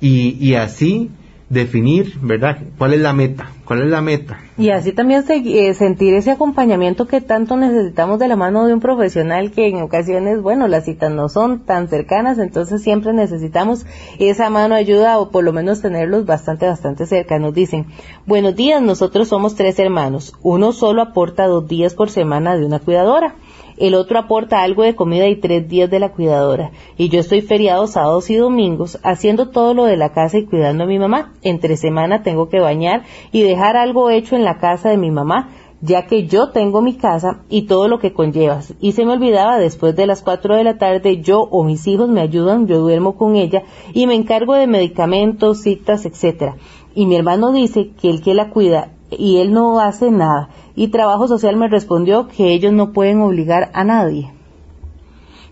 y, 0.00 0.36
y 0.40 0.54
así 0.54 1.10
definir, 1.54 2.18
¿verdad? 2.20 2.58
¿Cuál 2.76 2.92
es 2.92 3.00
la 3.00 3.12
meta? 3.12 3.50
¿Cuál 3.64 3.82
es 3.82 3.88
la 3.88 4.02
meta? 4.02 4.38
Y 4.58 4.68
así 4.68 4.92
también 4.92 5.24
eh, 5.26 5.72
sentir 5.72 6.12
ese 6.12 6.30
acompañamiento 6.30 7.06
que 7.06 7.22
tanto 7.22 7.56
necesitamos 7.56 8.18
de 8.18 8.28
la 8.28 8.36
mano 8.36 8.66
de 8.66 8.74
un 8.74 8.80
profesional 8.80 9.52
que 9.52 9.68
en 9.68 9.80
ocasiones, 9.80 10.42
bueno, 10.42 10.68
las 10.68 10.84
citas 10.84 11.10
no 11.10 11.30
son 11.30 11.60
tan 11.60 11.88
cercanas, 11.88 12.38
entonces 12.38 12.82
siempre 12.82 13.14
necesitamos 13.14 13.86
esa 14.18 14.50
mano 14.50 14.74
ayuda 14.74 15.18
o 15.18 15.30
por 15.30 15.44
lo 15.44 15.52
menos 15.54 15.80
tenerlos 15.80 16.26
bastante, 16.26 16.66
bastante 16.66 17.06
cerca. 17.06 17.38
Nos 17.38 17.54
dicen, 17.54 17.86
buenos 18.26 18.54
días, 18.54 18.82
nosotros 18.82 19.28
somos 19.28 19.54
tres 19.54 19.78
hermanos, 19.78 20.34
uno 20.42 20.72
solo 20.72 21.00
aporta 21.00 21.46
dos 21.46 21.66
días 21.66 21.94
por 21.94 22.10
semana 22.10 22.56
de 22.56 22.66
una 22.66 22.80
cuidadora 22.80 23.36
el 23.76 23.94
otro 23.94 24.18
aporta 24.18 24.62
algo 24.62 24.82
de 24.82 24.94
comida 24.94 25.28
y 25.28 25.36
tres 25.36 25.68
días 25.68 25.90
de 25.90 25.98
la 25.98 26.12
cuidadora, 26.12 26.70
y 26.96 27.08
yo 27.08 27.20
estoy 27.20 27.40
feriados 27.40 27.92
sábados 27.92 28.30
y 28.30 28.36
domingos 28.36 28.98
haciendo 29.02 29.50
todo 29.50 29.74
lo 29.74 29.84
de 29.84 29.96
la 29.96 30.12
casa 30.12 30.38
y 30.38 30.46
cuidando 30.46 30.84
a 30.84 30.86
mi 30.86 30.98
mamá. 30.98 31.32
Entre 31.42 31.76
semana 31.76 32.22
tengo 32.22 32.48
que 32.48 32.60
bañar 32.60 33.02
y 33.32 33.42
dejar 33.42 33.76
algo 33.76 34.10
hecho 34.10 34.36
en 34.36 34.44
la 34.44 34.58
casa 34.58 34.90
de 34.90 34.96
mi 34.96 35.10
mamá, 35.10 35.50
ya 35.80 36.06
que 36.06 36.26
yo 36.26 36.50
tengo 36.50 36.80
mi 36.80 36.94
casa 36.94 37.42
y 37.50 37.62
todo 37.62 37.88
lo 37.88 37.98
que 37.98 38.14
conllevas. 38.14 38.74
Y 38.80 38.92
se 38.92 39.04
me 39.04 39.12
olvidaba, 39.12 39.58
después 39.58 39.94
de 39.94 40.06
las 40.06 40.22
cuatro 40.22 40.56
de 40.56 40.64
la 40.64 40.78
tarde, 40.78 41.20
yo 41.20 41.40
o 41.40 41.62
mis 41.62 41.86
hijos 41.86 42.08
me 42.08 42.22
ayudan, 42.22 42.66
yo 42.66 42.78
duermo 42.78 43.16
con 43.16 43.36
ella 43.36 43.64
y 43.92 44.06
me 44.06 44.14
encargo 44.14 44.54
de 44.54 44.66
medicamentos, 44.66 45.60
citas, 45.60 46.06
etcétera. 46.06 46.56
Y 46.94 47.06
mi 47.06 47.16
hermano 47.16 47.52
dice 47.52 47.90
que 48.00 48.08
el 48.08 48.22
que 48.22 48.34
la 48.34 48.50
cuida 48.50 48.93
y 49.18 49.38
él 49.38 49.52
no 49.52 49.80
hace 49.80 50.10
nada. 50.10 50.48
Y 50.74 50.88
Trabajo 50.88 51.28
Social 51.28 51.56
me 51.56 51.68
respondió 51.68 52.28
que 52.28 52.52
ellos 52.52 52.72
no 52.72 52.92
pueden 52.92 53.20
obligar 53.20 53.70
a 53.74 53.84
nadie. 53.84 54.30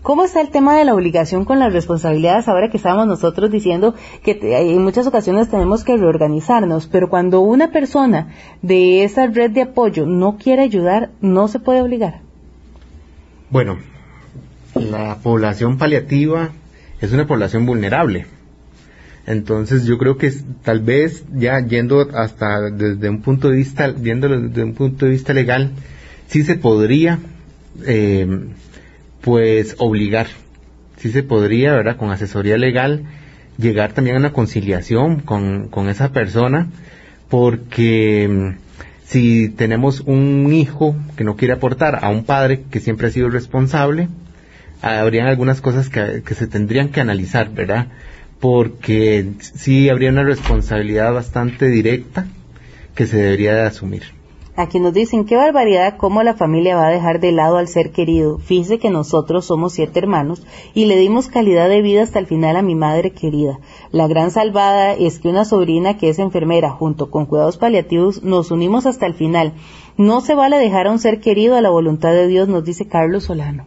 ¿Cómo 0.03 0.25
está 0.25 0.41
el 0.41 0.49
tema 0.49 0.75
de 0.75 0.83
la 0.83 0.93
obligación 0.93 1.45
con 1.45 1.59
las 1.59 1.71
responsabilidades 1.71 2.49
ahora 2.49 2.69
que 2.69 2.75
estábamos 2.75 3.07
nosotros 3.07 3.49
diciendo 3.49 3.95
que 4.21 4.37
en 4.41 4.83
muchas 4.83 5.07
ocasiones 5.07 5.49
tenemos 5.49 5.85
que 5.85 5.95
reorganizarnos, 5.95 6.87
pero 6.87 7.09
cuando 7.09 7.39
una 7.39 7.71
persona 7.71 8.27
de 8.61 9.05
esa 9.05 9.27
red 9.27 9.51
de 9.51 9.61
apoyo 9.61 10.05
no 10.05 10.35
quiere 10.37 10.61
ayudar, 10.61 11.11
no 11.21 11.47
se 11.47 11.59
puede 11.59 11.81
obligar? 11.81 12.19
Bueno, 13.49 13.77
la 14.75 15.19
población 15.23 15.77
paliativa 15.77 16.49
es 16.99 17.13
una 17.13 17.25
población 17.25 17.65
vulnerable 17.65 18.25
entonces 19.25 19.85
yo 19.85 19.97
creo 19.97 20.17
que 20.17 20.31
tal 20.63 20.81
vez 20.81 21.23
ya 21.33 21.59
yendo 21.65 22.09
hasta 22.13 22.69
desde 22.69 23.09
un 23.09 23.21
punto 23.21 23.49
de 23.49 23.57
vista, 23.57 23.87
viéndolo 23.87 24.41
desde 24.41 24.63
un 24.63 24.73
punto 24.73 25.05
de 25.05 25.11
vista 25.11 25.33
legal, 25.33 25.71
sí 26.27 26.43
se 26.43 26.55
podría, 26.55 27.19
eh, 27.85 28.27
pues 29.21 29.75
obligar, 29.77 30.27
sí 30.97 31.11
se 31.11 31.23
podría, 31.23 31.73
¿verdad? 31.73 31.95
Con 31.95 32.11
asesoría 32.11 32.57
legal 32.57 33.03
llegar 33.57 33.93
también 33.93 34.17
a 34.17 34.19
una 34.19 34.33
conciliación 34.33 35.19
con, 35.21 35.69
con 35.69 35.87
esa 35.87 36.11
persona, 36.11 36.67
porque 37.29 38.27
mm, 38.29 38.57
si 39.05 39.49
tenemos 39.49 40.01
un 40.01 40.51
hijo 40.51 40.95
que 41.15 41.23
no 41.23 41.37
quiere 41.37 41.53
aportar 41.53 42.03
a 42.03 42.09
un 42.09 42.25
padre 42.25 42.63
que 42.69 42.81
siempre 42.81 43.07
ha 43.07 43.11
sido 43.11 43.29
responsable, 43.29 44.09
habrían 44.81 45.27
algunas 45.27 45.61
cosas 45.61 45.87
que, 45.87 46.23
que 46.25 46.35
se 46.35 46.47
tendrían 46.47 46.89
que 46.89 46.99
analizar, 46.99 47.49
¿verdad? 47.53 47.87
Porque 48.43 49.35
sí 49.39 49.87
habría 49.87 50.09
una 50.09 50.25
responsabilidad 50.25 51.13
bastante 51.13 51.69
directa 51.69 52.27
que 52.93 53.07
se 53.07 53.15
debería 53.15 53.53
de 53.53 53.61
asumir. 53.61 54.03
Aquí 54.57 54.81
nos 54.81 54.93
dicen, 54.93 55.23
qué 55.23 55.37
barbaridad 55.37 55.95
cómo 55.95 56.23
la 56.23 56.33
familia 56.33 56.75
va 56.75 56.87
a 56.87 56.91
dejar 56.91 57.21
de 57.21 57.31
lado 57.31 57.55
al 57.55 57.69
ser 57.69 57.91
querido. 57.91 58.39
Fíjese 58.39 58.79
que 58.79 58.89
nosotros 58.89 59.45
somos 59.45 59.71
siete 59.71 59.97
hermanos 59.97 60.45
y 60.73 60.87
le 60.87 60.97
dimos 60.97 61.29
calidad 61.29 61.69
de 61.69 61.81
vida 61.81 62.03
hasta 62.03 62.19
el 62.19 62.25
final 62.25 62.57
a 62.57 62.61
mi 62.61 62.75
madre 62.75 63.11
querida. 63.11 63.59
La 63.93 64.09
gran 64.09 64.29
salvada 64.29 64.91
es 64.91 65.19
que 65.19 65.29
una 65.29 65.45
sobrina 65.45 65.95
que 65.97 66.09
es 66.09 66.19
enfermera 66.19 66.69
junto 66.69 67.09
con 67.09 67.25
cuidados 67.25 67.55
paliativos 67.55 68.23
nos 68.23 68.51
unimos 68.51 68.85
hasta 68.85 69.05
el 69.05 69.13
final. 69.13 69.53
No 69.95 70.19
se 70.19 70.35
vale 70.35 70.57
dejar 70.57 70.87
a 70.87 70.91
un 70.91 70.99
ser 70.99 71.21
querido 71.21 71.55
a 71.55 71.61
la 71.61 71.69
voluntad 71.69 72.11
de 72.11 72.27
Dios, 72.27 72.49
nos 72.49 72.65
dice 72.65 72.89
Carlos 72.89 73.23
Solano. 73.23 73.63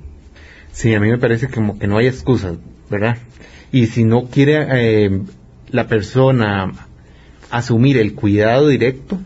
Sí, 0.72 0.95
a 0.95 1.01
mí 1.01 1.09
me 1.09 1.16
parece 1.16 1.49
como 1.49 1.79
que 1.79 1.87
no 1.87 1.97
hay 1.97 2.09
excusas, 2.09 2.59
¿verdad? 2.91 3.16
Y 3.73 3.87
si 3.87 4.05
no 4.05 4.27
quiere 4.27 4.67
eh, 4.71 5.21
la 5.71 5.87
persona 5.87 6.73
asumir 7.51 7.97
el 7.97 8.14
cuidado 8.14 8.69
directo, 8.69 9.19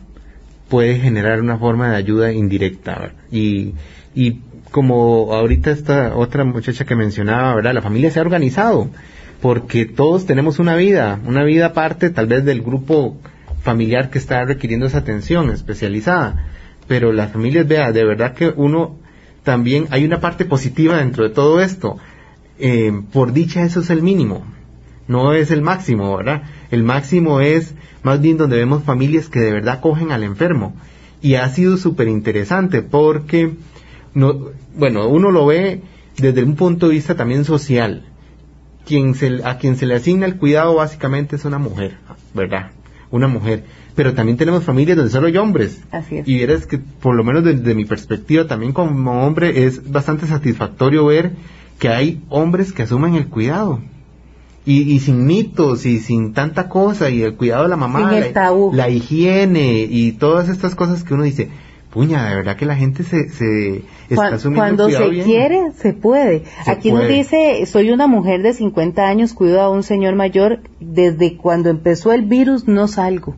puede 0.68 0.98
generar 0.98 1.40
una 1.40 1.58
forma 1.58 1.90
de 1.90 1.96
ayuda 1.96 2.32
indirecta. 2.32 3.12
Y, 3.30 3.74
y 4.14 4.40
como 4.70 5.34
ahorita 5.34 5.70
esta 5.70 6.16
otra 6.16 6.44
muchacha 6.44 6.84
que 6.84 6.94
mencionaba, 6.94 7.54
¿verdad? 7.54 7.74
La 7.74 7.82
familia 7.82 8.10
se 8.10 8.20
ha 8.20 8.22
organizado 8.22 8.90
porque 9.40 9.86
todos 9.86 10.26
tenemos 10.26 10.58
una 10.58 10.76
vida, 10.76 11.18
una 11.26 11.44
vida 11.44 11.66
aparte 11.66 12.10
tal 12.10 12.26
vez 12.26 12.44
del 12.44 12.62
grupo 12.62 13.16
familiar 13.62 14.10
que 14.10 14.18
está 14.18 14.44
requiriendo 14.44 14.86
esa 14.86 14.98
atención 14.98 15.50
especializada. 15.50 16.46
Pero 16.86 17.12
las 17.12 17.32
familias, 17.32 17.66
vea, 17.66 17.92
de 17.92 18.04
verdad 18.04 18.34
que 18.34 18.52
uno 18.54 18.98
también 19.42 19.86
hay 19.90 20.04
una 20.04 20.20
parte 20.20 20.44
positiva 20.44 20.98
dentro 20.98 21.24
de 21.24 21.34
todo 21.34 21.60
esto. 21.60 21.98
Eh, 22.60 22.92
por 23.12 23.32
dicha 23.32 23.64
eso 23.64 23.80
es 23.80 23.90
el 23.90 24.02
mínimo, 24.02 24.44
no 25.08 25.32
es 25.32 25.50
el 25.50 25.62
máximo, 25.62 26.16
¿verdad? 26.16 26.42
El 26.70 26.84
máximo 26.84 27.40
es 27.40 27.74
más 28.02 28.20
bien 28.20 28.36
donde 28.36 28.56
vemos 28.56 28.84
familias 28.84 29.28
que 29.28 29.40
de 29.40 29.52
verdad 29.52 29.80
cogen 29.80 30.12
al 30.12 30.22
enfermo. 30.22 30.74
Y 31.22 31.34
ha 31.34 31.48
sido 31.48 31.76
súper 31.76 32.08
interesante 32.08 32.82
porque, 32.82 33.52
no, 34.14 34.50
bueno, 34.74 35.08
uno 35.08 35.30
lo 35.30 35.46
ve 35.46 35.82
desde 36.16 36.44
un 36.44 36.54
punto 36.54 36.88
de 36.88 36.94
vista 36.94 37.14
también 37.14 37.44
social. 37.44 38.04
Quien 38.86 39.14
se, 39.14 39.40
a 39.44 39.58
quien 39.58 39.76
se 39.76 39.86
le 39.86 39.94
asigna 39.94 40.26
el 40.26 40.36
cuidado 40.36 40.76
básicamente 40.76 41.36
es 41.36 41.44
una 41.44 41.58
mujer, 41.58 41.96
¿verdad? 42.34 42.70
Una 43.10 43.28
mujer. 43.28 43.64
Pero 43.94 44.14
también 44.14 44.38
tenemos 44.38 44.64
familias 44.64 44.96
donde 44.96 45.12
solo 45.12 45.26
hay 45.26 45.36
hombres. 45.36 45.82
Así 45.90 46.18
es. 46.18 46.28
Y 46.28 46.42
eres 46.42 46.66
que, 46.66 46.78
por 46.78 47.14
lo 47.14 47.24
menos 47.24 47.44
desde 47.44 47.74
mi 47.74 47.84
perspectiva, 47.84 48.46
también 48.46 48.72
como 48.72 49.26
hombre, 49.26 49.66
es 49.66 49.90
bastante 49.90 50.26
satisfactorio 50.26 51.06
ver 51.06 51.32
que 51.80 51.88
hay 51.88 52.22
hombres 52.28 52.72
que 52.72 52.82
asumen 52.82 53.16
el 53.16 53.26
cuidado. 53.26 53.80
Y, 54.66 55.00
sin 55.00 55.26
mitos 55.26 55.84
y 55.84 55.98
sin 55.98 56.32
tanta 56.32 56.68
cosa 56.68 57.10
y 57.10 57.22
el 57.22 57.34
cuidado 57.34 57.64
de 57.64 57.70
la 57.70 57.76
mamá, 57.76 58.12
la, 58.72 58.88
higiene 58.88 59.86
y 59.90 60.12
todas 60.12 60.48
estas 60.48 60.76
cosas 60.76 61.02
que 61.02 61.14
uno 61.14 61.24
dice, 61.24 61.48
puña, 61.90 62.28
de 62.28 62.36
verdad 62.36 62.56
que 62.56 62.66
la 62.66 62.76
gente 62.76 63.02
se, 63.02 63.30
se 63.30 63.82
está 64.08 64.34
asumiendo 64.34 64.84
Cuando 64.84 64.90
se 64.90 65.24
quiere, 65.24 65.72
se 65.72 65.92
puede. 65.92 66.44
Aquí 66.66 66.92
nos 66.92 67.08
dice, 67.08 67.66
soy 67.66 67.90
una 67.90 68.06
mujer 68.06 68.42
de 68.42 68.52
50 68.52 69.08
años, 69.08 69.32
cuido 69.32 69.60
a 69.60 69.70
un 69.70 69.82
señor 69.82 70.14
mayor, 70.14 70.60
desde 70.78 71.36
cuando 71.36 71.70
empezó 71.70 72.12
el 72.12 72.22
virus 72.22 72.68
no 72.68 72.86
salgo. 72.86 73.34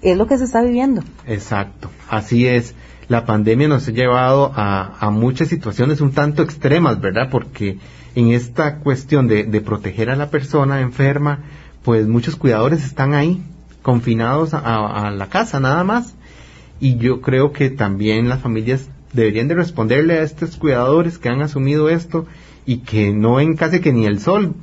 Es 0.00 0.16
lo 0.16 0.28
que 0.28 0.38
se 0.38 0.44
está 0.44 0.62
viviendo. 0.62 1.02
Exacto, 1.26 1.90
así 2.08 2.46
es 2.46 2.76
la 3.12 3.26
pandemia 3.26 3.68
nos 3.68 3.86
ha 3.86 3.92
llevado 3.92 4.50
a, 4.56 5.10
muchas 5.10 5.48
situaciones 5.48 6.00
un 6.00 6.12
tanto 6.12 6.42
extremas, 6.42 6.98
¿verdad? 6.98 7.28
Porque 7.30 7.76
en 8.14 8.32
esta 8.32 8.78
cuestión 8.78 9.28
de, 9.28 9.60
proteger 9.60 10.08
a 10.08 10.16
la 10.16 10.30
persona 10.30 10.80
enferma, 10.80 11.40
pues 11.84 12.08
muchos 12.08 12.36
cuidadores 12.36 12.82
están 12.82 13.12
ahí, 13.12 13.42
confinados 13.82 14.54
a, 14.54 15.10
la 15.10 15.26
casa 15.26 15.60
nada 15.60 15.84
más. 15.84 16.14
Y 16.80 16.96
yo 16.96 17.20
creo 17.20 17.52
que 17.52 17.68
también 17.68 18.30
las 18.30 18.40
familias 18.40 18.88
deberían 19.12 19.46
de 19.46 19.56
responderle 19.56 20.14
a 20.14 20.22
estos 20.22 20.56
cuidadores 20.56 21.18
que 21.18 21.28
han 21.28 21.42
asumido 21.42 21.90
esto 21.90 22.26
y 22.64 22.78
que 22.78 23.12
no 23.12 23.40
en 23.40 23.56
casi 23.56 23.80
que 23.80 23.92
ni 23.92 24.06
el 24.06 24.20
sol. 24.20 24.54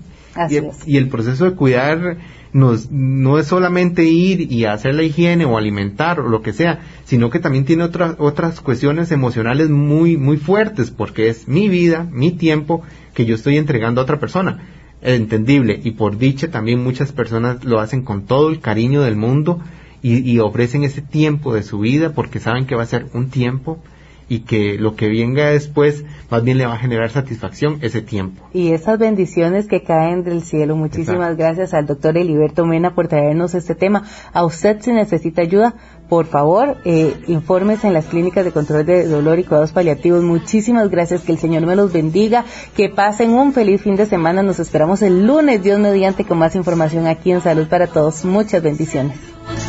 y, 0.49 0.91
y, 0.91 0.97
el 0.97 1.07
proceso 1.09 1.45
de 1.45 1.55
cuidar 1.55 2.17
nos, 2.51 2.89
no 2.91 3.37
es 3.37 3.47
solamente 3.47 4.05
ir 4.05 4.51
y 4.51 4.65
hacer 4.65 4.95
la 4.95 5.03
higiene 5.03 5.45
o 5.45 5.57
alimentar 5.57 6.19
o 6.19 6.29
lo 6.29 6.41
que 6.41 6.53
sea, 6.53 6.79
sino 7.05 7.29
que 7.29 7.39
también 7.39 7.65
tiene 7.65 7.83
otras, 7.83 8.15
otras 8.17 8.61
cuestiones 8.61 9.11
emocionales 9.11 9.69
muy, 9.69 10.17
muy 10.17 10.37
fuertes, 10.37 10.91
porque 10.91 11.29
es 11.29 11.47
mi 11.47 11.69
vida, 11.69 12.07
mi 12.11 12.31
tiempo 12.31 12.81
que 13.13 13.25
yo 13.25 13.35
estoy 13.35 13.57
entregando 13.57 14.01
a 14.01 14.03
otra 14.03 14.19
persona. 14.19 14.59
Entendible, 15.01 15.79
y 15.83 15.91
por 15.91 16.17
dicha 16.17 16.51
también 16.51 16.83
muchas 16.83 17.11
personas 17.11 17.63
lo 17.63 17.79
hacen 17.79 18.01
con 18.01 18.25
todo 18.25 18.49
el 18.49 18.59
cariño 18.59 19.01
del 19.01 19.15
mundo 19.15 19.61
y, 20.01 20.29
y 20.29 20.39
ofrecen 20.39 20.83
ese 20.83 21.01
tiempo 21.01 21.53
de 21.53 21.63
su 21.63 21.79
vida 21.79 22.13
porque 22.13 22.39
saben 22.39 22.65
que 22.65 22.75
va 22.75 22.83
a 22.83 22.87
ser 22.87 23.05
un 23.13 23.29
tiempo 23.29 23.81
y 24.29 24.41
que 24.41 24.77
lo 24.77 24.95
que 24.95 25.09
venga 25.09 25.49
después 25.49 26.05
más 26.29 26.43
bien 26.43 26.59
le 26.59 26.65
va 26.67 26.75
a 26.75 26.77
generar 26.77 27.09
satisfacción 27.09 27.79
ese 27.81 28.01
tiempo. 28.01 28.47
Y 28.53 28.71
esas 28.71 28.99
bendiciones 28.99 29.67
que 29.67 29.83
caen 29.83 30.23
del 30.23 30.43
cielo. 30.43 30.75
Muchísimas 30.75 31.35
gracias 31.35 31.73
al 31.73 31.87
doctor 31.87 32.15
Eliberto 32.17 32.65
Mena 32.65 32.93
por 32.93 33.07
traernos 33.07 33.55
este 33.55 33.73
tema. 33.75 34.03
A 34.31 34.45
usted 34.45 34.77
si 34.81 34.91
necesita 34.93 35.41
ayuda, 35.41 35.73
por 36.07 36.27
favor, 36.27 36.77
eh, 36.85 37.15
infórmese 37.27 37.87
en 37.87 37.93
las 37.93 38.05
clínicas 38.05 38.45
de 38.45 38.51
control 38.51 38.85
de 38.85 39.07
dolor 39.07 39.39
y 39.39 39.43
cuidados 39.43 39.71
paliativos. 39.71 40.23
Muchísimas 40.23 40.89
gracias, 40.89 41.21
que 41.21 41.31
el 41.31 41.39
Señor 41.39 41.65
me 41.65 41.75
los 41.75 41.91
bendiga, 41.91 42.45
que 42.75 42.89
pasen 42.89 43.31
un 43.31 43.51
feliz 43.53 43.81
fin 43.81 43.95
de 43.95 44.05
semana. 44.05 44.43
Nos 44.43 44.59
esperamos 44.59 45.01
el 45.01 45.25
lunes, 45.25 45.63
Dios 45.63 45.79
mediante, 45.79 46.23
con 46.25 46.37
más 46.37 46.55
información 46.55 47.07
aquí 47.07 47.31
en 47.31 47.41
Salud 47.41 47.67
para 47.67 47.87
Todos. 47.87 48.23
Muchas 48.25 48.61
bendiciones. 48.61 49.17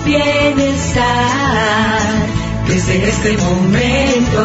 Bienestar 0.05 1.01
desde 2.71 3.09
este 3.09 3.37
momento, 3.37 4.43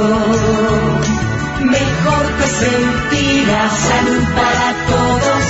mejor 1.61 2.26
te 2.39 2.47
sentirás 2.47 3.71
salud 3.71 4.23
para 4.34 4.67
todos. 4.89 5.43